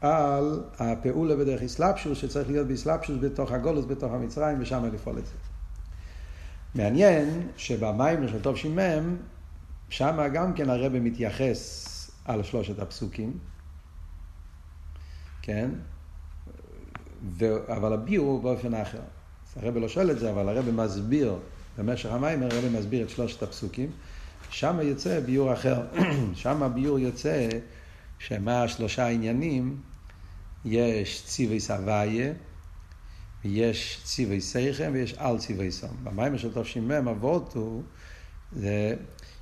על 0.00 0.60
הפעולה 0.78 1.36
בדרך 1.36 1.62
אסלאפשוס, 1.62 2.18
שצריך 2.18 2.50
להיות 2.50 2.66
באסלאפשוס 2.66 3.16
בתוך 3.20 3.52
הגולוס, 3.52 3.84
בתוך 3.84 4.12
המצרים, 4.12 4.58
ושם 4.60 4.84
לפעול 4.92 5.18
את 5.18 5.26
זה. 5.26 5.32
מעניין 6.74 7.48
שבמים 7.56 8.28
של 8.28 8.42
טוב 8.42 8.56
שימם, 8.56 9.16
שם 9.88 10.28
גם 10.32 10.54
כן 10.54 10.70
הרב 10.70 10.92
מתייחס 10.92 11.88
על 12.24 12.42
שלושת 12.42 12.78
הפסוקים, 12.78 13.38
כן? 15.42 15.70
ו... 17.38 17.72
אבל 17.76 17.92
הביאו 17.92 18.40
באופן 18.40 18.74
אחר. 18.74 19.00
הרב 19.56 19.76
לא 19.76 19.88
שואל 19.88 20.10
את 20.10 20.18
זה, 20.18 20.30
אבל 20.30 20.48
הרב 20.48 20.70
מסביר, 20.70 21.36
במשך 21.78 22.10
המים 22.10 22.42
הרב 22.42 22.64
מסביר 22.78 23.02
את 23.04 23.10
שלושת 23.10 23.42
הפסוקים. 23.42 23.90
שם 24.50 24.78
יוצא 24.82 25.20
ביור 25.20 25.52
אחר. 25.52 25.82
שם 26.34 26.62
הביור 26.62 26.98
יוצא 26.98 27.48
שמה 28.18 28.68
שלושה 28.68 29.08
עניינים, 29.08 29.80
יש 30.64 31.22
ציווי 31.26 31.60
סבייה, 31.60 32.32
ויש 33.44 34.00
ציווי 34.04 34.40
סייכם 34.40 34.90
ויש 34.94 35.14
על 35.14 35.38
ציווי 35.38 35.72
סום. 35.72 35.96
במים 36.04 36.38
של 36.38 36.62
תש"מ 36.62 37.08
אבות 37.08 37.52
הוא 37.54 37.82
זה 38.52 38.94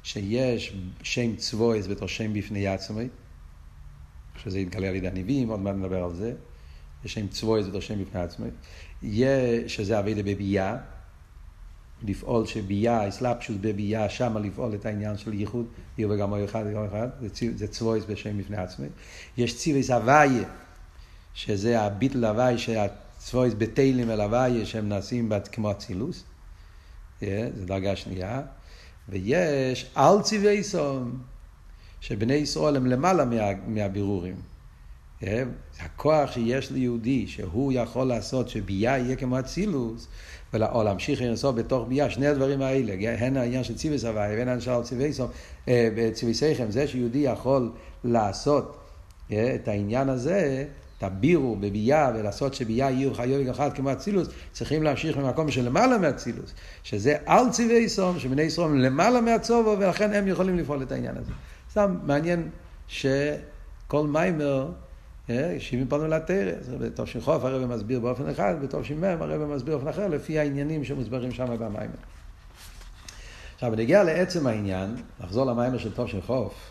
שיש 0.03 0.77
שם 1.03 1.37
צבויס 1.37 1.87
בתור 1.87 2.09
שם 2.09 2.35
בפני 2.35 2.67
עצמי, 2.67 3.09
שזה 4.43 4.59
יתגלה 4.59 4.89
על 4.89 4.95
ידי 4.95 5.09
הנביאים, 5.09 5.49
עוד 5.49 5.61
מעט 5.61 5.75
נדבר 5.75 6.05
על 6.05 6.15
זה. 6.15 6.35
יש 7.05 7.15
שם 7.15 7.29
צבויס 7.29 7.67
בתור 7.67 7.81
שם 7.81 8.05
בפני 8.05 8.21
עצמי. 8.21 8.49
יש, 9.03 9.77
שזה 9.77 9.99
אבידה 9.99 10.23
בביאה, 10.23 10.77
לפעול 12.05 12.47
שביאה, 12.47 13.09
אסלאפשוס 13.09 13.57
בביאה, 13.61 14.11
שמה 14.11 14.41
לפעול 14.41 14.75
את 14.75 14.87
העניין 14.87 15.17
של 15.17 15.35
ייחוד, 15.35 15.67
וגם 15.99 16.33
או 16.33 16.45
אחד 16.45 16.65
וגם 16.71 16.85
אחד, 16.85 17.09
זה 17.57 17.69
צבויס 17.69 18.05
בשם 18.05 18.39
בפני 18.39 18.57
עצמי. 18.57 18.87
יש 19.37 19.57
ציוויס 19.57 19.91
הוויה, 19.91 20.49
שזה 21.35 21.81
הביטל 21.81 22.25
הוויה, 22.25 22.59
שהצבויס 22.59 23.55
בתהילים 23.59 24.11
אל 24.11 24.21
הוויה, 24.21 24.67
שהם 24.67 24.89
נעשים 24.89 25.33
כמו 25.53 25.71
אצילוס, 25.71 26.25
זה 27.21 27.51
דרגה 27.65 27.97
שנייה. 27.97 28.43
ויש 29.09 29.91
על 29.95 30.23
ציווי 30.23 30.63
סום, 30.63 31.21
שבני 32.01 32.35
ישראל 32.35 32.77
הם 32.77 32.87
למעלה 32.87 33.25
מה, 33.25 33.35
מהבירורים. 33.67 34.50
הכוח 35.81 36.33
שיש 36.33 36.71
ליהודי, 36.71 37.27
שהוא 37.27 37.73
יכול 37.73 38.07
לעשות 38.07 38.49
שביה 38.49 38.99
יהיה 38.99 39.17
כמו 39.17 39.39
אצילוס, 39.39 40.09
או 40.55 40.83
להמשיך 40.83 41.23
לנסות 41.23 41.55
בתוך 41.55 41.89
ביה, 41.89 42.11
שני 42.11 42.27
הדברים 42.27 42.63
האלה, 42.63 42.93
הן 43.19 43.37
העניין 43.37 43.65
של 43.65 43.77
ציווי 43.77 43.99
סבי 43.99 44.11
והן 44.11 44.39
העניין 44.39 44.61
של 44.61 44.83
ציווי 44.83 45.13
סום, 45.13 45.31
ציווי 46.13 46.35
סייכם, 46.35 46.71
זה 46.71 46.87
שיהודי 46.87 47.19
יכול 47.19 47.71
לעשות 48.05 48.79
את 49.29 49.69
העניין 49.69 50.09
הזה, 50.09 50.65
תבירו 51.01 51.57
בביאה 51.57 52.11
ולעשות 52.15 52.55
שביאה 52.55 52.91
יהיו 52.91 53.15
חיוב 53.15 53.49
אחד 53.49 53.71
כמו 53.75 53.93
אצילוס, 53.93 54.29
צריכים 54.53 54.83
להמשיך 54.83 55.17
ממקום 55.17 55.51
של 55.51 55.65
למעלה 55.65 55.99
מאצילוס, 55.99 56.55
שזה 56.83 57.17
על 57.27 57.51
צבעי 57.51 57.89
סום, 57.89 58.19
שבני 58.19 58.43
ישראל 58.43 58.71
למעלה 58.71 59.21
מהצובו, 59.21 59.77
ולכן 59.79 60.13
הם 60.13 60.29
יכולים 60.29 60.59
לפעול 60.59 60.83
את 60.83 60.93
העניין 60.93 61.17
הזה. 61.17 61.33
סתם 61.71 61.97
מעניין 62.03 62.49
שכל 62.89 64.07
מיימר, 64.07 64.63
אה, 64.63 64.90
שבעים 65.59 65.89
פנו 65.89 66.09
לתרא, 66.09 66.53
בתור 66.81 67.07
שחוף 67.07 67.45
הרב 67.45 67.75
מסביר 67.75 68.01
באופן 68.01 68.29
אחד, 68.29 68.55
בתור 68.63 68.83
שמם 68.83 69.23
הרב 69.23 69.45
מסביר 69.45 69.77
באופן 69.77 69.89
אחר, 69.91 70.09
לפי 70.09 70.39
העניינים 70.39 70.85
שמוסברים 70.85 71.33
שם 71.33 71.47
במיימר. 71.47 71.95
עכשיו, 73.55 73.73
נגיע 73.77 74.05
לעצם 74.05 74.47
העניין, 74.47 74.97
לחזור 75.21 75.47
למיימר 75.47 75.79
של 75.79 76.07
של 76.07 76.23
חוף. 76.23 76.71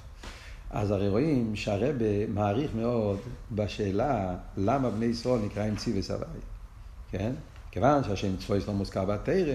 אז 0.71 0.91
הרי 0.91 1.09
רואים 1.09 1.55
שהרבה 1.55 2.27
מעריך 2.27 2.71
מאוד 2.75 3.19
בשאלה 3.51 4.35
למה 4.57 4.89
בני 4.89 5.05
ישראל 5.05 5.39
נקראים 5.45 5.75
ציווי 5.75 6.03
סבי, 6.03 6.25
כן? 7.11 7.31
כיוון 7.71 8.03
שהשם 8.03 8.37
צפויס 8.37 8.67
לא 8.67 8.73
מוזכר 8.73 9.05
בתרא, 9.05 9.53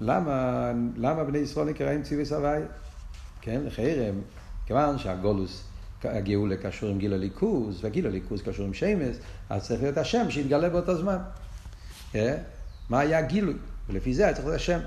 למה, 0.00 0.70
למה 0.96 1.24
בני 1.24 1.38
ישראל 1.38 1.66
נקראים 1.68 2.02
ציווי 2.02 2.24
סבי? 2.24 2.60
כן, 3.40 3.60
לחרם, 3.64 4.14
כיוון 4.66 4.98
שהגולוס, 4.98 5.69
הגאולה 6.04 6.56
קשור 6.56 6.90
עם 6.90 6.98
גיל 6.98 7.12
הליכוז, 7.12 7.84
וגיל 7.84 8.06
הליכוז 8.06 8.42
קשור 8.42 8.66
עם 8.66 8.74
שמש, 8.74 9.16
אז 9.50 9.66
צריך 9.66 9.82
להיות 9.82 9.98
השם 9.98 10.30
שיתגלה 10.30 10.68
באותו 10.68 10.96
זמן. 10.96 11.18
כן? 12.12 12.36
מה 12.88 13.00
היה 13.00 13.18
הגילוי? 13.18 13.54
ולפי 13.88 14.14
זה 14.14 14.24
היה 14.24 14.34
צריך 14.34 14.46
להיות 14.46 14.60
השם. 14.60 14.80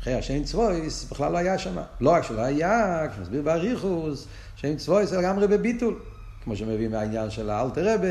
אחרי 0.00 0.14
השם 0.14 0.44
צבויס 0.44 1.04
בכלל 1.04 1.32
לא 1.32 1.38
היה 1.38 1.58
שם. 1.58 1.76
לא 2.00 2.10
רק 2.10 2.22
שלא 2.22 2.40
היה, 2.40 3.06
כמו 3.14 3.22
מסביר 3.22 3.42
באריכוס, 3.42 4.26
שם 4.56 4.76
צבויס 4.76 5.12
לגמרי 5.12 5.48
בביטול. 5.48 5.98
כמו 6.44 6.56
שמביא 6.56 6.88
מהעניין 6.88 7.30
של 7.30 7.50
האלתר 7.50 7.94
רבה, 7.94 8.08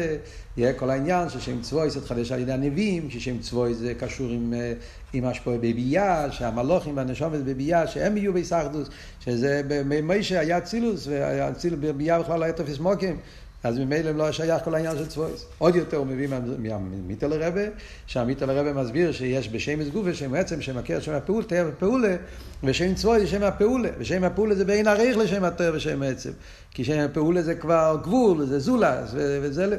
יהיה 0.58 0.74
כל 0.74 0.90
העניין 0.90 1.30
ששם 1.30 1.62
צבויס 1.62 1.98
התחדש 1.98 2.32
על 2.32 2.40
ידי 2.40 2.52
הנביאים, 2.52 3.10
ששם 3.10 3.40
צבויס 3.40 3.78
זה 3.78 3.94
קשור 3.94 4.30
עם, 4.32 4.54
אה, 4.54 4.74
עם 5.14 5.26
השפוע 5.26 5.58
בביאה, 5.58 6.32
שהמלוכים 6.32 6.98
והנשומת 6.98 7.44
בביאה, 7.44 7.88
שהם 7.88 8.18
יהיו 8.18 8.34
בהיסחדוס, 8.34 8.90
שזה 9.20 9.62
במשה 9.68 10.40
היה 10.40 10.62
צילוס, 10.62 11.08
והצילוס 11.08 11.80
בביאה 11.82 12.20
בכלל 12.20 12.44
היה 12.44 12.54
תופס 12.54 12.80
מוקים. 12.80 13.18
אז 13.64 13.80
ממילא 13.80 14.12
לא 14.12 14.32
שייך 14.32 14.64
כל 14.64 14.76
העניין 14.76 14.98
של 14.98 15.08
צבויס. 15.08 15.46
עוד 15.58 15.76
יותר 15.76 15.98
הוא 15.98 16.08
מביא 16.08 16.28
מהמיטל 16.58 17.44
הרבה, 17.44 17.62
שהמיטל 18.08 18.50
הרבה 18.50 18.74
מסביר 18.74 19.12
שיש 19.12 19.50
בשם 19.50 19.90
גופה, 19.90 20.14
שם 20.14 20.34
עצם, 20.34 20.62
שם 20.62 20.78
הכר, 20.78 21.00
שם 21.00 21.14
הפעול, 21.14 21.44
תהיה 21.44 21.66
פעולה, 21.80 22.16
ושם 22.64 22.94
צבויס 22.94 23.30
שם 23.30 23.44
הפעולה, 23.44 23.90
ושם 23.98 24.24
הפעולה 24.24 24.56
זה 24.56 24.66
בין 24.66 24.88
עריך 24.88 25.18
לשם 25.18 25.44
התר 25.44 25.72
ושם 25.76 26.04
עצם. 26.04 26.32
כי 26.72 26.84
שם 26.84 27.00
הפעולה 27.00 27.42
זה 27.42 27.56
כבר 27.56 27.98
גבול, 28.04 28.46
זה 28.46 28.60
זולס, 28.60 29.10
וזה... 29.14 29.78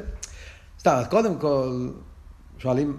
סתם, 0.79 0.91
אז 0.95 1.07
קודם 1.07 1.37
כל, 1.37 1.89
שואלים, 2.57 2.97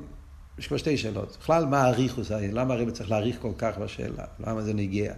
יש 0.58 0.66
כבר 0.66 0.76
שתי 0.76 0.96
שאלות. 0.96 1.36
בכלל, 1.40 1.66
מה 1.66 1.82
האריכוס? 1.82 2.30
למה 2.30 2.74
הרב 2.74 2.90
צריך 2.90 3.10
להאריך 3.10 3.36
כל 3.42 3.52
כך 3.58 3.78
בשאלה? 3.78 4.24
למה 4.46 4.62
זה 4.62 4.74
נגיע? 4.74 5.12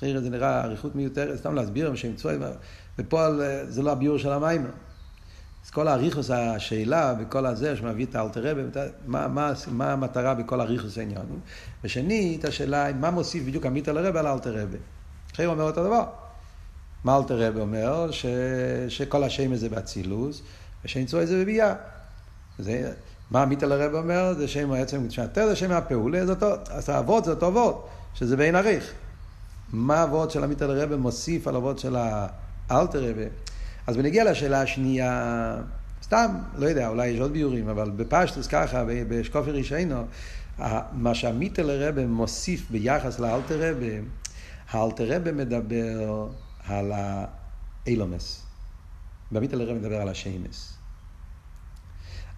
זה 0.00 0.30
נראה 0.30 0.64
אריכות 0.64 0.94
מיותרת, 0.94 1.38
סתם 1.38 1.54
להסביר 1.54 1.94
שם 1.94 2.14
צבויס, 2.14 2.38
ופועל 2.98 3.42
זה 3.68 3.82
לא 3.82 3.90
הביור 3.92 4.18
של 4.18 4.32
המים. 4.32 4.66
אז 5.68 5.72
כל 5.72 5.88
האריכוס 5.88 6.30
השאלה 6.30 7.14
וכל 7.20 7.46
הזה 7.46 7.76
שמביא 7.76 8.06
את 8.06 8.14
האלתר 8.14 8.50
רבי, 8.50 8.62
מה, 9.06 9.28
מה, 9.28 9.52
מה 9.70 9.92
המטרה 9.92 10.34
בכל 10.34 10.60
האריכוס 10.60 10.98
העניונים. 10.98 11.40
ושנית, 11.84 12.44
השאלה 12.44 12.92
מה 12.92 13.10
מוסיף 13.10 13.44
בדיוק 13.44 13.66
עמית 13.66 13.88
על 13.88 13.98
הרבי 13.98 14.18
על 14.18 14.26
האלתר 14.26 14.62
רבי. 14.62 14.76
אחרי 15.34 15.44
הוא 15.46 15.54
אומר 15.54 15.64
אותו 15.64 15.84
דבר. 15.84 16.04
מה 17.04 17.16
אלתר 17.16 17.48
רבי 17.48 17.60
אומר? 17.60 18.10
ש, 18.10 18.26
שכל 18.88 19.24
השם 19.24 19.52
הזה 19.52 19.68
באצילוס, 19.68 20.42
ושנצרו 20.84 21.20
את 21.20 21.28
זה 21.28 21.44
בביאה. 21.44 21.74
מה 23.30 23.42
עמית 23.42 23.62
על 23.62 23.72
הרבי 23.72 23.96
אומר? 23.96 24.34
זה 24.34 24.48
שם 24.48 24.72
העצם, 24.72 25.10
שהתר 25.10 25.46
זה 25.46 25.56
שם 25.56 25.70
הפעולה, 25.70 26.26
זה 26.26 26.32
אותו, 26.32 26.54
אז 26.70 26.88
האבות 26.88 27.24
זה 27.24 27.30
אותו 27.30 27.48
אבות, 27.48 27.88
שזה 28.14 28.36
בין 28.36 28.56
עריך. 28.56 28.92
מה 29.72 29.96
האבות 29.96 30.30
של 30.30 30.44
עמית 30.44 30.62
על 30.62 30.70
הרבי 30.70 30.96
מוסיף 30.96 31.48
על 31.48 31.56
אבות 31.56 31.78
של 31.78 31.96
האלתר 32.68 33.10
רבי? 33.10 33.26
אז 33.88 33.96
בנגיע 33.96 34.30
לשאלה 34.30 34.62
השנייה, 34.62 35.56
סתם, 36.02 36.34
לא 36.56 36.66
יודע, 36.66 36.88
אולי 36.88 37.06
יש 37.06 37.20
עוד 37.20 37.32
ביורים, 37.32 37.68
אבל 37.68 37.90
בפשטוס 37.90 38.46
ככה, 38.46 38.84
בשקופי 39.08 39.50
רישיינו, 39.50 40.06
מה 40.92 41.14
שהמיטל 41.14 41.70
רבה 41.70 42.06
מוסיף 42.06 42.70
ביחס 42.70 43.18
לאלתר 43.18 43.70
רבה, 43.70 43.86
האלתר 44.70 45.16
רבה 45.16 45.32
מדבר 45.32 46.26
על 46.66 46.92
האילומס. 47.86 48.42
במיטל 49.32 49.62
רבה 49.62 49.74
מדבר 49.74 50.00
על 50.00 50.08
השיימס. 50.08 50.72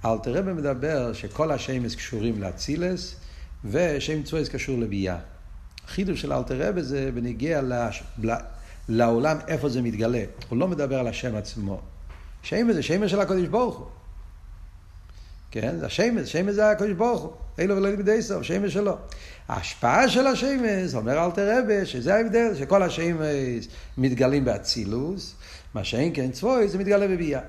אלתר 0.05 0.39
רבה 0.39 0.55
מדבר 0.55 1.13
שכל 1.13 1.51
השיימס 1.51 1.95
קשורים 1.95 2.41
לאצילס, 2.41 3.15
ושם 3.65 4.23
צויס 4.23 4.49
קשור 4.49 4.79
לביאה. 4.79 5.19
החידוש 5.85 6.21
של 6.21 6.33
אלתר 6.33 6.69
רבה 6.69 6.83
זה 6.83 7.11
בנגיע. 7.15 7.61
לעולם 8.89 9.37
איפה 9.49 9.69
זה 9.69 9.83
מתגלה. 9.83 10.23
הוא 10.49 10.59
לא 10.59 10.69
מדבר 10.69 10.99
על 10.99 11.09
השם 11.09 11.37
עצמו. 11.37 11.81
שם 12.43 12.73
זה 12.73 12.83
שם 12.83 13.09
של 13.09 13.21
הקודש 13.21 13.47
ברוך 13.47 13.79
הוא. 13.79 13.87
כן, 15.51 15.79
זה 15.79 15.87
השם, 15.87 16.17
שם 16.25 16.51
זה 16.51 16.71
הקודש 16.71 16.93
ברוך 16.93 17.23
הוא. 17.23 17.33
אילו 17.59 17.77
ולא 17.77 17.91
לימדי 17.91 18.23
סוף, 18.23 18.43
שם 18.43 18.69
שלו. 18.69 18.97
ההשפעה 19.49 20.09
של 20.09 20.27
השמש, 20.27 20.95
אומר 20.95 21.25
אלתר 21.25 21.59
רבה, 21.59 21.87
שזה 21.87 22.15
ההבדל, 22.15 22.55
שכל 22.59 22.83
השמש 22.83 23.69
מתגלים 23.99 24.45
באצילוס, 24.45 25.35
מה 25.75 25.85
שאין 25.85 26.13
כן 26.15 26.31
צבוי, 26.31 26.69
זה 26.69 26.79
מתגלה 26.79 27.09
בביאה. 27.09 27.41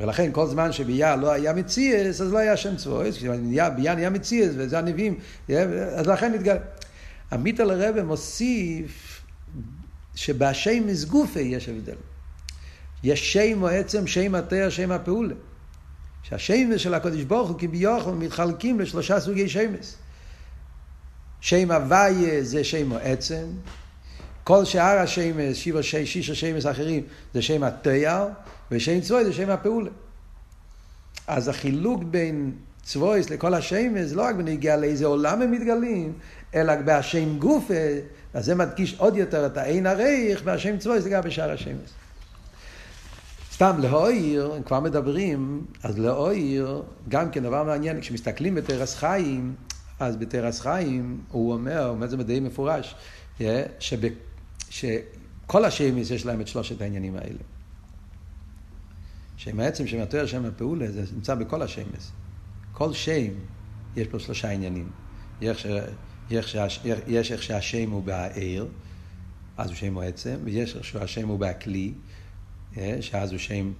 ולכן 0.00 0.30
כל 0.32 0.46
זמן 0.46 0.72
שביאה 0.72 1.16
לא 1.16 1.32
היה 1.32 1.52
מציאס, 1.52 2.20
אז 2.20 2.32
לא 2.32 2.38
היה 2.38 2.56
שם 2.56 2.76
צבויס, 2.76 3.16
כשביאה 3.16 3.94
נהיה 3.94 4.10
מציאס, 4.10 4.52
וזה 4.56 4.78
הנביאים, 4.78 5.18
אז 5.96 6.06
לכן 6.06 6.32
מתגלה. 6.32 6.60
עמית 7.32 7.60
על 7.60 7.82
הרבה 7.82 8.02
מוסיף 8.02 9.15
שבשם 10.16 10.86
מסגופה 10.86 11.40
יש 11.40 11.68
הבדל. 11.68 11.96
יש 13.02 13.32
שם 13.32 13.62
או 13.62 13.68
עצם, 13.68 14.06
שם 14.06 14.34
התר, 14.34 14.70
שם 14.70 14.92
הפעולה. 14.92 15.34
שהשמש 16.22 16.82
של 16.82 16.94
הקדוש 16.94 17.22
ברוך 17.22 17.48
הוא 17.48 17.58
כביכול 17.58 18.14
מתחלקים 18.14 18.80
לשלושה 18.80 19.20
סוגי 19.20 19.48
שמש. 19.48 19.94
שם 21.40 21.70
הוויה 21.70 22.44
זה 22.44 22.64
שם 22.64 22.92
עצם, 22.92 23.46
כל 24.44 24.64
שאר 24.64 24.98
השמש, 24.98 25.64
שיבה 25.64 25.82
שישה 25.82 26.34
שמש 26.34 26.66
אחרים, 26.66 27.02
זה 27.34 27.42
שם 27.42 27.62
התייר, 27.62 28.24
ושם 28.70 29.00
צבוי 29.00 29.24
זה 29.24 29.32
שם 29.32 29.50
הפעולה. 29.50 29.90
אז 31.26 31.48
החילוק 31.48 32.02
בין 32.02 32.52
צבויס 32.82 33.30
לכל 33.30 33.54
השמש, 33.54 34.12
לא 34.12 34.22
רק 34.22 34.34
בנגיע 34.34 34.76
לאיזה 34.76 35.06
עולם 35.06 35.42
הם 35.42 35.50
מתגלים, 35.50 36.12
אלא 36.54 36.76
בהשם 36.76 37.38
גופה, 37.38 37.74
אז 38.34 38.44
זה 38.44 38.54
מדגיש 38.54 38.94
עוד 38.98 39.16
יותר 39.16 39.46
את 39.46 39.56
האין 39.56 39.86
הריך, 39.86 40.40
והשם 40.44 40.78
צבויס 40.78 41.02
זה 41.02 41.10
גם 41.10 41.22
בשאר 41.22 41.50
השמש. 41.50 41.90
סתם 43.52 43.76
לאויר, 43.78 44.52
הם 44.52 44.62
כבר 44.62 44.80
מדברים, 44.80 45.66
אז 45.82 45.98
לאויר, 45.98 46.82
גם 47.08 47.30
כן 47.30 47.42
דבר 47.42 47.64
מעניין, 47.64 48.00
כשמסתכלים 48.00 48.54
בתרס 48.54 48.94
חיים, 48.94 49.54
אז 50.00 50.16
בתרס 50.16 50.60
חיים, 50.60 51.20
הוא 51.30 51.52
אומר, 51.52 51.84
הוא 51.84 51.94
אומר 51.94 52.04
את 52.04 52.10
זה 52.10 52.16
די 52.16 52.40
מפורש, 52.40 52.94
שב, 53.78 54.00
שכל 54.70 55.64
השמש 55.64 56.10
יש 56.10 56.26
להם 56.26 56.40
את 56.40 56.48
שלושת 56.48 56.80
העניינים 56.80 57.16
האלה. 57.16 57.38
שם 59.36 59.60
העצם, 59.60 59.86
שם 59.86 60.00
התואר, 60.00 60.26
שם 60.26 60.44
הפעולה, 60.44 60.92
זה 60.92 61.02
נמצא 61.14 61.34
בכל 61.34 61.62
השמש. 61.62 62.10
כל 62.72 62.92
שם, 62.92 63.32
יש 63.96 64.06
פה 64.06 64.18
שלושה 64.18 64.50
עניינים. 64.50 64.90
יש, 65.40 65.66
יש, 66.30 66.56
יש 67.06 67.32
איך 67.32 67.42
שהשם 67.42 67.90
הוא 67.90 68.02
בעיר, 68.02 68.66
אז 69.56 69.68
הוא 69.68 69.76
שם 69.76 69.98
העצם, 69.98 70.36
ויש 70.44 70.76
איך 70.76 70.84
שהשם 70.84 71.28
הוא 71.28 71.38
בכלי, 71.38 71.92
אה, 72.76 72.96
שאז 73.00 73.30
הוא 73.30 73.38
שם 73.38 73.72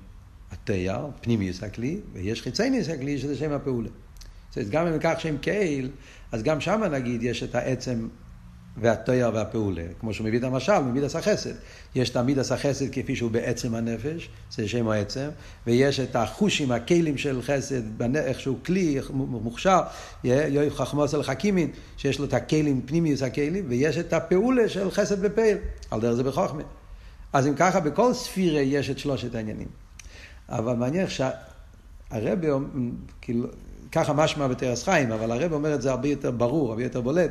התייר, 0.52 1.06
פנימיוס 1.20 1.62
הכלי, 1.62 2.00
ויש 2.12 2.42
חיצניוס 2.42 2.88
הכלי, 2.88 3.18
שזה 3.18 3.36
שם 3.36 3.52
הפעולה. 3.52 3.88
זאת 4.48 4.56
אומרת, 4.56 4.70
גם 4.70 4.86
אם 4.86 4.92
ניקח 4.92 5.14
שם 5.18 5.38
קהיל, 5.38 5.90
אז 6.32 6.42
גם 6.42 6.60
שם 6.60 6.82
נגיד 6.92 7.22
יש 7.22 7.42
את 7.42 7.54
העצם 7.54 8.08
והתויר 8.76 9.30
והפעולה. 9.34 9.82
כמו 10.00 10.14
שהוא 10.14 10.26
מביא 10.26 10.38
את 10.38 10.44
המשל, 10.44 10.78
ממידס 10.78 11.16
החסד. 11.16 11.54
יש 11.94 12.10
את 12.10 12.16
המידס 12.16 12.52
החסד 12.52 12.90
כפי 12.92 13.16
שהוא 13.16 13.30
בעצם 13.30 13.74
הנפש, 13.74 14.28
זה 14.50 14.68
שם 14.68 14.88
העצם, 14.88 15.28
ויש 15.66 16.00
את 16.00 16.16
החושים, 16.16 16.72
הכלים 16.72 17.18
של 17.18 17.42
חסד, 17.42 18.16
איך 18.16 18.40
שהוא 18.40 18.56
כלי, 18.64 19.00
מוכשר, 19.12 19.80
יואי 20.24 20.70
חכמוס 20.70 21.14
אל 21.14 21.22
חכימין, 21.22 21.70
שיש 21.96 22.18
לו 22.18 22.24
את 22.24 22.34
הכלים, 22.34 22.80
פנימיוס 22.86 23.22
הכלים, 23.22 23.64
ויש 23.68 23.98
את 23.98 24.12
הפעולה 24.12 24.68
של 24.68 24.90
חסד 24.90 25.16
ופעיל, 25.20 25.56
על 25.90 26.00
דרך 26.00 26.14
זה 26.14 26.22
בחוכמה. 26.22 26.62
אז 27.32 27.46
אם 27.46 27.54
ככה, 27.54 27.80
בכל 27.80 28.14
ספירה 28.14 28.60
יש 28.60 28.90
את 28.90 28.98
שלושת 28.98 29.34
העניינים. 29.34 29.68
אבל 30.48 30.76
מעניין 30.76 31.06
שהרבה, 31.08 32.48
כאילו, 33.20 33.46
ככה 33.92 34.12
משמע 34.12 34.48
בתרס 34.48 34.82
חיים, 34.82 35.12
אבל 35.12 35.30
הרב 35.30 35.52
אומר 35.52 35.74
את 35.74 35.82
זה 35.82 35.90
הרבה 35.90 36.08
יותר 36.08 36.30
ברור, 36.30 36.70
הרבה 36.70 36.82
יותר 36.82 37.00
בולט, 37.00 37.30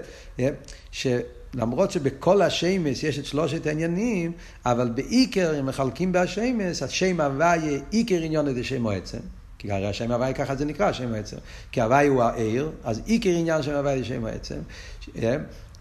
שלמרות 0.96 1.92
שבכל 1.92 2.42
השמש 2.42 3.04
יש 3.04 3.20
את 3.20 3.26
שלושת 3.26 3.68
העניינים, 3.68 4.32
אבל 4.66 4.90
בעיקר, 4.90 5.60
אם 5.60 5.66
מחלקים 5.66 6.12
בהשמש, 6.12 6.84
השם 6.84 7.22
הוויה, 7.22 7.80
עיקר 7.90 8.16
עניון 8.16 8.50
את 8.50 8.56
השם 8.60 8.82
מועצם. 8.82 9.18
כי 9.58 9.72
הרי 9.72 9.88
השם 9.88 10.12
הוויה 10.12 10.34
ככה 10.34 10.56
זה 10.56 10.66
נקרא, 10.66 10.86
השם 10.90 11.14
העצם. 11.14 11.38
כי 11.72 11.82
הוויה 11.82 12.10
הוא 12.10 12.24
העיר, 12.24 12.72
אז 12.84 13.02
עיקר 13.06 13.30
עניין 13.30 13.64
שם 13.64 13.72
הוויה 13.72 13.98
זה 13.98 14.06
שם 14.06 14.26
העצם. 14.26 14.60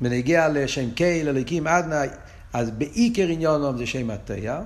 ונגיע 0.01 0.49
לשם 0.49 0.91
קייל, 0.91 1.29
אליקים, 1.29 1.67
עדנה, 1.67 2.03
אז 2.53 2.71
בעיקר 2.71 3.27
עניון 3.27 3.79
זה 3.79 3.87
שם 3.87 4.11
התייר, 4.11 4.61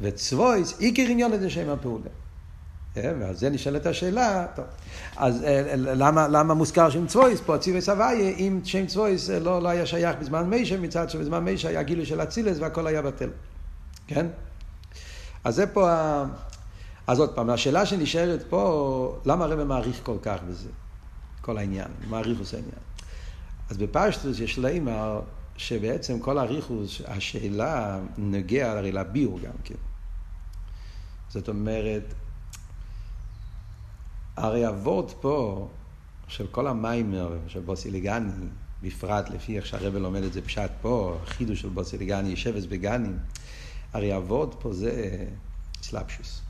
וצבויס, 0.00 0.74
עיקר 0.78 1.02
עניון 1.02 1.38
זה 1.40 1.50
שם 1.50 1.68
הפעולה. 1.68 2.10
כן, 2.94 3.16
ועל 3.20 3.34
זה 3.34 3.50
נשאלת 3.50 3.86
השאלה, 3.86 4.46
טוב, 4.54 4.64
אז 5.16 5.44
אה, 5.44 5.72
למה, 5.76 6.28
למה 6.28 6.54
מוזכר 6.54 6.90
שם 6.90 7.06
צבויס 7.06 7.40
פה, 7.40 7.58
ציוויס 7.58 7.88
הוויה, 7.88 8.28
אם 8.30 8.60
שם 8.64 8.86
צבויס 8.86 9.30
אה, 9.30 9.38
לא, 9.38 9.62
לא 9.62 9.68
היה 9.68 9.86
שייך 9.86 10.16
בזמן 10.20 10.50
מישה, 10.50 10.80
מצד 10.80 11.10
שבזמן 11.10 11.44
מישה 11.44 11.68
היה 11.68 11.82
גילוי 11.82 12.06
של 12.06 12.22
אצילס 12.22 12.58
והכל 12.60 12.86
היה 12.86 13.02
בטל, 13.02 13.30
כן? 14.06 14.26
אז 15.44 15.54
זה 15.54 15.66
פה. 15.66 15.90
אז 17.06 17.20
עוד 17.20 17.34
פעם, 17.34 17.50
השאלה 17.50 17.86
שנשארת 17.86 18.44
פה, 18.48 19.18
למה 19.24 19.44
הרב 19.44 19.64
מעריך 19.64 20.00
כל 20.02 20.16
כך 20.22 20.38
בזה, 20.48 20.68
כל 21.40 21.58
העניין, 21.58 21.88
מעריך 22.08 22.38
עושה 22.38 22.56
עניין. 22.56 22.76
אז 23.70 23.76
בפשטוס 23.76 24.40
יש 24.40 24.58
לאמר 24.58 25.20
שבעצם 25.56 26.18
כל 26.20 26.38
הריכוס, 26.38 27.00
השאלה 27.06 27.98
נוגע 28.18 28.70
הרי 28.70 28.92
לביור 28.92 29.40
גם 29.40 29.52
כן. 29.64 29.74
זאת 31.28 31.48
אומרת, 31.48 32.14
הרי 34.36 34.68
אבות 34.68 35.14
פה, 35.20 35.68
של 36.28 36.46
כל 36.46 36.66
המיימר, 36.66 37.38
של 37.48 37.60
בוסיליגני, 37.60 38.46
בפרט 38.82 39.30
לפי 39.30 39.56
איך 39.56 39.66
שהרבל 39.66 40.00
לומד 40.00 40.22
את 40.22 40.32
זה 40.32 40.42
פשט 40.42 40.70
פה, 40.82 41.18
החידוש 41.22 41.60
של 41.60 41.68
בוסיליגני, 41.68 42.28
ישבס 42.28 42.64
בגנים, 42.64 43.18
הרי 43.92 44.16
אבות 44.16 44.56
פה 44.60 44.72
זה 44.72 45.26
סלפשוס. 45.82 46.40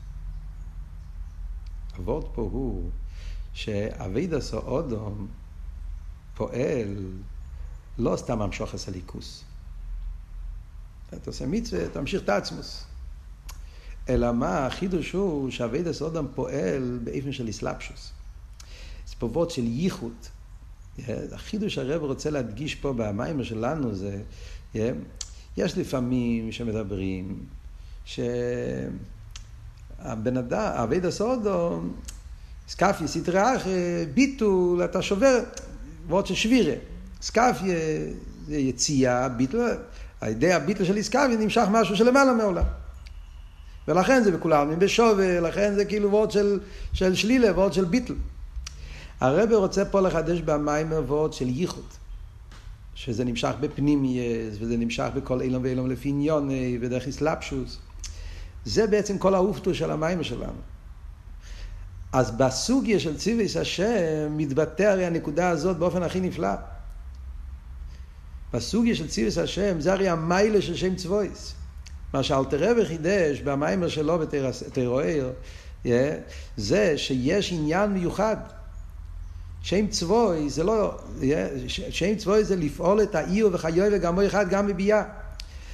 אבות 1.99 2.31
פה 2.35 2.43
הוא 2.43 2.91
שאבידס 3.53 4.55
או 4.55 4.59
אודום 4.59 5.29
פועל 6.35 7.13
לא 7.99 8.17
סתם 8.17 8.43
המשוך 8.43 8.75
הסליקוס. 8.75 9.45
אתה 11.09 11.31
עושה 11.31 11.47
מצווה, 11.47 11.89
תמשיך 11.89 12.23
את 12.23 12.29
העצמות. 12.29 12.85
אלא 14.09 14.33
מה, 14.33 14.67
החידוש 14.67 15.13
הוא 15.13 15.51
שעבודת 15.51 16.03
אדם 16.03 16.27
פועל 16.35 16.99
באופן 17.05 17.33
של 17.33 17.49
פה 19.15 19.27
ווארט 19.27 19.51
של 19.51 19.65
ייחוד. 19.65 20.13
החידוש 21.33 21.79
הרבי 21.79 22.03
רוצה 22.03 22.31
להדגיש 22.31 22.75
פה 22.75 22.93
במאמר 22.93 23.45
שלנו 23.45 23.95
זה, 23.95 24.21
יש 25.57 25.79
לפעמים 25.79 26.53
שמדברים 26.53 27.39
שהבן 28.05 28.37
אדם, 30.39 30.73
עבודת 30.75 31.21
אדם, 31.21 31.95
אתכפיא 32.69 33.09
סטרא 33.09 33.33
אחרא, 33.33 33.63
ביטול, 34.15 34.85
אתה 34.85 35.03
שובר, 35.03 35.41
ווארט 36.09 36.27
של 36.27 36.35
שבירה. 36.35 36.75
אתכפיא 37.23 37.67
זה 38.47 38.57
יציאה, 38.57 39.29
ביטול, 39.29 39.71
על 40.21 40.31
ידי 40.31 40.53
הביטול 40.53 40.87
של 40.87 40.97
אתכפיא 40.97 41.37
נמשך 41.37 41.65
משהו 41.71 41.97
שלמעלה 41.97 42.33
מעולם. 42.33 42.65
ולכן 43.89 44.23
זה 44.25 44.33
בכולם 44.33 44.79
בשווה, 44.79 45.41
לכן 45.41 45.75
זה 45.75 45.85
כאילו 45.85 46.11
ווארט 46.11 46.31
של, 46.31 46.61
של 46.93 47.15
שלילה, 47.15 47.53
ווארט 47.53 47.73
של 47.73 47.85
ביטול. 47.85 48.15
הרבי 49.21 49.53
רוצה 49.53 49.85
פה 49.85 50.01
לחדש 50.01 50.41
במאמר 50.41 50.93
ווארט 50.93 51.33
של 51.33 51.49
ייחוד. 51.49 51.85
שזה 52.95 53.25
נמשך 53.25 53.53
בפנימיות, 53.61 54.55
וזה 54.61 54.77
נמשך 54.77 55.09
בכל 55.15 55.41
עולם 55.41 55.63
ועולם 55.63 55.91
לפי 55.91 56.09
עניינו, 56.09 56.79
ודרך 56.81 57.09
התלבשות. 57.09 57.79
זה 58.65 58.87
בעצם 58.87 59.19
כל 59.19 59.35
האויפטו 59.35 59.75
של 59.75 59.91
המאמר 59.91 60.23
שלנו. 60.23 60.61
אז 62.13 62.31
בסוגיה 62.31 63.01
של 63.01 63.17
צבאות 63.17 63.57
השם 63.57 64.37
מתבטא 64.37 64.83
הרי 64.83 65.07
הנקודה 65.07 65.49
הזאת 65.49 65.77
באופן 65.77 66.03
הכי 66.03 66.21
נפלא. 66.21 66.55
בסוגיה 68.53 68.95
של 68.95 69.09
ציוויס 69.09 69.39
השם 69.39 69.81
זה 69.81 69.93
הרי 69.93 70.09
המיילה 70.09 70.63
של 70.63 70.77
שם 70.77 70.95
צבויס. 70.95 71.55
מה 72.15 72.23
שאלתר 72.23 72.71
רבי 72.71 72.87
חידש 72.87 73.41
במיימר 73.41 73.89
שלו 73.89 74.19
בתירוער, 74.19 75.31
זה 76.57 76.99
שיש 76.99 77.53
עניין 77.53 77.91
מיוחד. 77.91 78.37
שם 79.63 79.87
צבוי 79.87 80.51
זה 80.51 80.65
לא, 80.65 80.99
שם 81.69 82.15
צבוי 82.15 82.45
זה 82.45 82.57
לפעול 82.57 83.03
את 83.03 83.15
העיר 83.15 83.49
וחיוי 83.53 83.89
וגם 83.93 84.21
אחד 84.21 84.49
גם 84.49 84.67
בביאה. 84.67 85.03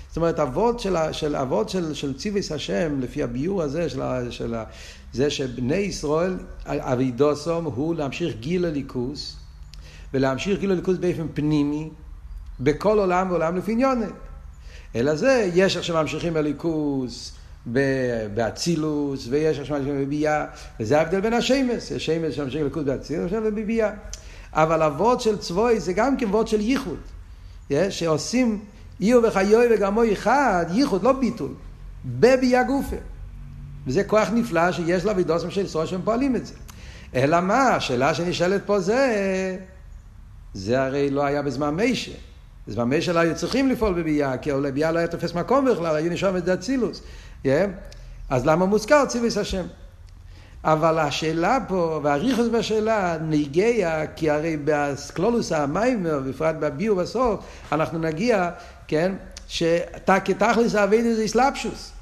זאת 0.08 0.16
אומרת, 0.16 0.40
אבות 0.40 0.80
של, 0.80 0.96
של, 1.12 1.36
אבות 1.36 1.68
של, 1.68 1.94
של 1.94 2.18
ציוויס 2.18 2.52
השם, 2.52 3.00
לפי 3.00 3.22
הביור 3.22 3.62
הזה, 3.62 3.88
של, 3.88 4.02
של, 4.30 4.54
זה 5.12 5.30
שבני 5.30 5.74
ישראל, 5.74 6.36
אבידוסום 6.66 7.64
הוא 7.64 7.94
להמשיך 7.94 8.36
גיל 8.36 8.64
הליכוס, 8.64 9.36
ולהמשיך 10.14 10.60
גיל 10.60 10.70
הליכוס 10.70 10.96
באופן 10.96 11.26
פנימי, 11.34 11.90
בכל 12.60 12.98
עולם 12.98 13.30
ועולם 13.30 13.56
לפי 13.56 13.72
עניוני. 13.72 14.06
אלא 14.96 15.14
זה, 15.14 15.50
יש 15.54 15.76
איך 15.76 15.84
שממשיכים 15.84 16.34
בליכוס 16.34 17.32
באצילוס, 18.34 19.26
ויש 19.30 19.58
איך 19.58 19.66
שממשיכים 19.66 20.04
בביאה, 20.04 20.44
וזה 20.80 20.98
ההבדל 20.98 21.20
בין 21.20 21.32
השמש, 21.32 21.90
יש 21.90 22.06
שמש 22.06 22.36
שממשיכים 22.36 22.62
בליכוס 22.62 22.84
באצילוס 22.84 23.32
ובביאה. 23.32 23.90
אבל 24.52 24.82
אבות 24.82 25.20
של 25.20 25.38
צבוי 25.38 25.80
זה 25.80 25.92
גם 25.92 26.16
כן 26.16 26.26
אבות 26.26 26.48
של 26.48 26.60
ייחוד, 26.60 26.98
שעושים 27.90 28.60
איר 29.00 29.20
וחיוי 29.28 29.66
וגרמו 29.74 30.12
אחד, 30.12 30.66
ייחוד, 30.70 31.02
לא 31.02 31.12
ביטול, 31.12 31.54
בביאה 32.04 32.62
גופה. 32.62 32.96
וזה 33.86 34.04
כוח 34.04 34.28
נפלא 34.32 34.72
שיש 34.72 35.04
לאבידוסם 35.04 35.50
של 35.50 35.64
ישראל 35.64 35.86
שהם 35.86 36.00
פועלים 36.04 36.36
את 36.36 36.46
זה. 36.46 36.54
אלא 37.14 37.40
מה, 37.40 37.68
השאלה 37.68 38.14
שנשאלת 38.14 38.62
פה 38.66 38.80
זה, 38.80 39.56
זה 40.54 40.82
הרי 40.82 41.10
לא 41.10 41.24
היה 41.24 41.42
בזמן 41.42 41.76
מיישה. 42.70 42.82
בזמן 42.82 42.98
משל 42.98 43.18
היו 43.18 43.36
צריכים 43.36 43.68
לפעול 43.68 43.94
בביאה, 43.94 44.36
כי 44.38 44.50
ביאה 44.74 44.92
לא 44.92 44.98
היה 44.98 45.08
תופס 45.08 45.34
מקום 45.34 45.64
בכלל, 45.64 45.96
היו 45.96 46.12
נשאר 46.12 46.38
את 46.38 46.48
אצילוס. 46.48 47.02
אז 48.30 48.46
למה 48.46 48.66
מוזכר 48.66 49.06
ציוויס 49.06 49.36
השם? 49.38 49.66
אבל 50.64 50.98
השאלה 50.98 51.58
פה, 51.68 52.00
והריכוס 52.02 52.48
בשאלה, 52.48 53.16
נגיע, 53.20 54.06
כי 54.16 54.30
הרי 54.30 54.56
באסקלולוס 54.56 55.52
המיימר, 55.52 56.20
בפרט 56.28 56.56
בביור 56.60 57.00
בסוף, 57.00 57.40
אנחנו 57.72 57.98
נגיע, 57.98 58.50
כן, 58.88 59.12
שתכלס 59.48 60.74
אבינו 60.74 61.14
זה 61.14 61.24
אסלאפשוס. 61.24 61.92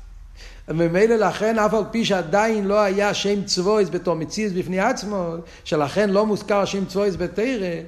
וממילא 0.68 1.16
לכן, 1.16 1.58
אף 1.58 1.74
על 1.74 1.84
פי 1.90 2.04
שעדיין 2.04 2.64
לא 2.64 2.80
היה 2.80 3.14
שם 3.14 3.44
צבויס 3.44 3.88
בתור 3.88 4.14
מציז 4.14 4.52
בפני 4.52 4.80
עצמו, 4.80 5.34
שלכן 5.64 6.10
לא 6.10 6.26
מוזכר 6.26 6.64
שם 6.64 6.84
צבויס 6.84 7.16
בתרא, 7.16 7.80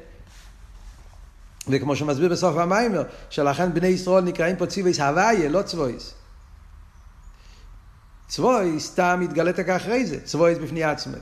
וכמו 1.68 1.96
שמסביר 1.96 2.28
בסוף 2.28 2.56
המיימר, 2.56 3.02
שלכן 3.30 3.74
בני 3.74 3.88
ישראל 3.88 4.24
נקראים 4.24 4.56
פה 4.56 4.66
ציוויס 4.66 5.00
הוויה, 5.00 5.48
לא 5.48 5.62
צבויס. 5.62 6.14
צבויס 8.28 8.86
סתם 8.86 9.20
התגלית 9.24 9.56
אחרי 9.76 10.06
זה, 10.06 10.20
צבויס 10.24 10.58
בפני 10.58 10.84
עצמו. 10.84 11.16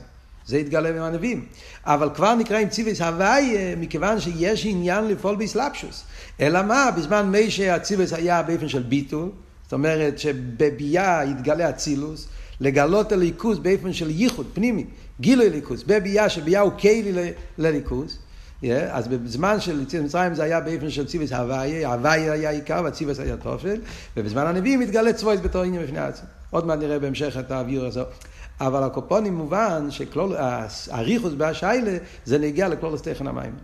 זה 0.45 0.57
התגלה 0.57 0.89
עם 0.89 1.01
הנביאים. 1.01 1.45
אבל 1.85 2.09
כבר 2.15 2.35
נקראים 2.35 2.69
ציוויס 2.69 3.01
הוויה, 3.01 3.75
מכיוון 3.75 4.19
שיש 4.19 4.65
עניין 4.65 5.07
לפעול 5.07 5.35
באסלאפשוס. 5.35 6.03
אלא 6.39 6.61
מה, 6.63 6.89
בזמן 6.97 7.29
מי 7.29 7.51
שהציוויס 7.51 8.13
היה 8.13 8.43
באופן 8.43 8.69
של 8.69 8.83
ביטול, 8.83 9.29
זאת 9.63 9.73
אומרת 9.73 10.19
שבביאה 10.19 11.21
התגלה 11.21 11.69
אצילוס, 11.69 12.27
לגלות 12.59 13.11
הליכוז 13.11 13.59
באופן 13.59 13.93
של 13.93 14.09
ייחוד 14.09 14.47
פנימי, 14.53 14.85
גילוי 15.19 15.49
ליכוז, 15.49 15.83
בביאה 15.83 16.29
שביאה 16.29 16.61
הוא 16.61 16.71
כלי 16.79 17.33
לליכוז. 17.57 18.17
Yeah, 18.63 18.67
אז 18.91 19.07
בזמן 19.07 19.59
של 19.59 19.81
יציאת 19.81 20.03
מצרים 20.03 20.33
זה 20.33 20.43
היה 20.43 20.59
באופן 20.59 20.89
של 20.89 21.07
ציוויס 21.07 21.31
הוויה, 21.31 21.93
הוויה 21.93 22.33
היה 22.33 22.49
עיקר 22.49 22.81
והציוויס 22.83 23.19
היה 23.19 23.37
תופל, 23.37 23.81
ובזמן 24.17 24.47
הנביאים 24.47 24.81
התגלה 24.81 25.13
צבויס 25.13 25.41
בתור 25.41 25.61
עניין 25.61 25.83
בפני 25.83 25.99
עצמו. 25.99 26.27
עוד 26.49 26.65
מעט 26.65 26.79
נראה 26.79 26.99
בהמשך 26.99 27.35
את 27.39 27.51
האוויר 27.51 27.85
הזה. 27.85 28.01
אבל 28.59 28.83
הקופונים 28.83 29.35
מובן 29.35 29.87
שהריחוס 29.91 31.33
בהשיילה 31.33 31.97
זה 32.25 32.39
נגיע 32.39 32.67
לכלול 32.67 32.93
הסטייכן 32.93 33.27
המים. 33.27 33.55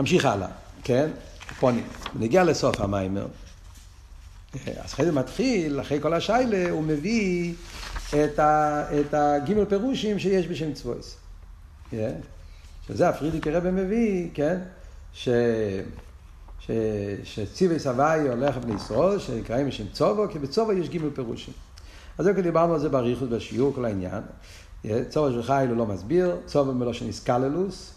נמשיך 0.00 0.24
הלאה, 0.24 0.48
כן? 0.84 1.10
קופונים. 1.48 1.86
נגיע 2.14 2.44
לסוף 2.44 2.80
המיימר. 2.80 3.26
אז 4.54 4.92
אחרי 4.92 5.06
זה 5.06 5.12
מתחיל, 5.12 5.80
אחרי 5.80 6.00
כל 6.00 6.14
השיילה, 6.14 6.70
הוא 6.70 6.82
מביא 6.82 7.54
את, 8.08 8.38
את 9.00 9.14
הגימל 9.14 9.64
פירושים 9.64 10.18
שיש 10.18 10.46
בשם 10.46 10.72
צבויס. 10.72 11.16
Yeah. 11.92 11.96
שזה 12.92 13.08
הפרידיק 13.08 13.46
רבי 13.46 13.70
מביא, 13.70 14.28
כן? 14.34 14.58
ש... 15.12 15.28
ש... 16.60 16.70
שציווי 17.24 17.78
סבי 17.78 18.28
הולך 18.28 18.58
בני 18.58 18.74
ישראל, 18.74 19.18
שנקראים 19.18 19.66
בשם 19.66 19.84
צובו, 19.92 20.28
כי 20.28 20.38
בצובו 20.38 20.72
יש 20.72 20.88
גימל 20.88 21.10
פירושים. 21.14 21.54
אז 22.18 22.24
זה 22.24 22.32
דיברנו 22.32 22.74
על 22.74 22.80
זה 22.80 22.88
באריכות 22.88 23.28
בשיעור, 23.28 23.74
כל 23.74 23.84
העניין. 23.84 24.22
צובו 25.08 25.30
של 25.32 25.42
חייל 25.42 25.68
הוא 25.68 25.76
לא 25.76 25.86
מסביר, 25.86 26.36
צובו 26.46 26.72
מלושן 26.72 27.06
איסקללוס. 27.06 27.92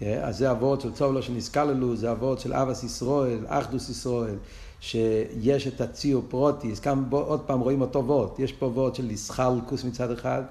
אז 0.00 0.38
זה 0.38 0.50
אבות 0.50 0.80
של 0.80 0.92
צובו 0.92 1.12
מלושן 1.12 1.34
איסקללוס, 1.34 2.00
זה 2.00 2.12
אבות 2.12 2.40
של 2.40 2.54
אבס 2.54 2.84
ישראל, 2.84 3.38
אחדוס 3.46 3.88
ישראל. 3.88 4.36
שיש 4.80 5.66
את 5.66 5.80
הציור 5.80 6.22
פרוטיס, 6.28 6.80
כאן 6.80 7.04
עוד 7.10 7.40
פעם 7.40 7.60
רואים 7.60 7.80
אותו 7.80 8.04
וורט, 8.06 8.38
יש 8.38 8.52
פה 8.52 8.66
וורט 8.66 8.94
של 8.94 9.10
איסחלקוס 9.10 9.84
מצד 9.84 10.10
אחד, 10.10 10.42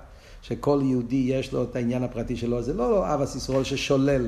שכל 0.48 0.80
יהודי 0.84 1.16
יש 1.16 1.54
לו 1.54 1.64
את 1.64 1.76
העניין 1.76 2.04
הפרטי 2.04 2.38
שלו, 2.38 2.62
זה 2.62 2.74
לא 2.74 3.14
אבס 3.14 3.36
ישראל 3.36 3.64
ששולל. 3.64 4.28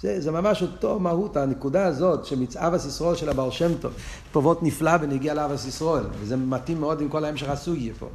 זה, 0.00 0.20
זה 0.20 0.30
ממש 0.30 0.62
אותו 0.62 0.98
מהות, 0.98 1.36
הנקודה 1.36 1.86
הזאת, 1.86 2.24
שמצאבס 2.24 2.86
ישראל 2.86 3.14
של 3.16 3.28
הבעל 3.28 3.50
שם 3.50 3.74
טוב, 3.80 3.92
וורט 4.34 4.58
נפלא 4.62 4.92
ונגיע 5.00 5.34
לאבס 5.34 5.66
ישראל, 5.66 6.04
וזה 6.20 6.36
מתאים 6.36 6.80
מאוד 6.80 7.00
עם 7.00 7.08
כל 7.08 7.24
ההמשך 7.24 7.48
הסוגיה 7.48 7.94
פה. 7.98 8.08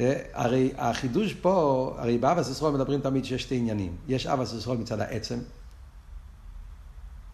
אה, 0.00 0.22
הרי 0.32 0.72
החידוש 0.76 1.34
פה, 1.34 1.94
הרי 1.98 2.18
באבס 2.18 2.50
ישראל 2.50 2.72
מדברים 2.72 3.00
תמיד 3.00 3.24
שיש 3.24 3.42
שתי 3.42 3.56
עניינים. 3.56 3.96
יש 4.08 4.26
אבס 4.26 4.52
ישראל 4.52 4.76
מצד 4.76 5.00
העצם, 5.00 5.38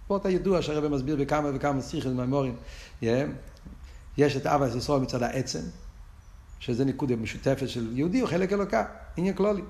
פה 0.07 0.17
אתה 0.17 0.31
ידוע 0.31 0.63
שהרבא 0.63 0.89
מסביר 0.89 1.17
בכמה 1.17 1.51
וכמה 1.55 1.83
שיחים 1.83 2.19
וממורים. 2.19 2.57
יש 4.19 4.37
את 4.37 4.47
אבא 4.47 4.67
ישראל 4.77 5.01
מצד 5.01 5.23
העצם, 5.23 5.61
שזה 6.63 6.85
נקודה 6.85 7.17
משותפת 7.17 7.69
של 7.69 7.89
יהודי, 7.93 8.21
הוא 8.21 8.29
חלק 8.29 8.53
אלוקה, 8.53 8.85
עניין 9.17 9.35
כלולי. 9.35 9.63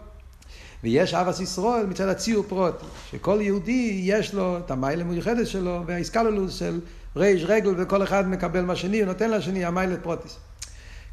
ויש 0.85 1.15
אבא 1.15 1.33
ישראל 1.43 1.87
מצד 1.87 2.09
הציור 2.09 2.45
פרוטי, 2.49 2.85
שכל 3.11 3.39
יהודי 3.41 4.01
יש 4.05 4.35
לו 4.35 4.59
את 4.59 4.71
המיילה 4.71 5.03
המיוחדת 5.03 5.47
שלו 5.47 5.83
והאיסקלולוס 5.87 6.55
של 6.59 6.81
ריש 7.17 7.45
רגל 7.47 7.75
וכל 7.79 8.03
אחד 8.03 8.29
מקבל 8.29 8.61
מה 8.61 8.77
שני, 8.77 9.03
ונותן 9.03 9.31
לשני 9.31 9.65
המיילה 9.65 9.97
פרוטיס. 9.97 10.37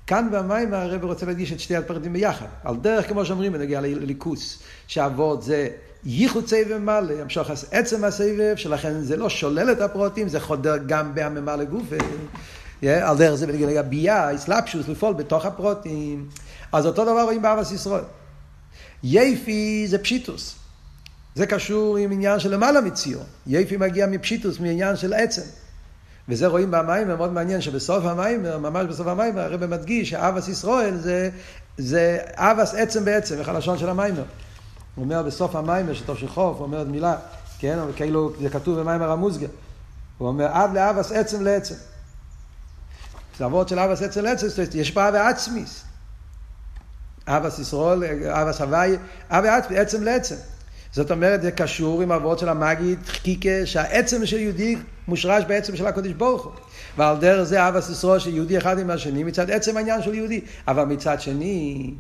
כאן 0.07 0.27
במים 0.32 0.73
הרב 0.73 1.03
רוצה 1.03 1.25
להדגיש 1.25 1.53
את 1.53 1.59
שתי 1.59 1.75
הפרטים 1.75 2.13
ביחד. 2.13 2.45
על 2.63 2.75
דרך, 2.75 3.09
כמו 3.09 3.25
שאומרים, 3.25 3.53
בנגיע 3.53 3.82
לליכוס, 3.82 4.59
שאבות 4.88 5.43
זה 5.43 5.69
ייחוד 6.05 6.47
סבב 6.47 6.77
מלא, 6.77 7.13
המשוך 7.21 7.49
עצם 7.71 8.03
הסבב, 8.03 8.55
שלכן 8.55 9.01
זה 9.01 9.17
לא 9.17 9.30
שולל 9.30 9.71
את 9.71 9.82
הפרוטים, 9.82 10.27
זה 10.27 10.39
חודר 10.39 10.77
גם 10.86 11.15
בהממלא 11.15 11.63
גופה. 11.63 11.95
על 12.84 13.17
דרך 13.17 13.36
זה 13.36 13.47
בנגיע 13.47 13.67
לביאה, 13.67 14.36
אסלאפשוס, 14.36 14.88
לפעול 14.88 15.13
בתוך 15.13 15.45
הפרוטים. 15.45 16.30
אז 16.71 16.86
אותו 16.86 17.03
דבר 17.03 17.21
רואים 17.23 17.41
באבס 17.41 17.71
ישראל. 17.71 18.03
יפי 19.03 19.86
זה 19.88 19.97
פשיטוס. 19.97 20.55
זה 21.36 21.45
קשור 21.45 21.97
עם 21.97 22.11
עניין 22.11 22.39
של 22.39 22.53
למעלה 22.53 22.82
מציור. 22.82 23.23
יפי 23.47 23.77
מגיע 23.77 24.07
מפשיטוס, 24.07 24.59
מעניין 24.59 24.95
של 24.95 25.13
עצם. 25.13 25.41
וזה 26.30 26.47
רואים 26.47 26.71
במים, 26.71 27.07
מאוד 27.07 27.34
מעניין 27.34 27.61
שבסוף 27.61 28.05
המים, 28.05 28.43
ממש 28.43 28.86
בסוף 28.86 29.07
המים, 29.07 29.38
הרב 29.38 29.65
מדגיש 29.65 30.09
שאבס 30.09 30.47
ישראל 30.47 30.97
זה, 30.97 31.30
זה 31.77 32.17
אבס 32.36 32.73
עצם 32.73 33.05
בעצם, 33.05 33.39
איך 33.39 33.49
הלשון 33.49 33.77
של 33.77 33.89
המיימר. 33.89 34.23
הוא 34.95 35.03
אומר 35.03 35.23
בסוף 35.23 35.55
המיימר 35.55 35.93
הוא 36.57 36.65
אומר 36.65 36.77
עוד 36.77 36.89
מילה, 36.89 37.15
כן, 37.59 37.80
כאילו 37.95 38.32
זה 38.41 38.49
כתוב 38.49 38.80
במיימר 38.80 39.11
המוסגר. 39.11 39.47
הוא 40.17 40.27
אומר 40.27 40.45
עד 40.45 40.73
לאבס 40.73 41.11
עצם 41.11 41.43
לעצם. 41.43 41.75
זה 43.39 43.45
אבות 43.45 43.69
של 43.69 43.79
אבס 43.79 44.01
עצם 44.01 44.23
לעצם, 44.23 44.47
יש 44.73 44.91
פה 44.91 45.09
אבי 45.09 45.17
עצמיס. 45.17 45.83
אבס 47.27 47.59
ישראל, 47.59 48.03
אבס 48.29 48.61
הוואי, 48.61 48.95
אבי 49.29 49.77
עצם 49.77 50.03
לעצם. 50.03 50.35
זאת 50.91 51.11
אומרת, 51.11 51.41
זה 51.41 51.51
קשור 51.51 52.01
עם 52.01 52.11
אבות 52.11 52.39
של 52.39 52.49
המגיד, 52.49 52.99
חקיקה, 53.05 53.65
שהעצם 53.65 54.25
של 54.25 54.37
יהודי 54.37 54.75
מושרש 55.07 55.43
בעצם 55.47 55.75
של 55.75 55.87
הקודש 55.87 56.11
ברוך 56.11 56.43
הוא. 56.43 56.51
ועל 56.97 57.17
דרך 57.17 57.43
זה 57.43 57.67
אבס 57.67 57.89
ישראל 57.89 58.19
של 58.19 58.35
יהודי 58.35 58.57
אחד 58.57 58.79
עם 58.79 58.89
השני, 58.89 59.23
מצד 59.23 59.51
עצם 59.51 59.77
העניין 59.77 60.01
של 60.01 60.13
יהודי. 60.13 60.41
אבל 60.67 60.83
מצד 60.83 61.21
שני, 61.21 61.93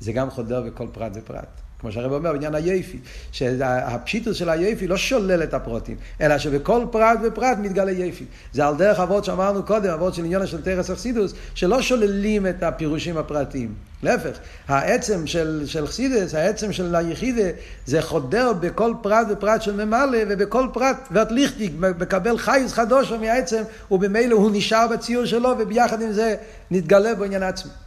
זה 0.00 0.12
גם 0.12 0.30
חודר 0.30 0.62
בכל 0.62 0.86
פרט 0.92 1.12
ופרט. 1.14 1.60
כמו 1.84 1.92
שהרב 1.92 2.12
אומר 2.12 2.32
בעניין 2.32 2.54
היופי, 2.54 2.98
שהפשיטוס 3.32 4.36
של 4.36 4.48
היופי 4.48 4.86
לא 4.86 4.96
שולל 4.96 5.42
את 5.42 5.54
הפרוטים, 5.54 5.96
אלא 6.20 6.38
שבכל 6.38 6.86
פרט 6.90 7.18
ופרט 7.22 7.58
מתגלה 7.58 7.90
יופי. 7.90 8.24
זה 8.52 8.66
על 8.66 8.76
דרך 8.76 9.00
אבות 9.00 9.24
שאמרנו 9.24 9.62
קודם, 9.62 9.90
אבות 9.90 10.14
של 10.14 10.24
עניון 10.24 10.46
של 10.46 10.62
תרס 10.62 10.90
אכסידוס, 10.90 11.34
שלא 11.54 11.82
שוללים 11.82 12.46
את 12.46 12.62
הפירושים 12.62 13.16
הפרטיים. 13.16 13.74
להפך, 14.02 14.38
העצם 14.68 15.26
של, 15.26 15.62
של 15.66 15.86
חסידס, 15.86 16.34
העצם 16.34 16.72
של 16.72 16.94
היחידה, 16.94 17.48
זה 17.86 18.02
חודר 18.02 18.52
בכל 18.52 18.94
פרט 19.02 19.26
ופרט 19.30 19.62
של 19.62 19.84
ממלא, 19.84 20.18
ובכל 20.28 20.68
פרט, 20.72 21.08
ואת 21.10 21.32
ליכטיק, 21.32 21.72
מקבל 21.78 22.38
חייס 22.38 22.72
חדוש 22.72 23.12
מהעצם, 23.12 23.62
ובמילא 23.90 24.36
הוא 24.36 24.50
נשאר 24.52 24.86
בציור 24.90 25.24
שלו, 25.24 25.54
וביחד 25.58 26.02
עם 26.02 26.12
זה 26.12 26.34
נתגלה 26.70 27.14
בעניין 27.14 27.42
עצמו. 27.42 27.83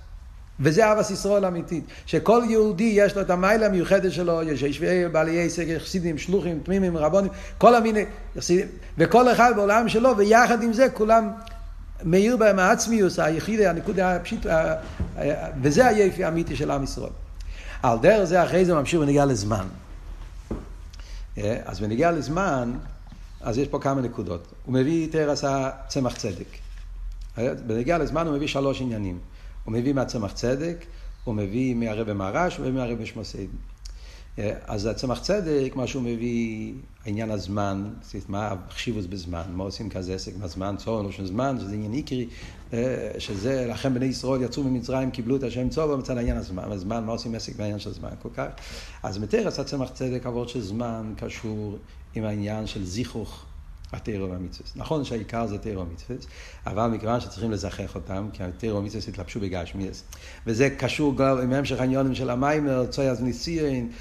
וזה 0.59 0.85
אהבת 0.85 1.09
ישראל 1.09 1.45
אמיתית, 1.45 1.83
שכל 2.05 2.43
יהודי 2.49 2.93
יש 2.95 3.15
לו 3.15 3.21
את 3.21 3.29
המיילה 3.29 3.65
המיוחדת 3.65 4.11
שלו, 4.11 4.43
יש 4.43 4.61
ישבי 4.61 5.07
בעלי 5.07 5.45
עסק, 5.45 5.65
חסידים, 5.79 6.17
שלוחים, 6.17 6.59
תמימים, 6.63 6.97
רבונים, 6.97 7.31
כל 7.57 7.75
המיני 7.75 8.05
חסידים, 8.37 8.67
וכל 8.97 9.31
אחד 9.31 9.51
בעולם 9.55 9.89
שלו, 9.89 10.17
ויחד 10.17 10.63
עם 10.63 10.73
זה 10.73 10.89
כולם 10.89 11.31
מאיר 12.03 12.37
בהם 12.37 12.59
העצמיוס, 12.59 13.19
היחיד, 13.19 13.61
הנקודה 13.61 14.15
הפשיט, 14.15 14.45
וזה 15.61 15.87
היפי 15.87 16.23
האמיתי 16.23 16.55
של 16.55 16.71
עם 16.71 16.83
ישראל. 16.83 17.11
על 17.83 17.97
דרך 18.01 18.23
זה 18.23 18.43
אחרי 18.43 18.65
זה 18.65 18.73
ממשיך 18.73 18.99
ונגיע 18.99 19.25
לזמן. 19.25 19.65
אז 21.65 21.79
בנגיע 21.79 22.11
לזמן, 22.11 22.73
אז 23.41 23.57
יש 23.57 23.67
פה 23.67 23.79
כמה 23.79 24.01
נקודות. 24.01 24.47
הוא 24.65 24.73
מביא 24.73 25.07
תרס 25.11 25.43
הצמח 25.43 26.15
צדק. 26.15 26.47
בנגיע 27.37 27.97
לזמן 27.97 28.27
הוא 28.27 28.35
מביא 28.35 28.47
שלוש 28.47 28.81
עניינים. 28.81 29.19
הוא 29.67 29.73
מביא 29.73 29.93
מהצמח 29.93 30.33
צדק, 30.33 30.85
הוא 31.23 31.35
מביא 31.35 31.75
מהרבי 31.75 32.13
מרש, 32.13 32.57
הוא 32.57 32.65
מביא 32.65 32.79
מהרבי 32.79 33.05
שמוסייד. 33.05 33.49
אז 34.65 34.85
הצמח 34.85 35.19
צדק, 35.19 35.71
מה 35.75 35.87
שהוא 35.87 36.03
מביא, 36.03 36.73
העניין 37.05 37.31
הזמן, 37.31 37.89
מה 38.27 38.47
החשיבוס 38.47 39.05
בזמן, 39.05 39.41
מה 39.53 39.63
עושים 39.63 39.89
כזה 39.89 40.15
עסק 40.15 40.31
מהזמן, 40.39 40.75
צור, 40.77 41.11
של 41.11 41.27
זמן, 41.27 41.57
שזה 41.59 41.73
עניין 41.73 41.93
עיקרי, 41.93 42.27
שזה, 43.17 43.67
לכן 43.69 43.93
בני 43.93 44.05
ישראל 44.05 44.41
יצאו 44.41 44.63
ממצרים, 44.63 45.11
קיבלו 45.11 45.35
את 45.35 45.43
השם 45.43 45.69
צור, 45.69 45.95
מצד 45.95 46.17
העניין 46.17 46.37
הזמן, 46.37 46.71
הזמן, 46.71 47.03
מה 47.03 47.11
עושים 47.11 47.35
עסק 47.35 47.55
בעניין 47.55 47.79
של 47.79 47.93
זמן, 47.93 48.09
כל 48.21 48.29
כך. 48.35 48.47
אז 49.03 49.17
מתרס 49.17 49.59
הצמח 49.59 49.89
צדק, 49.89 50.25
עבוד 50.25 50.49
של 50.49 50.61
זמן, 50.61 51.13
קשור 51.17 51.77
עם 52.15 52.23
העניין 52.23 52.67
של 52.67 52.85
זיכוך, 52.85 53.45
התירו 53.93 54.29
והמצווה. 54.29 54.69
נכון 54.75 55.03
שהעיקר 55.03 55.47
זה 55.47 55.57
תירו 55.57 55.81
ומצווה, 55.81 56.15
אבל 56.67 56.87
מכיוון 56.87 57.19
שצריכים 57.19 57.51
לזכח 57.51 57.95
אותם, 57.95 58.29
כי 58.33 58.43
התירו 58.43 58.79
ומצווה 58.79 59.01
התלבשו 59.07 59.39
בגשמיאס. 59.39 60.03
וזה 60.47 60.69
קשור 60.69 61.17
גם 61.17 61.37
עם 61.37 61.53
המשך 61.53 61.79
העניונים 61.79 62.15
של 62.15 62.29
המיימר, 62.29 62.85
צויאז 62.85 63.23
ניסיין, 63.23 63.91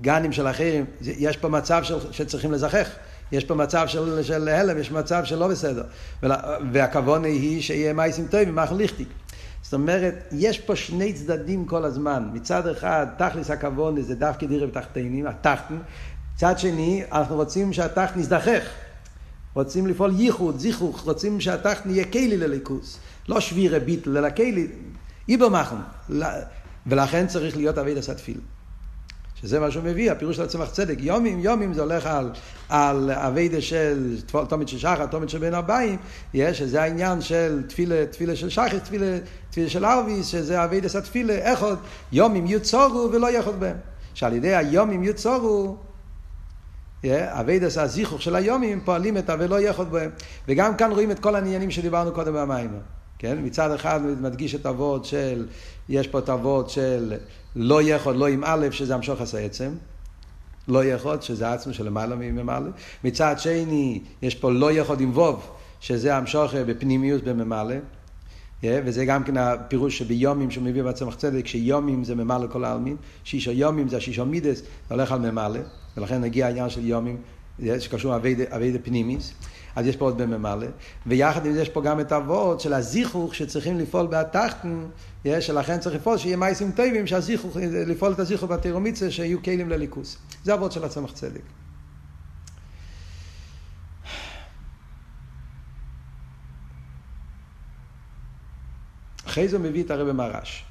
גנים 0.00 0.32
של 0.32 0.46
אחרים, 0.46 0.84
יש 1.00 1.36
פה 1.36 1.48
מצב 1.48 1.84
של, 1.84 2.12
שצריכים 2.12 2.52
לזכח. 2.52 2.88
יש 3.32 3.44
פה 3.44 3.54
מצב 3.54 3.88
של, 3.88 4.22
של 4.22 4.48
הלם, 4.48 4.78
יש 4.78 4.90
מצב 4.90 5.24
של 5.24 5.38
לא 5.38 5.48
בסדר. 5.48 5.84
והכוונה 6.72 7.26
היא 7.26 7.62
שיהיה 7.62 7.92
מייסים 7.92 8.26
טובים, 8.26 8.54
מה 8.54 8.64
ליכטי. 8.76 9.04
זאת 9.62 9.74
אומרת, 9.74 10.14
יש 10.32 10.58
פה 10.58 10.76
שני 10.76 11.12
צדדים 11.12 11.66
כל 11.66 11.84
הזמן. 11.84 12.28
מצד 12.32 12.68
אחד, 12.68 13.06
תכלס 13.18 13.50
הכוונה 13.50 14.02
זה 14.02 14.14
דווקא 14.14 14.46
דירה 14.46 14.66
בתחתינים, 14.66 15.26
התחתן. 15.26 15.76
מצד 16.34 16.58
שני, 16.58 17.02
אנחנו 17.12 17.36
רוצים 17.36 17.72
שהתחתן 17.72 18.20
יזדחך. 18.20 18.62
רוצים 19.54 19.86
לפעול 19.86 20.12
ייחוד, 20.20 20.58
זיכוך, 20.58 21.00
רוצים 21.00 21.40
שהתחתן 21.40 21.90
יהיה 21.90 22.04
כלי 22.04 22.36
לליכוס. 22.36 22.98
לא 23.28 23.40
שבירה 23.40 23.78
ביטל, 23.78 24.16
אלא 24.18 24.30
כלי, 24.30 24.66
איבר 25.28 25.48
מחם. 25.48 25.76
ולכן 26.86 27.26
צריך 27.26 27.56
להיות 27.56 27.78
אבי 27.78 27.94
דסת 27.94 28.16
תפילה. 28.16 28.40
שזה 29.40 29.60
מה 29.60 29.70
שהוא 29.70 29.84
מביא, 29.84 30.12
הפירוש 30.12 30.36
של 30.36 30.42
הצמח 30.42 30.70
צדק. 30.70 30.96
יומים, 31.00 31.40
יומים 31.40 31.74
זה 31.74 31.80
הולך 31.80 32.06
על, 32.06 32.30
על 32.68 33.10
אביידה 33.10 33.60
של 33.60 34.16
תומית 34.48 34.68
של 34.68 34.78
שחר, 34.78 35.06
תומית 35.06 35.28
של 35.28 35.38
בין 35.38 35.54
הבאים, 35.54 35.98
שזה 36.52 36.82
העניין 36.82 37.20
של 37.20 37.62
תפילה, 37.68 38.06
תפילה 38.06 38.36
של 38.36 38.48
שחר, 38.48 38.78
תפילה, 38.78 39.18
תפילה 39.50 39.68
של 39.68 39.84
ערביס, 39.84 40.26
שזה 40.26 40.64
אביידה 40.64 40.88
של 40.88 41.00
תפילה, 41.00 41.34
איך 41.34 41.62
עוד 41.62 41.78
יומים 42.12 42.46
יוצורו 42.46 43.08
ולא 43.12 43.30
יחוד 43.30 43.60
בהם. 43.60 43.76
שעל 44.14 44.32
ידי 44.32 44.54
היומים 44.54 45.04
יוצורו, 45.04 45.76
אביידס 47.12 47.78
הזיכוך 47.78 48.22
של 48.22 48.36
היומים 48.36 48.80
פועלים 48.84 49.18
את 49.18 49.30
ה"ולא 49.30 49.60
יחוד 49.60 49.92
בהם". 49.92 50.10
וגם 50.48 50.76
כאן 50.76 50.90
רואים 50.90 51.10
את 51.10 51.18
כל 51.18 51.34
העניינים 51.34 51.70
שדיברנו 51.70 52.12
קודם 52.12 52.34
במים. 52.34 52.70
כן? 53.18 53.38
מצד 53.42 53.70
אחד 53.70 54.00
מדגיש 54.20 54.54
את 54.54 54.66
אבות 54.66 55.04
של, 55.04 55.46
יש 55.88 56.08
פה 56.08 56.18
את 56.18 56.30
אבות 56.30 56.70
של 56.70 57.14
לא 57.56 57.82
יכול, 57.82 58.14
לא 58.14 58.28
עם 58.28 58.42
א', 58.44 58.66
שזה 58.70 58.94
המשוך 58.94 59.20
עשה 59.20 59.38
עצם. 59.38 59.70
לא 60.68 60.84
יכול, 60.84 61.20
שזה 61.20 61.52
עצמו 61.52 61.74
של 61.74 61.86
למעלה 61.86 62.16
ממעלה. 62.16 62.70
מצד 63.04 63.34
שני, 63.38 64.00
יש 64.22 64.34
פה 64.34 64.50
לא 64.50 64.72
יכול 64.72 64.96
עם 65.00 65.10
ווב, 65.10 65.50
שזה 65.80 66.16
המשוך 66.16 66.54
בפנימיות 66.54 67.24
בממלא. 67.24 67.74
וזה 68.84 69.04
גם 69.04 69.24
כן 69.24 69.36
הפירוש 69.36 69.98
שביומים 69.98 70.50
שהוא 70.50 70.64
מביא 70.64 70.82
בעצמך 70.82 71.16
צדק, 71.16 71.46
שיומים 71.46 72.04
זה 72.04 72.14
ממלא 72.14 72.46
כל 72.46 72.64
העלמין, 72.64 72.96
שישו 73.24 73.50
יומים 73.50 73.88
זה 73.88 73.96
השישו 73.96 74.26
מידס, 74.26 74.62
הולך 74.88 75.12
על 75.12 75.18
ממלא, 75.30 75.60
ולכן 75.96 76.20
נגיע 76.20 76.46
העניין 76.46 76.70
של 76.70 76.86
יומים, 76.86 77.16
שקשור 77.78 78.16
אבי 78.16 78.78
פנימיס. 78.82 79.32
אז 79.76 79.86
יש 79.86 79.96
פה 79.96 80.04
עוד 80.04 80.22
בממלא, 80.22 80.66
ויחד 81.06 81.46
עם 81.46 81.52
זה 81.52 81.62
יש 81.62 81.68
פה 81.68 81.82
גם 81.82 82.00
את 82.00 82.12
האבות 82.12 82.60
של 82.60 82.72
הזיכוך 82.72 83.34
שצריכים 83.34 83.78
לפעול 83.78 84.06
בהתחתן, 84.06 84.84
שלכן 85.40 85.78
צריך 85.78 85.94
לפעול 85.94 86.18
שיהיה 86.18 86.36
מייסים 86.36 86.70
טובים, 86.72 87.06
שהזיכוך, 87.06 87.56
לפעול 87.86 88.12
את 88.12 88.18
הזיכוך 88.18 88.50
בתירומיצה, 88.50 89.10
שיהיו 89.10 89.42
כלים 89.42 89.68
לליכוס. 89.68 90.16
זה 90.44 90.54
אבות 90.54 90.72
של 90.72 90.84
הצמח 90.84 91.12
צדק. 91.12 91.63
אחרי 99.34 99.48
זה 99.48 99.58
מביא 99.58 99.84
את 99.84 99.90
הרבי 99.90 100.12
מרש. 100.12 100.64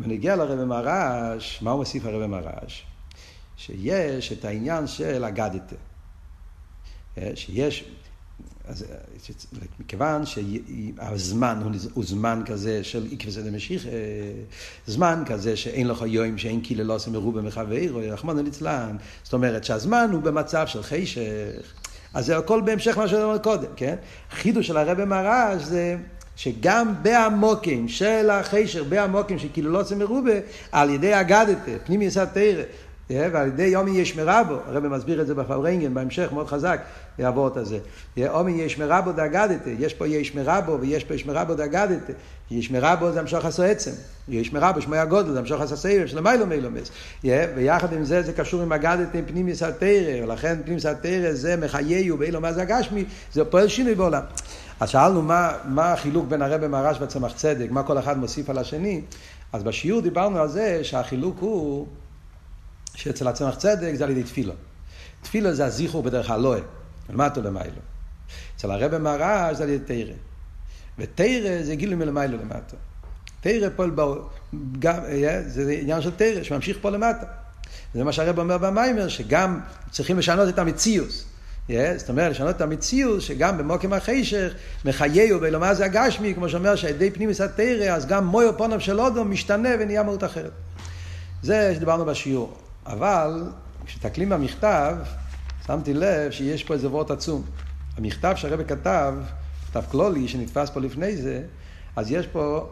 ונגיע 0.00 0.36
לרבי 0.36 0.64
מרש, 0.64 1.62
מה 1.62 1.70
הוא 1.70 1.78
מוסיף 1.78 2.04
הרבי 2.04 2.26
מרש? 2.26 2.86
שיש 3.56 4.32
את 4.32 4.44
העניין 4.44 4.86
של 4.86 5.24
אגדתה. 5.24 5.76
שיש, 7.34 7.84
אז, 8.64 8.84
מכיוון 9.80 10.22
שהזמן 10.26 11.60
הוא, 11.64 11.72
הוא 11.94 12.04
זמן 12.04 12.42
כזה 12.46 12.84
של 12.84 13.08
עקבי 13.12 13.32
סדר 13.32 13.50
משיח, 13.50 13.82
זמן 14.86 15.22
כזה 15.26 15.56
שאין 15.56 15.88
לך 15.88 16.04
יום 16.06 16.38
שאין 16.38 16.60
כאילו 16.64 16.84
לא 16.84 16.94
עושה 16.94 17.10
מרובה 17.10 17.42
מחבר, 17.42 17.96
רחמנא 18.12 18.40
ליצלן, 18.40 18.96
זאת 19.22 19.32
אומרת 19.32 19.64
שהזמן 19.64 20.08
הוא 20.12 20.22
במצב 20.22 20.66
של 20.66 20.82
חשך, 20.82 21.74
אז 22.14 22.26
זה 22.26 22.36
הכל 22.36 22.60
בהמשך 22.60 22.98
מה 22.98 23.08
שאמרנו 23.08 23.42
קודם, 23.42 23.68
כן? 23.76 23.94
חידוש 24.30 24.66
של 24.66 24.76
הרבי 24.76 25.04
מרש 25.04 25.62
זה 25.62 25.96
שגם 26.36 26.94
בעמוקים 27.02 27.88
של 27.88 28.30
החשר, 28.30 28.84
בעמוקים 28.84 29.38
שכאילו 29.38 29.72
לא 29.72 29.80
עושה 29.80 29.94
מרובה, 29.94 30.32
על 30.72 30.90
ידי 30.90 31.20
אגדתה, 31.20 31.70
פנימי 31.86 32.04
יסד 32.04 32.24
תרא, 32.24 32.62
ועל 33.10 33.48
ידי 33.48 33.62
יומי 33.62 33.90
יש 33.90 34.16
מרבו, 34.16 34.54
הרב 34.66 34.86
מסביר 34.86 35.20
את 35.20 35.26
זה 35.26 35.34
בפברנגן, 35.34 35.94
בהמשך 35.94 36.32
מאוד 36.32 36.46
חזק, 36.46 36.80
את 37.20 37.56
הזה. 37.56 37.78
יומי 38.16 38.52
יש 38.52 38.78
מרבו 38.78 39.12
דאגדתה, 39.12 39.70
יש 39.78 39.94
פה 39.94 40.08
יש 40.08 40.34
מרבו 40.34 40.80
ויש 40.80 41.04
פה 41.04 41.14
יש 41.14 41.26
מרבו 41.26 41.54
דאגדתה. 41.54 42.12
יש 42.50 42.70
מרבו 42.70 43.12
זה 43.12 43.20
המשוך 43.20 43.44
עשו 43.44 43.62
עצם, 43.62 43.90
יש 44.28 44.52
מרבו 44.52 44.82
שמוי 44.82 44.98
הגודל, 44.98 45.32
זה 45.32 45.38
המשוך 45.38 45.60
עשו 45.60 45.76
סבב 45.76 46.06
של 46.06 46.20
מיילו 46.20 46.46
מילומס. 46.46 46.90
ויחד 47.24 47.92
עם 47.92 48.04
זה 48.04 48.22
זה 48.22 48.32
קשור 48.32 48.62
עם 48.62 48.72
אגדתה 48.72 49.18
עם 49.18 49.24
פנימי 49.24 49.54
סתרא, 49.54 50.24
ולכן 50.24 50.58
פנימי 50.64 50.80
סתרא 50.80 51.32
זה 51.32 51.56
מחייהו 51.56 52.16
באילו 52.16 52.40
מה 52.40 52.52
זה 52.52 52.62
הגשמי, 52.62 53.04
זה 53.32 53.44
פועל 53.44 53.68
שינוי 53.68 53.94
בעולם. 53.94 54.22
אז 54.80 54.88
שאלנו 54.88 55.22
מה, 55.22 55.52
מה 55.64 55.92
החילוק 55.92 56.26
בין 56.28 56.42
הרבי 56.42 56.68
מרש 56.68 56.96
וצמח 57.00 57.32
צדק, 57.32 57.70
מה 57.70 57.82
כל 57.82 57.98
אחד 57.98 58.18
מוסיף 58.18 58.50
על 58.50 58.58
השני, 58.58 59.00
אז 59.52 59.62
בשיעור 59.62 60.00
דיברנו 60.00 60.38
על 60.38 60.48
זה 60.48 60.84
שהחילוק 60.84 61.36
הוא 61.40 61.86
שאצל 62.94 63.28
הצמח 63.28 63.54
צדק 63.54 63.94
זה 63.94 64.04
על 64.04 64.10
ידי 64.10 64.22
תפילה. 64.22 64.54
תפילה 65.22 65.54
זה 65.54 65.64
הזיכור 65.64 66.02
בדרך 66.02 66.30
הלואה, 66.30 66.60
למטו 67.10 67.42
למיילו. 67.42 67.80
אצל 68.56 68.70
הרב 68.70 68.98
מרש 68.98 69.56
זה 69.56 69.62
על 69.62 69.68
ידי 69.68 69.84
תרא. 69.84 70.14
ותרא 70.98 71.62
זה 71.62 71.74
גילוי 71.74 71.94
מלמיילו 71.94 72.38
למטה. 72.38 72.76
תרא 73.40 73.68
פועל 73.76 73.90
בו, 73.90 74.28
גם, 74.78 74.96
אה, 75.04 75.42
זה 75.46 75.72
עניין 75.80 76.02
של 76.02 76.10
תרא 76.10 76.42
שממשיך 76.42 76.78
פה 76.80 76.90
למטה. 76.90 77.26
זה 77.94 78.04
מה 78.04 78.12
שהרב 78.12 78.38
אומר 78.38 78.58
במיימר, 78.58 79.08
שגם 79.08 79.60
צריכים 79.90 80.18
לשנות 80.18 80.48
את 80.48 80.58
המציאוס. 80.58 81.24
Yeah, 81.68 81.72
זאת 81.96 82.08
אומרת, 82.08 82.30
לשנות 82.30 82.56
את 82.56 82.60
המציאות, 82.60 83.20
שגם 83.20 83.58
במוקם 83.58 83.92
החשך, 83.92 84.52
מחייהו 84.84 85.40
באילומה 85.40 85.74
זה 85.74 85.84
הגשמי, 85.84 86.34
כמו 86.34 86.48
שאומר 86.48 86.74
פנים 87.14 87.28
מסת 87.28 87.50
תרא, 87.56 87.84
אז 87.84 88.06
גם 88.06 88.26
מויו 88.26 88.56
פונו 88.58 88.80
של 88.80 89.00
אודום 89.00 89.30
משתנה 89.30 89.68
ונהיה 89.80 90.02
מהות 90.02 90.24
אחרת. 90.24 90.50
זה 91.42 91.72
שדיברנו 91.74 92.04
בשיעור. 92.04 92.58
אבל 92.92 93.42
כשתקלים 93.86 94.28
במכתב, 94.28 94.96
שמתי 95.66 95.94
לב 95.94 96.30
שיש 96.30 96.64
פה 96.64 96.74
איזה 96.74 96.88
וורט 96.88 97.10
עצום. 97.10 97.42
המכתב 97.96 98.32
שהרבא 98.36 98.64
כתב, 98.64 99.14
מכתב 99.64 99.82
קלולי 99.90 100.28
שנתפס 100.28 100.70
פה 100.70 100.80
לפני 100.80 101.16
זה, 101.16 101.42
אז 101.96 102.12
יש 102.12 102.26
פה, 102.26 102.70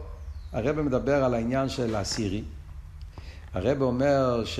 הרבא 0.51 0.81
מדבר 0.81 1.23
על 1.23 1.33
העניין 1.33 1.69
של 1.69 1.95
הסירי. 1.95 2.43
הרבא 3.53 3.85
אומר 3.85 4.45
ש... 4.45 4.59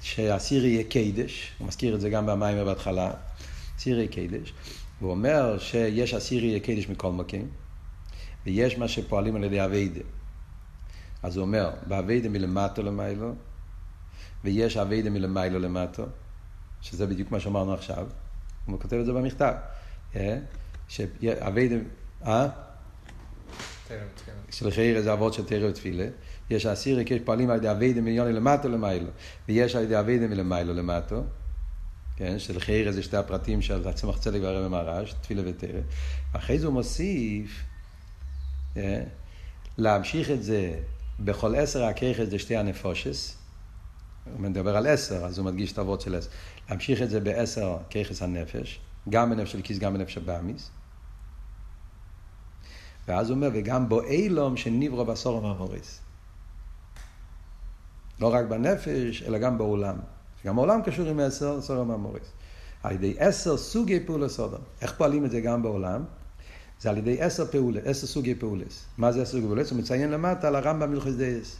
שהסירי 0.00 0.68
יהיה 0.68 0.84
קידש, 0.84 1.52
הוא 1.58 1.68
מזכיר 1.68 1.94
את 1.94 2.00
זה 2.00 2.10
גם 2.10 2.26
במים 2.26 2.64
בהתחלה, 2.64 3.10
סירי 3.78 3.98
יהיה 3.98 4.08
קידש, 4.08 4.52
והוא 5.00 5.10
אומר 5.10 5.58
שיש 5.58 6.14
הסירי 6.14 6.46
יהיה 6.46 6.60
קידש 6.60 6.88
מכל 6.88 7.12
מקום, 7.12 7.48
ויש 8.46 8.78
מה 8.78 8.88
שפועלים 8.88 9.36
על 9.36 9.44
ידי 9.44 9.64
אביידה. 9.64 10.00
אז 11.26 11.36
הוא 11.36 11.42
אומר, 11.42 11.70
באביידה 11.86 12.28
מלמטו 12.28 12.82
למיילו, 12.82 13.34
ויש 14.44 14.76
אביידה 14.76 15.10
מלמיילו 15.10 15.58
למטו, 15.58 16.06
שזה 16.80 17.06
בדיוק 17.06 17.30
מה 17.30 17.40
שאמרנו 17.40 17.74
עכשיו, 17.74 18.06
הוא 18.66 18.80
כותב 18.80 18.96
את 18.96 19.06
זה 19.06 19.12
במכתב, 19.12 19.52
אה? 20.16 20.38
שאביידה, 20.88 21.76
אה? 22.26 22.48
של 24.50 24.70
חייר 24.70 25.02
זה 25.02 25.12
אבות 25.12 25.34
של 25.34 25.44
תרא 25.44 25.68
ותפילה, 25.68 26.06
יש 26.50 26.66
אסירי 26.66 27.04
כי 27.04 27.20
פועלים 27.20 27.50
על 27.50 27.56
ידי 27.56 27.70
אביידה 27.70 28.00
מיליוני 28.00 28.32
למטו 28.32 28.68
למיילו, 28.68 29.08
ויש 29.48 29.76
על 29.76 29.82
ידי 29.82 30.00
אביידה 30.00 30.26
מלמיילו 30.26 30.74
למטו, 30.74 31.24
כן, 32.16 32.38
של 32.38 32.60
חייר 32.60 32.92
זה 32.92 33.02
שתי 33.02 33.16
הפרטים 33.16 33.62
של 33.62 33.88
הצמח 33.88 34.18
צדק 34.18 34.38
והרבי 34.42 34.68
מרש, 34.68 35.12
תפילה 35.12 35.42
ותרא, 35.44 35.80
ואחרי 36.32 36.58
זה 36.58 36.66
הוא 36.66 36.74
מוסיף, 36.74 37.64
אה? 38.76 39.02
להמשיך 39.78 40.30
את 40.30 40.42
זה 40.42 40.74
בכל 41.20 41.54
עשר 41.54 41.84
הכיכס 41.84 42.28
זה 42.28 42.38
שתי 42.38 42.56
הנפושס. 42.56 43.36
הוא 44.32 44.40
מדבר 44.40 44.76
על 44.76 44.86
עשר, 44.86 45.24
אז 45.24 45.38
הוא 45.38 45.46
מדגיש 45.46 45.72
את 45.72 45.78
האבות 45.78 46.00
של 46.00 46.14
עשר. 46.14 46.30
להמשיך 46.70 47.02
את 47.02 47.10
זה 47.10 47.20
בעשר 47.20 47.76
כיכס 47.90 48.22
הנפש, 48.22 48.80
גם 49.08 49.30
בנפש 49.30 49.52
של 49.52 49.62
כיס, 49.62 49.78
גם 49.78 49.94
בנפש 49.94 50.16
הבאמיס. 50.16 50.70
ואז 53.08 53.30
הוא 53.30 53.36
אומר, 53.36 53.48
וגם 53.54 53.88
בו 53.88 54.02
אילום 54.02 54.56
שנברו 54.56 55.04
בסור 55.04 55.38
המאמוריס. 55.38 56.00
לא 58.20 58.34
רק 58.34 58.44
בנפש, 58.44 59.22
אלא 59.22 59.38
גם 59.38 59.58
בעולם. 59.58 59.96
גם 60.46 60.58
העולם 60.58 60.82
קשור 60.82 61.08
עם 61.08 61.20
עשר, 61.20 61.60
סור 61.60 61.80
המאמוריס. 61.80 62.32
על 62.82 62.92
ידי 62.92 63.14
עשר 63.18 63.56
סוגי 63.56 64.06
פעולה 64.06 64.28
סודם. 64.28 64.60
איך 64.80 64.94
פועלים 64.96 65.24
את 65.24 65.30
זה 65.30 65.40
גם 65.40 65.62
בעולם? 65.62 66.04
זה 66.80 66.90
על 66.90 66.98
ידי 66.98 67.20
עשר 67.20 67.46
פעולה, 67.46 67.80
עשר 67.84 68.06
סוגי 68.06 68.34
פעולס. 68.34 68.84
מה 68.98 69.12
זה 69.12 69.22
עשר 69.22 69.32
סוגי 69.32 69.46
פעולס? 69.46 69.70
הוא 69.70 69.78
מציין 69.78 70.10
למטה 70.10 70.48
על 70.48 70.56
הרמב"ם 70.56 70.90
מלכוס 70.90 71.14
דייס. 71.14 71.56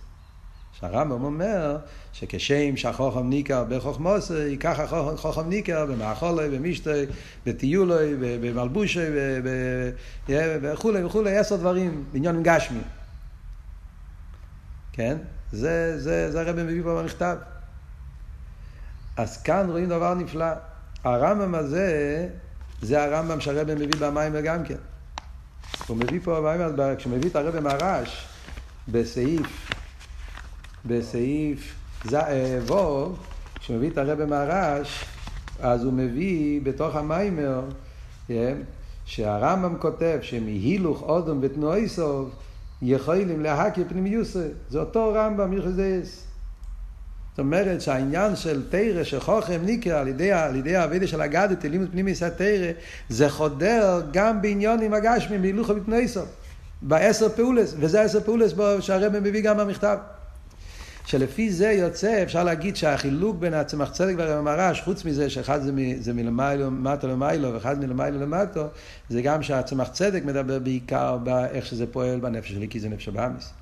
שהרמב"ם 0.81 1.25
אומר 1.25 1.79
שכשם 2.13 2.77
שהחוכם 2.77 3.29
ניכר 3.29 3.65
בחוכמוס, 3.69 4.31
ייקח 4.31 4.81
החוכם 4.81 5.49
ניכר 5.49 5.87
במאכולי, 5.87 6.49
במשתי, 6.49 7.05
בטיולוי, 7.47 8.15
במלבושי, 8.19 9.01
וכולי 10.29 11.05
וכולי, 11.05 11.37
עשר 11.37 11.57
דברים, 11.57 12.05
בעניין 12.13 12.43
גשמי. 12.43 12.81
כן? 14.93 15.17
זה, 15.53 16.01
זה, 16.01 16.31
זה 16.33 16.41
הרב 16.41 16.63
מביא 16.63 16.83
פה 16.83 17.03
במכתב. 17.03 17.37
אז 19.17 19.43
כאן 19.43 19.71
רואים 19.71 19.89
דבר 19.89 20.15
נפלא. 20.15 20.47
הרמב"ם 21.05 21.55
הזה, 21.55 22.29
זה 22.83 23.05
הרמב"ם 23.05 23.41
שהרבא 23.41 23.75
מביא 23.75 24.01
במים 24.01 24.33
גם 24.45 24.65
כן. 24.65 24.77
הוא 25.87 25.97
מביא 25.97 26.21
פה 26.25 26.41
במים, 26.41 26.97
כשהוא 26.99 27.13
מביא 27.13 27.31
את 27.31 27.37
הרבא 27.37 27.61
מהרש, 27.61 28.29
בסעיף, 28.89 29.71
בסעיף 30.87 31.75
אה, 32.15 32.59
ווב, 32.67 33.19
כשהוא 33.61 33.77
מביא 33.77 33.91
את 33.91 33.99
הרבא 33.99 34.27
מהרש, 34.27 35.05
אז 35.61 35.85
הוא 35.85 35.93
מביא 35.93 36.61
בתוך 36.63 36.97
המיימר, 36.97 37.61
כן, 38.29 38.57
שהרמב"ם 39.05 39.79
כותב 39.79 40.19
שמהילוך 40.23 41.03
אודום 41.03 41.39
ותנועי 41.43 41.89
סוף 41.89 42.29
יכולים 42.83 43.41
להכיר 43.41 43.85
פנימיוסי. 43.89 44.39
זה 44.71 44.81
אותו 44.81 45.13
רמב"ם 45.15 45.53
יחזייס. 45.53 46.26
זאת 47.37 47.41
אומרת 47.41 47.81
שהעניין 47.81 48.37
של 48.37 48.63
תרא, 48.69 49.05
שחוכם 49.05 49.61
ניקר 49.65 49.97
על 49.97 50.09
ידי, 50.09 50.33
על 50.33 50.57
ידי 50.57 50.77
האבידה 50.77 51.07
של 51.07 51.21
הגדת, 51.21 51.65
לימוד 51.65 51.89
פנימיס 51.91 52.23
התרא, 52.23 52.71
זה 53.09 53.29
חודר 53.29 54.03
גם 54.13 54.43
בעניונים 54.43 54.95
הגשמים, 54.95 55.43
בהילוך 55.43 55.69
ובתנויסו. 55.69 56.21
בעשר 56.83 57.29
פעולס, 57.29 57.75
וזה 57.79 58.03
עשר 58.03 58.21
פעולס 58.21 58.55
שהרבא 58.81 59.21
מביא 59.21 59.43
גם 59.43 59.57
במכתב. 59.57 59.97
שלפי 61.07 61.51
זה 61.51 61.71
יוצא, 61.71 62.23
אפשר 62.23 62.45
להגיד 62.45 62.77
שהחילוק 62.77 63.37
בין 63.37 63.55
הצמח 63.55 63.91
צדק 63.91 64.15
והרב 64.19 64.45
מרש, 64.45 64.81
חוץ 64.81 65.05
מזה 65.05 65.31
שאחד 65.31 65.63
זה, 65.63 65.73
מ, 65.73 66.03
זה 66.03 66.13
מטו 66.71 67.09
למיילו 67.09 67.55
ואחד 67.55 67.79
מלמיילו 67.79 68.21
למטו, 68.21 68.65
זה 69.09 69.23
גם 69.23 69.43
שהצמח 69.43 69.89
צדק 69.89 70.25
מדבר 70.25 70.59
בעיקר 70.59 71.17
באיך 71.17 71.67
שזה 71.67 71.87
פועל 71.87 72.21
בנפש 72.21 72.49
שלי, 72.49 72.69
כי 72.69 72.81
זה 72.81 72.89
נפש 72.89 73.09
הבאמיס. 73.09 73.53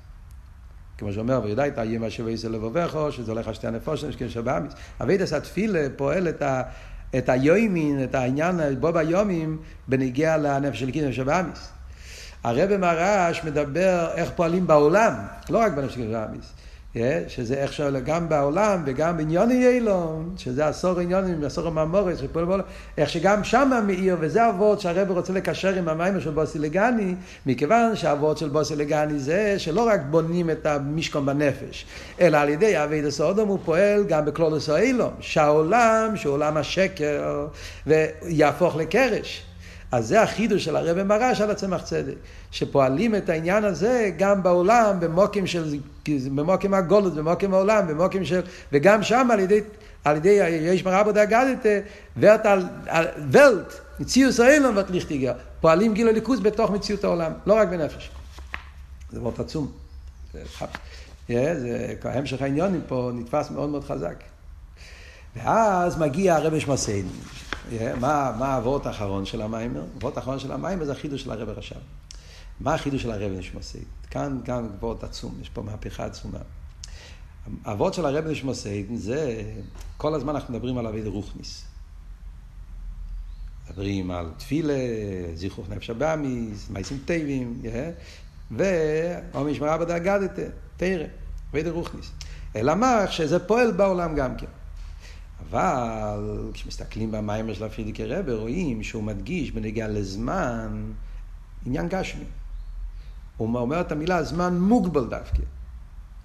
כמו 0.97 1.13
שאומר, 1.13 1.41
וידע 1.43 1.67
את 1.67 1.77
האיים 1.77 2.03
אשר 2.03 2.25
ויסר 2.25 2.47
לבובך, 2.47 2.97
שזה 3.11 3.31
הולך 3.31 3.47
על 3.47 3.53
שתי 3.53 3.67
הנפושים, 3.67 4.09
יש 4.09 4.15
קשר 4.15 4.41
באמיס. 4.41 4.73
אבידס 5.01 5.33
התפילה 5.33 5.87
פועל 5.95 6.29
את, 6.29 6.41
ה, 6.41 6.61
את 7.17 7.29
היומין, 7.29 8.03
את 8.03 8.15
העניין 8.15 8.59
בו 8.79 8.93
ביומים, 8.93 9.57
בניגיע 9.87 10.37
לנפש 10.37 10.79
של 10.79 10.91
קידוש 10.91 11.19
באמיס. 11.19 11.71
הרב 12.43 12.77
מרש 12.77 13.43
מדבר 13.43 14.07
איך 14.15 14.31
פועלים 14.35 14.67
בעולם, 14.67 15.13
לא 15.49 15.59
רק 15.59 15.71
בנפש 15.71 15.93
של 15.93 16.11
באמיס. 16.11 16.53
שזה 17.27 17.55
איך 17.55 17.73
שעולה 17.73 17.99
גם 17.99 18.29
בעולם 18.29 18.83
וגם 18.85 19.17
בעניוני 19.17 19.67
אילון, 19.67 20.33
שזה 20.37 20.67
עשור 20.67 20.99
עניונים, 20.99 21.43
עשור 21.43 21.67
הממורס, 21.67 22.19
איך 22.97 23.09
שגם 23.09 23.43
שם 23.43 23.83
מאיר, 23.87 24.17
וזה 24.19 24.49
אבות 24.49 24.81
שהרב 24.81 25.11
רוצה 25.11 25.33
לקשר 25.33 25.75
עם 25.75 25.87
המיימר 25.87 26.19
של 26.19 26.29
בוסי 26.29 26.59
לגני, 26.59 27.15
מכיוון 27.45 27.95
שהאבות 27.95 28.37
של 28.37 28.49
בוסי 28.49 28.75
לגני 28.75 29.19
זה 29.19 29.59
שלא 29.59 29.87
רק 29.87 30.01
בונים 30.09 30.49
את 30.49 30.65
המשכון 30.65 31.25
בנפש, 31.25 31.85
אלא 32.21 32.37
על 32.37 32.49
ידי 32.49 32.83
אבי 32.83 33.01
דסודום 33.01 33.49
הוא 33.49 33.59
פועל 33.65 34.03
גם 34.03 34.25
בקלולוס 34.25 34.69
האילון, 34.69 35.13
שהעולם, 35.19 36.11
שהוא 36.15 36.33
עולם 36.33 36.57
השקר, 36.57 37.47
ויהפוך 37.87 38.75
לקרש. 38.75 39.43
אז 39.95 40.07
זה 40.07 40.21
החידוש 40.21 40.65
של 40.65 40.75
הרב 40.75 41.03
מרש 41.03 41.41
על 41.41 41.51
הצמח 41.51 41.81
צדק, 41.81 42.13
שפועלים 42.51 43.15
את 43.15 43.29
העניין 43.29 43.63
הזה 43.63 44.11
גם 44.17 44.43
בעולם, 44.43 44.99
במוקים 44.99 45.47
של, 45.47 45.77
במוקים 46.35 46.73
הגולות, 46.73 47.15
במוקים 47.15 47.53
העולם, 47.53 47.87
במוקים 47.87 48.25
של, 48.25 48.41
וגם 48.71 49.03
שם 49.03 49.27
על 49.31 49.39
ידי, 49.39 49.59
על 50.03 50.17
ידי 50.17 50.29
יש 50.49 50.85
מרבו 50.85 51.11
דאגדת, 51.11 51.65
ואת 52.17 52.45
על, 52.45 52.67
ולט, 53.31 53.73
מציאוס 53.99 54.39
האילון 54.39 54.77
ואת 54.77 54.91
ליכטיגר, 54.91 55.33
פועלים 55.61 55.93
גיל 55.93 56.07
הליכוז 56.07 56.39
בתוך 56.39 56.71
מציאות 56.71 57.03
העולם, 57.03 57.31
לא 57.45 57.53
רק 57.53 57.67
בנפש. 57.67 58.11
זה 59.11 59.19
מאוד 59.19 59.33
עצום. 59.39 59.71
זה, 60.33 60.43
זה, 61.59 61.95
המשך 62.03 62.41
העניונים 62.41 62.81
פה 62.87 63.11
נתפס 63.13 63.51
מאוד 63.51 63.69
מאוד 63.69 63.83
חזק. 63.83 64.15
ואז 65.35 65.97
מגיע 65.97 66.35
הרבי 66.35 66.59
שמסיין. 66.59 67.05
מה, 67.99 68.55
הוורט 68.55 68.85
האחרון 68.85 69.25
של 69.25 69.41
המיימר? 69.41 69.83
הוורט 69.95 70.17
האחרון 70.17 70.39
של 70.39 70.51
המיימר 70.51 70.85
זה 70.85 70.91
החידוש 70.91 71.23
של 71.23 71.31
הרב 71.31 71.49
רשם. 71.49 71.79
מה 72.59 72.73
החידוש 72.73 73.01
של 73.01 73.11
הרב 73.11 73.31
נשמוסי? 73.31 73.83
כאן 74.09 74.39
גם 74.43 74.67
וורט 74.79 75.03
עצום, 75.03 75.37
יש 75.41 75.49
פה 75.49 75.61
מהפכה 75.61 76.05
עצומה. 76.05 76.39
הוורט 77.65 77.93
של 77.93 78.05
הרב 78.05 78.27
נשמוסי 78.27 78.85
זה, 78.95 79.43
כל 79.97 80.13
הזמן 80.13 80.35
אנחנו 80.35 80.53
מדברים 80.53 80.77
על 80.77 80.87
אבי 80.87 81.03
רוחניס. 81.03 81.65
מדברים 83.69 84.11
על 84.11 84.31
תפילה, 84.37 84.73
זיכרוך 85.33 85.69
נפש 85.69 85.89
הבאמיס, 85.89 86.69
מייסים 86.69 86.99
טייבים, 87.05 87.61
ואומר 88.51 89.51
משמרה 89.51 89.77
בדאגדת, 89.77 90.39
תרא, 90.77 91.05
אבי 91.51 91.69
רוחניס. 91.69 92.11
אלא 92.55 92.75
מה, 92.75 93.07
שזה 93.07 93.39
פועל 93.39 93.71
בעולם 93.71 94.15
גם 94.15 94.37
כן. 94.37 94.45
אבל 95.41 96.49
כשמסתכלים 96.53 97.11
במיימר 97.11 97.53
של 97.53 97.63
הפרידיקי 97.63 98.05
רבה, 98.05 98.33
רואים 98.33 98.83
שהוא 98.83 99.03
מדגיש 99.03 99.51
בנגיעה 99.51 99.87
לזמן 99.87 100.91
עניין 101.65 101.87
גשמי. 101.87 102.23
הוא 103.37 103.59
אומר 103.59 103.81
את 103.81 103.91
המילה 103.91 104.23
זמן 104.23 104.57
מוגבל 104.57 105.07
דווקא. 105.09 105.41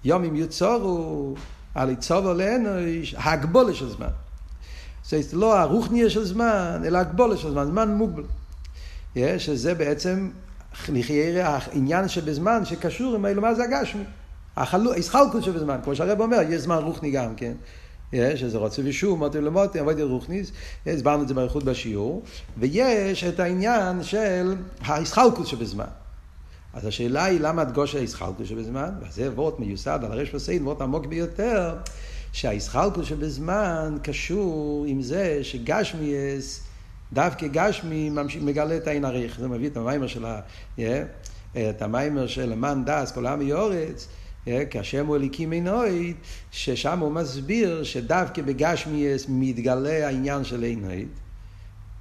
יום 0.03 0.23
אם 0.23 0.35
יוצרו, 0.35 1.35
על 1.75 1.89
יצור 1.89 2.29
עלינו, 2.29 2.69
הגבולה 3.15 3.73
של 3.73 3.89
זמן. 3.89 4.07
זה 5.09 5.21
לא 5.33 5.59
הרוחניה 5.59 6.09
של 6.09 6.25
זמן, 6.25 6.81
אלא 6.85 6.97
הגבולה 6.97 7.37
של 7.37 7.51
זמן, 7.51 7.65
זמן 7.65 7.93
מוגבל. 7.93 8.23
שזה 9.37 9.75
בעצם 9.75 10.29
העניין 10.87 12.07
שבזמן 12.07 12.65
שקשור 12.65 13.15
עם 13.15 13.25
האלומה 13.25 13.53
זה 13.53 13.63
הגשמי. 13.63 14.03
החלקות 14.57 15.43
שבזמן, 15.43 15.79
כמו 15.83 15.95
שהרב 15.95 16.21
אומר, 16.21 16.37
יש 16.49 16.61
זמן 16.61 16.77
רוחני 16.77 17.11
גם 17.11 17.35
כן. 17.35 17.53
יש 18.13 18.43
איזה 18.43 18.57
רוצה 18.57 18.81
ושוב, 18.85 19.19
מוטי 19.19 19.41
למוטי, 19.41 19.79
עבודי 19.79 20.03
רוכניס, 20.03 20.51
הסברנו 20.87 21.23
את 21.23 21.27
זה 21.27 21.33
באריכות 21.33 21.63
בשיעור, 21.63 22.23
ויש 22.57 23.23
את 23.23 23.39
העניין 23.39 24.03
של 24.03 24.55
האיסחלקוס 24.81 25.47
שבזמן. 25.47 25.85
אז 26.73 26.85
השאלה 26.85 27.25
היא 27.25 27.39
למה 27.39 27.61
הדגוש 27.61 27.95
האיסחלקוס 27.95 28.47
שבזמן, 28.47 28.89
וזה 29.01 29.31
וורט 29.31 29.59
מיוסד 29.59 29.99
על 30.03 30.11
הרש 30.11 30.29
פסיין, 30.29 30.63
וורט 30.63 30.81
עמוק 30.81 31.05
ביותר, 31.05 31.75
שהאיסחלקוס 32.31 33.07
שבזמן 33.07 33.97
קשור 34.03 34.85
עם 34.87 35.01
זה 35.01 35.39
שגשמי 35.43 36.13
דווקא 37.13 37.47
גשמי 37.47 38.09
מגלה 38.41 38.77
את 38.77 38.87
העין 38.87 39.05
הריך, 39.05 39.39
זה 39.39 39.47
מביא 39.47 39.67
את 39.67 39.77
המיימר 39.77 40.07
של 40.07 40.25
ה... 40.25 40.39
את 41.53 41.81
המיימר 41.81 42.27
של 42.27 42.45
למען 42.49 42.85
דס 42.85 43.11
כל 43.11 43.25
העם 43.25 43.41
יורץ, 43.41 44.07
אה, 44.07 44.20
כי 44.45 44.79
השם 44.79 45.05
הוא 45.05 45.15
אליקים 45.15 45.51
עינויד, 45.51 46.15
ששם 46.51 46.99
הוא 46.99 47.11
מסביר 47.11 47.83
שדווקא 47.83 48.41
בגשמיאס 48.41 49.25
מתגלה 49.29 50.07
העניין 50.07 50.43
של 50.43 50.63
עינויד, 50.63 51.07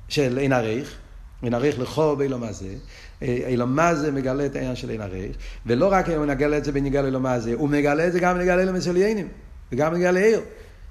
של 0.08 0.38
עין 0.38 0.52
עריך, 0.52 0.96
עין 1.42 1.54
עריך 1.54 1.78
לכו 1.78 2.16
באילום 2.16 2.42
הזה, 2.42 2.74
אילום 3.22 3.76
מה 3.76 3.94
זה 3.94 4.12
מגלה 4.12 4.46
את 4.46 4.56
העניין 4.56 4.76
של 4.76 4.88
עין 4.88 5.00
עריך, 5.00 5.36
ולא 5.66 5.88
רק 5.92 6.08
הוא 6.08 6.26
מגלה 6.26 6.58
את 6.58 6.64
זה 6.64 6.72
בניגל 6.72 7.04
אילום 7.04 7.26
הזה, 7.26 7.54
הוא 7.54 7.68
מגלה 7.68 8.06
את 8.06 8.12
זה 8.12 8.20
גם 8.20 8.34
בניגל 8.34 8.58
אילום 8.58 8.74
מסוליינים, 8.74 9.28
וגם 9.72 9.90
בניגל 9.92 10.16
עיר. 10.16 10.40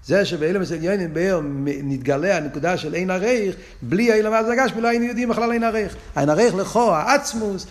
זה 0.06 0.26
שבאילום 0.26 0.62
מסוליינים 0.62 1.14
בעיר 1.14 1.42
נתגלה 1.66 2.38
הנקודה 2.38 2.78
של 2.78 2.94
עין 2.94 3.10
עריך, 3.10 3.56
בלי 3.82 4.14
אילום 4.14 4.34
הזה 4.34 4.52
הגשמי 4.54 4.82
לא 4.82 4.88
היינו 4.88 5.06
יודעים 5.06 5.30
בכלל 5.30 5.52
עין 5.52 5.64
עריך. 5.64 5.96
עין 6.16 6.30
עריך 6.30 6.56
לכו, 6.56 6.96
העצמוס, 6.96 7.68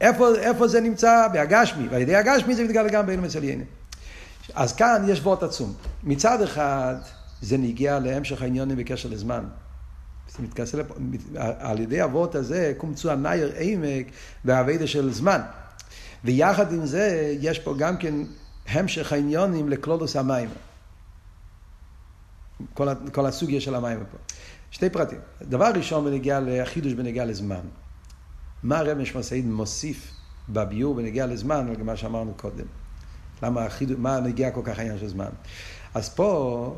איפה, 0.00 0.34
איפה 0.34 0.68
זה 0.68 0.80
נמצא? 0.80 1.28
בהגשמי, 1.32 1.88
ועל 1.88 2.02
ידי 2.02 2.16
הגשמי 2.16 2.54
זה 2.54 2.64
מתגלה 2.64 2.88
גם 2.88 3.06
באילום 3.06 3.24
מסוליינים. 3.24 3.66
אז 4.54 4.72
כאן 4.72 5.04
יש 5.08 5.20
וורט 5.20 5.42
עצום. 5.42 5.74
מצד 6.04 6.42
אחד, 6.42 6.94
זה 7.42 7.58
נגיע 7.58 7.98
להמשך 7.98 8.42
העניונים 8.42 8.76
בקשר 8.76 9.08
לזמן. 9.08 9.44
זה 10.36 10.42
מתכסה 10.42 10.78
לפ... 10.78 10.86
על 11.58 11.80
ידי 11.80 12.00
הוורט 12.00 12.34
הזה 12.34 12.72
קומצו 12.76 13.10
הנייר 13.10 13.52
עמק 13.58 14.06
והאבדה 14.44 14.86
של 14.86 15.12
זמן. 15.12 15.40
ויחד 16.24 16.72
עם 16.72 16.86
זה, 16.86 17.36
יש 17.40 17.58
פה 17.58 17.74
גם 17.78 17.96
כן 17.96 18.14
המשך 18.68 19.12
העניונים 19.12 19.68
לקלולוס 19.68 20.16
המים. 20.16 20.48
כל, 22.74 22.88
כל 23.12 23.26
הסוגיה 23.26 23.60
של 23.60 23.74
המים 23.74 23.98
פה. 23.98 24.18
שתי 24.70 24.90
פרטים. 24.90 25.18
דבר 25.42 25.70
ראשון 25.74 26.04
בנגיע 26.04 26.40
לחידוש 26.40 26.92
בנגיע 26.92 27.24
לזמן. 27.24 27.60
מה 28.62 28.78
הרב 28.78 28.98
משמעסאית 28.98 29.44
מוסיף 29.44 30.12
בביור 30.48 30.94
בנגיע 30.94 31.26
לזמן, 31.26 31.68
על 31.76 31.82
מה 31.82 31.96
שאמרנו 31.96 32.32
קודם. 32.36 32.64
למה 33.42 33.64
החידוש, 33.64 33.96
מה 33.98 34.20
נגיע 34.20 34.50
כל 34.50 34.60
כך 34.64 34.78
העניין 34.78 34.98
של 34.98 35.08
זמן. 35.08 35.28
אז 35.94 36.08
פה, 36.08 36.76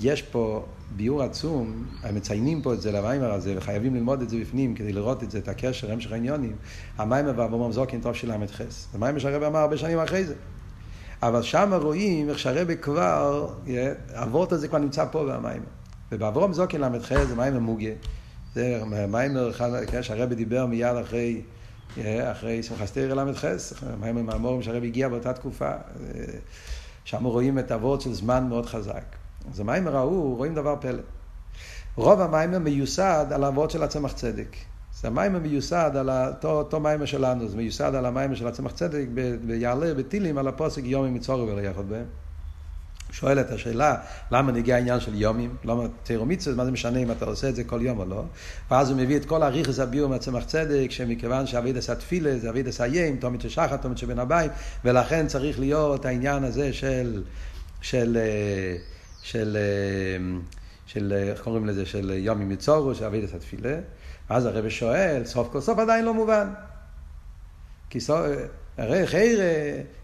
יש 0.00 0.22
פה 0.22 0.64
ביור 0.96 1.22
עצום, 1.22 1.84
מציינים 2.12 2.62
פה 2.62 2.74
את 2.74 2.80
זה 2.80 2.92
למיימר 2.92 3.32
הזה, 3.32 3.54
וחייבים 3.56 3.94
ללמוד 3.94 4.22
את 4.22 4.30
זה 4.30 4.36
בפנים 4.40 4.74
כדי 4.74 4.92
לראות 4.92 5.22
את 5.22 5.30
זה, 5.30 5.38
את 5.38 5.48
הקשר, 5.48 5.92
המשך 5.92 6.12
העניונים. 6.12 6.56
המיימר 6.98 7.32
ואברום 7.36 7.72
זוקין 7.72 8.00
טוב 8.00 8.14
של 8.14 8.32
ל"ח. 8.32 8.62
זה 8.92 8.98
מיימר 8.98 9.18
שהרב 9.18 9.42
אמר 9.42 9.58
הרבה 9.58 9.76
שנים 9.76 9.98
אחרי 9.98 10.24
זה. 10.24 10.34
אבל 11.22 11.42
שם 11.42 11.72
רואים 11.82 12.28
איך 12.28 12.38
שהרבה 12.38 12.76
כבר, 12.76 13.48
הוורט 14.16 14.52
הזה 14.52 14.68
כבר 14.68 14.78
נמצא 14.78 15.04
פה 15.12 15.24
במים. 15.24 15.62
ובעברום 16.12 16.52
זוקין 16.52 16.80
ל"ח 16.80 17.24
זה 17.24 17.34
מים 17.34 17.56
המוגיה. 17.56 17.94
זה 18.54 18.82
מים 19.08 19.36
כן, 19.86 20.02
שהרבה 20.02 20.34
דיבר 20.34 20.66
מיד 20.66 20.96
אחרי, 20.96 21.42
אחרי 22.30 22.62
שמחה 22.62 22.86
סטיירה 22.86 23.24
ל"ח, 23.24 23.44
מים 24.00 24.16
המאמורים 24.18 24.62
שהרבה 24.62 24.86
הגיע 24.86 25.08
באותה 25.08 25.32
תקופה. 25.32 25.70
שם 27.04 27.24
רואים 27.24 27.58
את 27.58 27.70
הוורט 27.70 28.00
של 28.00 28.12
זמן 28.12 28.46
מאוד 28.48 28.66
חזק. 28.66 29.04
אז 29.50 29.60
המים 29.60 29.88
ההוא 29.88 30.36
רואים 30.36 30.54
דבר 30.54 30.76
פלא. 30.80 31.02
רוב 31.96 32.20
המים 32.20 32.64
מיוסד 32.64 33.26
על 33.30 33.44
הוורט 33.44 33.70
של 33.70 33.82
הצמח 33.82 34.12
צדק. 34.12 34.56
זה 35.00 35.08
המים 35.08 35.32
מיוסד 35.32 35.90
על 35.96 36.10
אותו, 36.10 36.50
אותו 36.50 36.80
מים 36.80 37.06
שלנו, 37.06 37.48
זה 37.48 37.56
מיוסד 37.56 37.94
על 37.94 38.06
המים 38.06 38.34
של 38.34 38.48
הצמח 38.48 38.72
צדק 38.72 39.06
ביעלה 39.46 39.94
בטילים 39.94 40.38
על 40.38 40.48
הפוסק 40.48 40.82
יומים 40.84 41.14
מצורו 41.14 41.46
ולא 41.46 41.60
יחד 41.60 41.88
בהם. 41.88 42.04
שואל 43.12 43.40
את 43.40 43.50
השאלה, 43.50 43.96
למה 44.30 44.52
נגיע 44.52 44.74
העניין 44.74 45.00
של 45.00 45.14
יומים? 45.14 45.56
למה 45.64 45.82
תירו 46.02 46.26
מצווה, 46.26 46.56
מה 46.56 46.64
זה 46.64 46.70
משנה 46.70 46.98
אם 46.98 47.10
אתה 47.10 47.24
עושה 47.24 47.48
את 47.48 47.56
זה 47.56 47.64
כל 47.64 47.80
יום 47.82 47.98
או 47.98 48.04
לא? 48.04 48.24
ואז 48.70 48.90
הוא 48.90 48.98
מביא 48.98 49.16
את 49.16 49.24
כל 49.24 49.42
הריכס 49.42 49.78
הביור 49.78 50.08
מהצמח 50.08 50.44
צדק, 50.44 50.90
שמכיוון 50.90 51.46
שאביד 51.46 51.76
עשה 51.76 51.94
תפילה, 51.94 52.38
זה 52.38 52.50
אביד 52.50 52.68
עשה 52.68 52.86
יים, 52.86 53.16
תומית 53.16 53.40
ששחר, 53.40 53.76
תומית 53.76 53.98
שבין 53.98 54.18
הבית, 54.18 54.52
ולכן 54.84 55.26
צריך 55.26 55.60
להיות 55.60 56.04
העניין 56.04 56.44
הזה 56.44 56.72
של, 56.72 57.22
של, 57.80 58.18
של, 59.22 59.56
של, 60.06 60.38
של 60.86 61.12
איך 61.12 61.40
קוראים 61.40 61.66
לזה, 61.66 61.86
של 61.86 62.12
יומים 62.16 62.48
מצורו, 62.48 62.94
של 62.94 63.04
אביד 63.04 63.24
עשה 63.24 63.38
תפילה. 63.38 63.76
אז 64.28 64.46
הרב 64.46 64.68
שואל, 64.68 65.22
סוף 65.24 65.48
כל 65.52 65.60
סוף 65.60 65.78
עדיין 65.78 66.04
לא 66.04 66.14
מובן. 66.14 66.48
כי 67.90 68.00
סוף, 68.00 68.26
הרי 68.78 69.06
חיירה, 69.06 69.44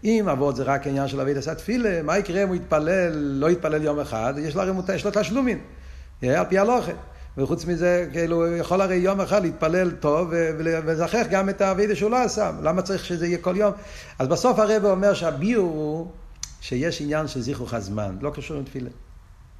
אם 0.03 0.29
אבות 0.29 0.55
זה 0.55 0.63
רק 0.63 0.87
עניין 0.87 1.07
של 1.07 1.21
אבית 1.21 1.37
עשה 1.37 1.55
תפילה, 1.55 2.01
מה 2.01 2.17
יקרה 2.17 2.43
אם 2.43 2.47
הוא 2.47 2.55
יתפלל, 2.55 3.11
לא 3.13 3.49
יתפלל 3.49 3.83
יום 3.83 3.99
אחד, 3.99 4.33
יש 4.37 4.55
לו, 4.55 4.63
יש 4.93 5.05
לו 5.05 5.11
תשלומים, 5.13 5.59
על 6.21 6.45
פי 6.49 6.57
הלוכת. 6.57 6.95
וחוץ 7.37 7.65
מזה, 7.65 8.07
כאילו, 8.11 8.47
הוא 8.47 8.55
יכול 8.55 8.81
הרי 8.81 8.95
יום 8.95 9.21
אחד 9.21 9.41
להתפלל 9.41 9.91
טוב 9.91 10.27
ולזכח 10.31 11.25
גם 11.29 11.49
את 11.49 11.61
האבידה 11.61 11.95
שהוא 11.95 12.11
לא 12.11 12.23
עשה. 12.23 12.51
למה 12.61 12.81
צריך 12.81 13.05
שזה 13.05 13.27
יהיה 13.27 13.37
כל 13.37 13.53
יום? 13.57 13.73
אז 14.19 14.27
בסוף 14.27 14.59
הרב 14.59 14.85
אומר 14.85 15.13
שהביאור 15.13 15.67
הוא 15.67 16.07
שיש 16.61 17.01
עניין 17.01 17.27
של 17.27 17.41
זיכרוך 17.41 17.73
הזמן, 17.73 18.17
לא 18.21 18.31
קשור 18.35 18.57
עם 18.57 18.63
תפילה. 18.63 18.89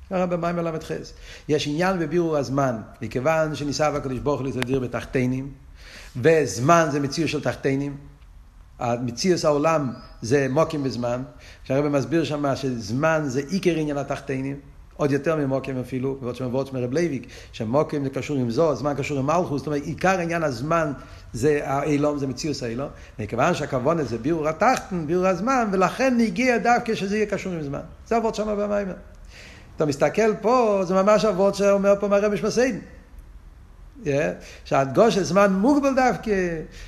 ככה 0.09 0.25
במים 0.25 0.57
ל"ח. 0.59 0.91
יש 1.49 1.67
עניין 1.67 1.99
בבירור 1.99 2.37
הזמן, 2.37 2.75
מכיוון 3.01 3.55
שניסה 3.55 3.87
הקדוש 3.87 4.19
ברוך 4.19 4.39
הוא 4.39 4.47
להתהדיר 4.47 4.79
בתחתינים, 4.79 5.51
וזמן 6.21 6.87
זה 6.91 6.99
מציאות 6.99 7.29
של 7.29 7.41
תחתינים. 7.41 7.97
מציאות 9.01 9.45
העולם 9.45 9.93
זה 10.21 10.47
מוקים 10.49 10.83
בזמן, 10.83 11.21
שהרבא 11.63 11.89
מסביר 11.89 12.23
שם 12.23 12.55
שזמן 12.55 13.21
זה 13.25 13.41
עיקר 13.49 13.75
עניין 13.75 13.97
התחתינים, 13.97 14.55
עוד 14.99 15.11
יותר 15.11 15.35
ממוקים 15.35 15.79
אפילו, 15.79 16.17
ועוד 16.21 16.35
שם 16.35 16.49
ועוד 16.51 16.69
מרב 16.73 16.93
לייביק, 16.93 17.27
שמוקים 17.51 18.03
זה 18.03 18.09
קשור 18.09 18.37
עם 18.37 18.51
זו, 18.51 18.75
זמן 18.75 18.93
קשור 18.97 19.19
עם 19.19 19.25
מלכוס, 19.25 19.57
זאת 19.57 19.67
אומרת 19.67 19.81
עיקר 19.83 20.19
עניין 20.19 20.43
הזמן 20.43 20.91
זה 21.33 21.59
האילום, 21.63 22.17
זה 22.17 22.27
מציאות 22.27 22.63
האילום, 22.63 22.89
מכיוון 23.19 23.53
שהכוון 23.53 24.03
זה 24.03 24.17
בירור 24.17 24.47
התחתן, 24.47 25.07
בירור 25.07 25.27
הזמן, 25.27 25.67
ולכן 25.71 26.17
נגיע 26.17 26.57
דווקא 26.57 26.95
שזה 26.95 27.15
יהיה 27.15 27.25
קשור 27.25 27.53
עם 27.53 27.61
זמן. 27.61 27.79
זה 28.07 28.15
עבוד 28.15 28.35
שם 28.35 28.55
במיימר. 28.57 28.93
אתה 29.75 29.85
מסתכל 29.85 30.35
פה, 30.41 30.81
זה 30.83 30.93
ממש 30.93 31.25
אבות 31.25 31.55
שאומר 31.55 31.93
פה 31.99 32.07
מהרבי 32.07 32.37
שמסיידן. 32.37 32.79
שהדגוש 34.65 35.15
של 35.15 35.23
זמן 35.23 35.53
מוגבל 35.53 35.95
דווקא, 35.95 36.31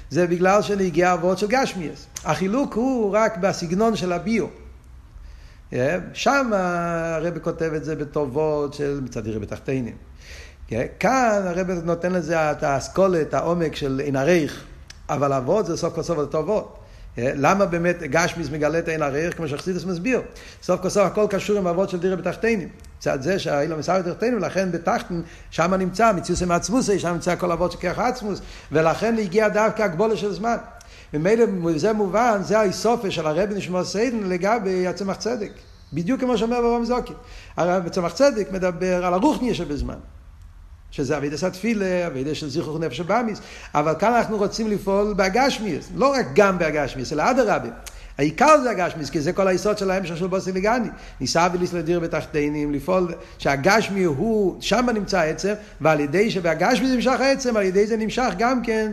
זה 0.09 0.27
בגלל 0.27 0.61
שנגיע 0.61 1.13
אבות 1.13 1.37
של 1.37 1.47
גשמיאס. 1.47 2.05
החילוק 2.25 2.73
הוא 2.73 3.11
רק 3.17 3.37
בסגנון 3.37 3.95
של 3.95 4.11
הביו. 4.11 4.45
שם 6.13 6.51
הרבי 6.53 7.39
כותב 7.41 7.71
את 7.75 7.83
זה 7.83 7.95
בטובות 7.95 8.73
של 8.73 8.99
מצד 9.03 9.27
ירי 9.27 9.39
בתחתינים. 9.39 9.95
כאן 10.99 11.41
הרבי 11.45 11.73
נותן 11.83 12.11
לזה 12.11 12.51
את 12.51 12.63
האסכולת, 12.63 13.33
העומק 13.33 13.75
של 13.75 14.01
עין 14.03 14.15
הריך, 14.15 14.63
אבל 15.09 15.33
אבות 15.33 15.65
זה 15.65 15.77
סוף 15.77 15.95
כל 15.95 16.03
סוף 16.03 16.19
הטובות. 16.19 16.77
למה 17.17 17.65
באמת 17.65 18.03
גשמיס 18.03 18.49
מגלה 18.49 18.79
את 18.79 18.87
עין 18.87 19.01
הריח, 19.01 19.33
כמו 19.33 19.47
שחסידס 19.47 19.85
מסביר? 19.85 20.21
סוף 20.63 20.81
כל 20.81 20.89
סוף 20.89 21.05
הכל 21.05 21.25
קשור 21.29 21.57
עם 21.57 21.67
אבות 21.67 21.89
של 21.89 21.99
דירה 21.99 22.15
בתחתינים. 22.15 22.69
מצד 23.01 23.21
זה 23.21 23.39
שהאילו 23.39 23.77
מסר 23.77 24.01
בתחתינים, 24.01 24.39
לכן 24.39 24.71
בתחתן, 24.71 25.21
שם 25.51 25.73
נמצא 25.73 26.11
מציוס 26.13 26.41
עם 26.41 26.51
עצמוסי, 26.51 26.99
שם 26.99 27.13
נמצא 27.13 27.35
כל 27.35 27.51
אבות 27.51 27.71
של 27.71 27.77
כרך 27.77 27.99
עצמוס, 27.99 28.41
ולכן 28.71 29.17
הגיע 29.17 29.49
דווקא 29.49 29.83
הגבולה 29.83 30.17
של 30.17 30.33
זמן. 30.33 30.57
ממילא 31.13 31.45
זה 31.75 31.93
מובן, 31.93 32.41
זה 32.43 32.59
האיסופה 32.59 33.11
של 33.11 33.27
הרבי 33.27 33.55
נשמע 33.55 33.83
סיידן 33.83 34.23
לגבי 34.23 34.87
הצמח 34.87 35.15
צדק. 35.15 35.51
בדיוק 35.93 36.21
כמו 36.21 36.37
שאומר 36.37 36.61
ברום 36.61 36.85
זוקי. 36.85 37.13
הרי 37.57 37.81
בצמח 37.81 38.13
צדק 38.13 38.47
מדבר 38.51 39.05
על 39.05 39.13
הרוחניה 39.13 39.53
שבזמן. 39.53 39.97
שזה 40.91 41.17
אבידס 41.17 41.43
התפילה, 41.43 42.07
אבידס 42.07 42.37
של 42.37 42.49
זיכרוך 42.49 42.79
נפש 42.79 42.99
הבאמיס, 42.99 43.41
אבל 43.75 43.93
כאן 43.99 44.13
אנחנו 44.13 44.37
רוצים 44.37 44.67
לפעול 44.67 45.13
בהגשמיס, 45.13 45.89
לא 45.95 46.13
רק 46.13 46.25
גם 46.35 46.59
בהגשמיס, 46.59 47.13
אלא 47.13 47.31
אדרבה. 47.31 47.69
העיקר 48.17 48.61
זה 48.63 48.71
הגשמיס, 48.71 49.09
כי 49.09 49.21
זה 49.21 49.33
כל 49.33 49.47
היסוד 49.47 49.77
של 49.77 49.91
ההמשך 49.91 50.17
של 50.17 50.27
בוסי 50.27 50.51
וגני. 50.53 50.87
ניסה 51.19 51.47
וליס 51.53 51.73
לדיר 51.73 51.99
בתחתינים, 51.99 52.73
לפעול 52.73 53.13
שהגשמי 53.37 54.03
הוא, 54.03 54.61
שם 54.61 54.85
נמצא 54.93 55.19
העצם, 55.19 55.53
ועל 55.81 55.99
ידי 55.99 56.31
שבהגשמי 56.31 56.95
נמשך 56.95 57.19
העצם, 57.19 57.57
על 57.57 57.63
ידי 57.63 57.87
זה 57.87 57.97
נמשך 57.97 58.29
גם 58.37 58.63
כן 58.63 58.91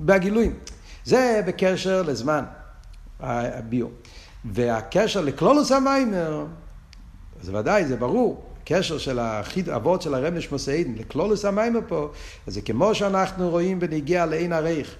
בגילויים. 0.00 0.54
זה 1.04 1.40
בקשר 1.46 2.02
לזמן, 2.02 2.44
הביו. 3.20 3.86
והקשר 4.44 5.20
לכלולוס 5.20 5.72
המיימר, 5.72 6.46
זה 7.42 7.58
ודאי, 7.58 7.84
זה 7.84 7.96
ברור. 7.96 8.44
הקשר 8.62 8.98
של 8.98 9.18
האבות 9.18 10.02
של 10.02 10.14
הרב 10.14 10.34
נשמוס 10.34 10.68
עדן 10.68 10.94
לכלולוס 10.96 11.44
המיימר 11.44 11.80
פה, 11.88 12.10
אז 12.46 12.54
זה 12.54 12.60
כמו 12.60 12.94
שאנחנו 12.94 13.50
רואים 13.50 13.80
בנגיע 13.80 14.26
לעין 14.26 14.52
הריך. 14.52 14.96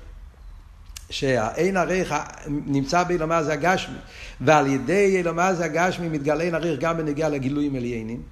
שהעין 1.11 1.77
הריך 1.77 2.15
נמצא 2.47 3.03
באילומה 3.03 3.43
זה 3.43 3.53
הגשמי, 3.53 3.97
ועל 4.41 4.67
ידי 4.67 5.17
אילומה 5.17 5.55
זה 5.55 5.65
הגשמי 5.65 6.09
מתגלה 6.09 6.45
עין 6.45 6.55
הריך 6.55 6.81
גם 6.81 6.97
בנגיע 6.97 7.29
לגילויים 7.29 7.77
עליינים. 7.77 8.23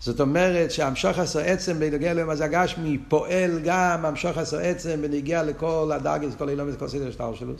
זאת 0.00 0.20
אומרת 0.20 0.70
שהמשוך 0.70 1.18
עשו 1.18 1.38
עצם 1.38 1.78
בנגיע 1.78 2.14
לאילומה 2.14 2.36
זה 2.36 2.44
הגשמי 2.44 2.98
פועל 3.08 3.60
גם 3.64 4.04
המשוך 4.04 4.38
עשו 4.38 4.58
עצם 4.58 5.02
בנגיע 5.02 5.42
לכל 5.42 5.90
הדאגס, 5.94 6.34
כל 6.34 6.48
אילומה 6.48 6.70
זה 6.70 6.76
כל 6.76 6.88
סדר 6.88 7.10
שטר 7.10 7.32
שלו. 7.34 7.54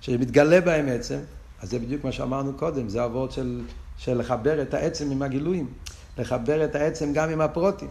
שמתגלה 0.00 0.60
בהם 0.60 0.88
עצם, 0.88 1.18
אז 1.62 1.70
זה 1.70 1.78
בדיוק 1.78 2.04
מה 2.04 2.12
שאמרנו 2.12 2.52
קודם, 2.52 2.88
זה 2.88 3.04
אבות 3.04 3.32
של 3.32 3.60
של 4.00 4.18
לחבר 4.18 4.62
את 4.62 4.74
העצם 4.74 5.10
עם 5.10 5.22
הגילויים, 5.22 5.68
לחבר 6.18 6.64
את 6.64 6.74
העצם 6.74 7.12
גם 7.12 7.30
עם 7.30 7.40
הפרוטים. 7.40 7.88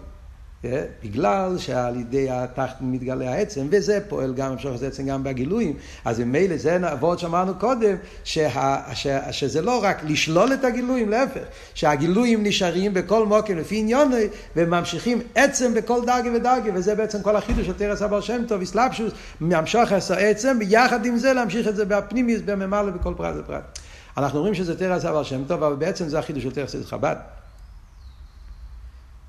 בגלל 1.03 1.57
שעל 1.57 1.95
ידי 1.95 2.29
התחת 2.29 2.75
מתגלה 2.81 3.33
העצם, 3.33 3.67
וזה 3.69 3.99
פועל 4.07 4.33
גם, 4.33 4.53
אפשר 4.53 4.71
לעשות 4.71 4.87
עצם 4.87 5.05
גם 5.05 5.23
בגילויים. 5.23 5.73
אז 6.05 6.19
ממילא 6.19 6.57
זה 6.57 6.77
נעבוד 6.77 7.19
שאמרנו 7.19 7.55
קודם, 7.55 7.95
שה, 8.23 8.79
ש, 8.93 9.07
שזה 9.31 9.61
לא 9.61 9.83
רק 9.83 10.03
לשלול 10.03 10.53
את 10.53 10.63
הגילויים, 10.63 11.09
להפך, 11.09 11.41
שהגילויים 11.73 12.43
נשארים 12.43 12.93
בכל 12.93 13.25
מוקר 13.25 13.53
לפי 13.55 13.79
עניוני, 13.79 14.27
וממשיכים 14.55 15.21
עצם 15.35 15.73
בכל 15.73 16.05
דרגה 16.05 16.31
ודרגה, 16.35 16.71
וזה 16.73 16.95
בעצם 16.95 17.21
כל 17.21 17.35
החידוש 17.35 17.65
של 17.65 17.73
תרס 17.73 18.01
אבר 18.01 18.21
שם 18.21 18.41
טוב, 18.47 18.61
אסלאפשוס, 18.61 19.13
מהמשוך 19.39 19.91
עצם, 20.17 20.57
ויחד 20.59 21.05
עם 21.05 21.17
זה 21.17 21.33
להמשיך 21.33 21.67
את 21.67 21.75
זה 21.75 21.85
בפנימיוס, 21.85 22.41
בממלא, 22.45 22.91
בכל 22.91 23.13
פרט 23.17 23.35
ופרט. 23.37 23.79
אנחנו 24.17 24.37
אומרים 24.37 24.55
שזה 24.55 24.79
תרס 24.79 25.05
אבל 25.05 25.23
שם 25.23 25.43
טוב, 25.47 25.63
אבל 25.63 25.75
בעצם 25.75 26.09
זה 26.09 26.19
החידוש 26.19 26.43
של 26.43 26.51
תרס 26.51 26.75
חב"ד. 26.85 27.38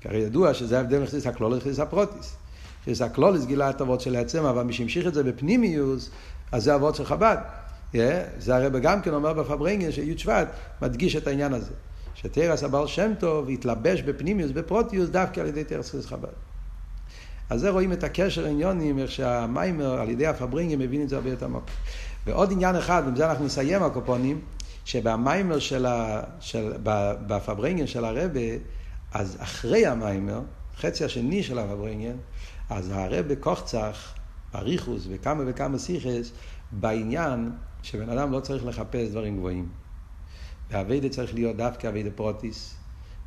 כי 0.01 0.07
הרי 0.07 0.17
ידוע 0.17 0.53
שזה 0.53 0.77
ההבדל 0.77 0.97
בין 0.97 1.07
חסידס 1.07 1.27
הכלול 1.27 1.55
לחסידס 1.55 1.79
הפרוטיס. 1.79 2.35
חסידס 2.81 3.01
הכלוליס 3.01 3.45
גילה 3.45 3.69
את 3.69 3.81
אבות 3.81 4.01
של 4.01 4.15
העצם, 4.15 4.45
אבל 4.45 4.63
מי 4.63 4.73
שהמשיך 4.73 5.07
את 5.07 5.13
זה 5.13 5.23
בפנימיוס, 5.23 6.09
אז 6.51 6.63
זה 6.63 6.75
אבות 6.75 6.95
של 6.95 7.05
חב"ד. 7.05 7.37
Yeah, 7.93 7.97
זה 8.39 8.55
הרי 8.55 8.79
גם 8.79 9.01
כן 9.01 9.13
אומר 9.13 9.33
בפברנגל 9.33 9.91
שי' 9.91 10.17
שבט 10.17 10.47
מדגיש 10.81 11.15
את 11.15 11.27
העניין 11.27 11.53
הזה. 11.53 11.71
שתרס 12.15 12.63
הבעל 12.63 12.87
שם 12.87 13.11
טוב 13.19 13.49
יתלבש 13.49 14.01
בפנימיוס, 14.01 14.51
בפרוטיוס, 14.51 15.09
דווקא 15.09 15.39
על 15.39 15.47
ידי 15.47 15.63
תרס 15.63 15.89
חסידס 15.89 16.05
חב"ד. 16.05 16.29
אז 17.49 17.61
זה 17.61 17.69
רואים 17.69 17.93
את 17.93 18.03
הקשר 18.03 18.45
העניונים, 18.45 18.99
איך 18.99 19.11
שהמיימר 19.11 20.01
על 20.01 20.09
ידי 20.09 20.27
הפברנגל 20.27 20.75
מבין 20.75 21.01
את 21.01 21.09
זה 21.09 21.15
הרבה 21.15 21.29
יותר 21.29 21.45
עמוק. 21.45 21.63
ועוד 22.25 22.51
עניין 22.51 22.75
אחד, 22.75 23.03
ובזה 23.07 23.29
אנחנו 23.29 23.45
נסיים 23.45 23.83
הקופונים, 23.83 24.41
שבמיימר 24.85 25.59
של, 25.59 25.85
ה, 25.85 26.21
של 26.39 26.73
בפברנגן 27.27 27.87
של 27.87 28.05
הרבה, 28.05 28.39
אז 29.11 29.37
אחרי 29.39 29.85
המאמר, 29.85 30.41
חצי 30.77 31.05
השני 31.05 31.43
של 31.43 31.59
הפברנגן, 31.59 32.17
אז 32.69 32.91
הרבי 32.93 33.35
קאכט 33.35 33.74
זיך, 33.74 34.13
אריכות 34.55 35.07
וכמה 35.09 35.43
וכמה 35.47 35.77
סיכס, 35.77 36.31
בעניין 36.71 37.51
שבן 37.83 38.09
אדם 38.09 38.31
לא 38.31 38.39
צריך 38.39 38.65
לחפש 38.65 39.09
דברים 39.09 39.37
גבוהים. 39.37 39.69
והעבודה 40.69 41.09
צריך 41.09 41.33
להיות 41.33 41.55
דווקא 41.55 41.87
עבודה 41.87 42.09
פרטית, 42.11 42.75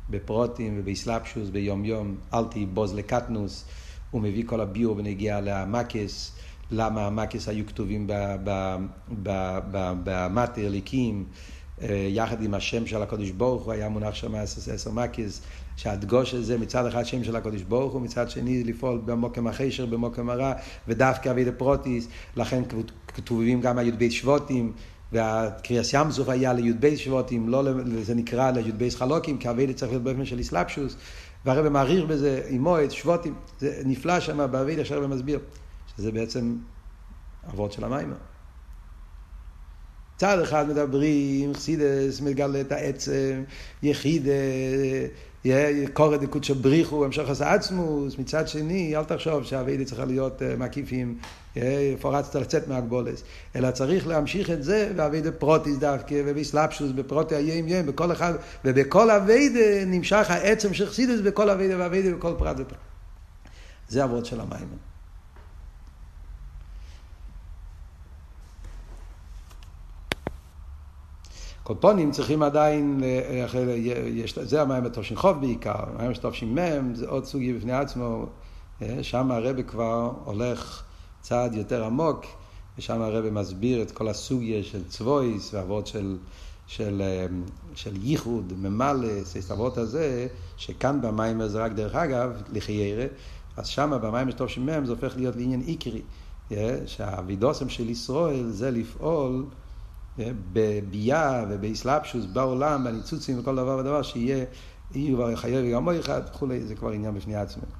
בפרטים 0.09 0.75
ובהתלבשות 0.79 1.49
ביום 1.49 1.85
יום, 1.85 2.15
אל 2.33 2.45
תיבוז 2.45 2.95
לקטנות, 2.95 3.65
הוא 4.11 4.21
מביא 4.21 4.43
כל 4.45 4.61
הביאור 4.61 4.95
בנוגע 4.95 5.41
למכות, 5.41 6.35
למה 6.71 7.05
המכות 7.07 7.49
היו 7.49 7.65
כתובים 7.65 8.07
במטה 10.03 10.61
אלוקים, 10.61 11.25
יחד 12.09 12.43
עם 12.43 12.53
השם 12.53 12.87
של 12.87 13.01
הקודש 13.01 13.29
ברוך 13.29 13.63
הוא 13.63 13.73
היה 13.73 13.89
מונח 13.89 14.15
שם 14.15 14.35
עשר 14.35 14.91
מקיס, 14.91 15.41
שהדגוש 15.75 16.33
הזה 16.33 16.57
מצד 16.57 16.85
אחד 16.85 17.05
שם 17.05 17.23
של 17.23 17.35
הקודש 17.35 17.61
ברוך 17.61 17.93
הוא, 17.93 18.01
מצד 18.01 18.29
שני 18.29 18.63
לפעול 18.63 19.01
במוקם 19.05 19.47
החשר, 19.47 19.85
במוקם 19.85 20.29
הרע, 20.29 20.53
ודווקא 20.87 21.29
אבי 21.29 21.45
דפרוטיס, 21.45 22.07
לכן 22.37 22.63
כתובים 23.07 23.61
גם 23.61 23.77
הי"ב 23.77 24.09
שבוטים, 24.09 24.73
והקריאס 25.11 25.93
ים 25.93 26.11
סוף 26.11 26.29
היה 26.29 26.53
לי"ב 26.53 26.95
שבוטים, 26.95 27.49
לא, 27.49 27.63
זה 28.01 28.15
נקרא 28.15 28.51
לי"ב 28.51 28.89
חלוקים, 28.89 29.37
כי 29.37 29.49
אבי 29.49 29.73
צריך 29.73 29.91
להיות 29.91 30.03
באופן 30.03 30.25
של 30.25 30.39
איסלפשוס, 30.39 30.95
והרבא 31.45 31.69
מעריך 31.69 32.05
בזה 32.05 32.41
עם 32.49 32.61
מועד, 32.61 32.91
שבוטים, 32.91 33.33
זה 33.59 33.81
נפלא 33.85 34.19
שם 34.19 34.51
באבי, 34.51 34.81
עכשיו 34.81 34.97
הרבא 34.97 35.15
מסביר, 35.15 35.39
שזה 35.97 36.11
בעצם 36.11 36.55
אבות 37.53 37.71
של 37.71 37.83
המים. 37.83 38.13
צד 40.17 40.39
אחד 40.39 40.69
מדברים, 40.69 41.53
חסידס 41.53 42.21
מגלה 42.21 42.61
את 42.61 42.71
העצם, 42.71 43.43
יחידה, 43.83 44.31
קורא 45.93 46.17
דקודשא 46.17 46.53
בריחו, 46.53 47.05
המשך 47.05 47.29
עשה 47.29 47.53
עצמוס, 47.53 48.17
מצד 48.17 48.47
שני, 48.47 48.95
אל 48.95 49.03
תחשוב 49.03 49.43
שהאביידה 49.43 49.85
צריכה 49.85 50.05
להיות 50.05 50.41
מקיפים, 50.57 51.17
פורצת 52.01 52.35
לצאת 52.35 52.67
מהגבולס, 52.67 53.23
אלא 53.55 53.71
צריך 53.71 54.07
להמשיך 54.07 54.49
את 54.49 54.63
זה, 54.63 54.91
והאביידה 54.95 55.31
פרוטיס 55.31 55.77
דווקא, 55.77 56.21
ובסלפשוס, 56.25 56.91
בפרוטי 56.91 57.35
היים 57.35 57.67
יים, 57.67 57.85
בכל 57.85 58.11
אחד, 58.11 58.33
ובכל 58.65 59.11
אביידה 59.11 59.85
נמשך 59.85 60.25
העצם 60.29 60.73
של 60.73 60.85
חסידס 60.85 61.19
בכל 61.19 61.49
אביידה 61.49 61.75
ואביידה 61.79 62.15
בכל 62.15 62.33
פרט 62.37 62.55
ופרט. 62.59 62.77
זה 63.89 64.03
אבות 64.03 64.25
של 64.25 64.39
המים. 64.39 64.94
קופונים 71.65 72.11
צריכים 72.11 72.43
עדיין, 72.43 73.01
יש, 74.07 74.39
זה 74.39 74.61
המים 74.61 74.85
התושין 74.85 75.17
חוב 75.17 75.41
בעיקר, 75.41 75.83
המים 75.95 76.11
התושין 76.11 76.55
מם, 76.55 76.95
זה 76.95 77.07
עוד 77.09 77.25
סוגי 77.25 77.53
בפני 77.53 77.73
עצמו, 77.73 78.25
שם 79.01 79.31
הרבה 79.31 79.63
כבר 79.63 80.11
הולך 80.25 80.83
צעד 81.21 81.53
יותר 81.53 81.85
עמוק, 81.85 82.25
ושם 82.77 83.01
הרבה 83.01 83.31
מסביר 83.31 83.81
את 83.81 83.91
כל 83.91 84.07
הסוגיה 84.07 84.63
של 84.63 84.87
צבויס 84.87 85.53
ואבות 85.53 85.87
של, 85.87 86.17
של, 86.67 87.01
של 87.75 87.93
ייחוד, 88.01 88.53
ממלס, 88.57 89.35
ההסתברות 89.35 89.77
הזה, 89.77 90.27
שכאן 90.57 91.01
במים 91.01 91.47
זה 91.47 91.63
רק 91.63 91.71
דרך 91.71 91.95
אגב, 91.95 92.41
לחיירה, 92.53 93.05
אז 93.57 93.67
שם 93.67 93.91
במים 94.01 94.27
התושין 94.27 94.65
מם 94.65 94.85
זה 94.85 94.91
הופך 94.91 95.17
להיות 95.17 95.35
לעניין 95.35 95.61
עיקרי, 95.61 96.01
שהאבידוסם 96.85 97.69
של 97.69 97.89
ישראל 97.89 98.49
זה 98.49 98.71
לפעול 98.71 99.45
בביאה 100.53 101.45
ובאסלאפשוס 101.49 102.25
בעולם, 102.25 102.83
בניצוצים 102.83 103.39
וכל 103.39 103.55
דבר 103.55 103.77
ודבר, 103.77 104.01
שיהיה, 104.01 104.45
יהיו 104.91 105.35
חייב 105.35 105.73
גם 105.73 105.89
אחד 105.89 106.21
וכולי, 106.29 106.61
זה 106.61 106.75
כבר 106.75 106.91
עניין 106.91 107.13
בפני 107.13 107.35
עצמנו. 107.35 107.75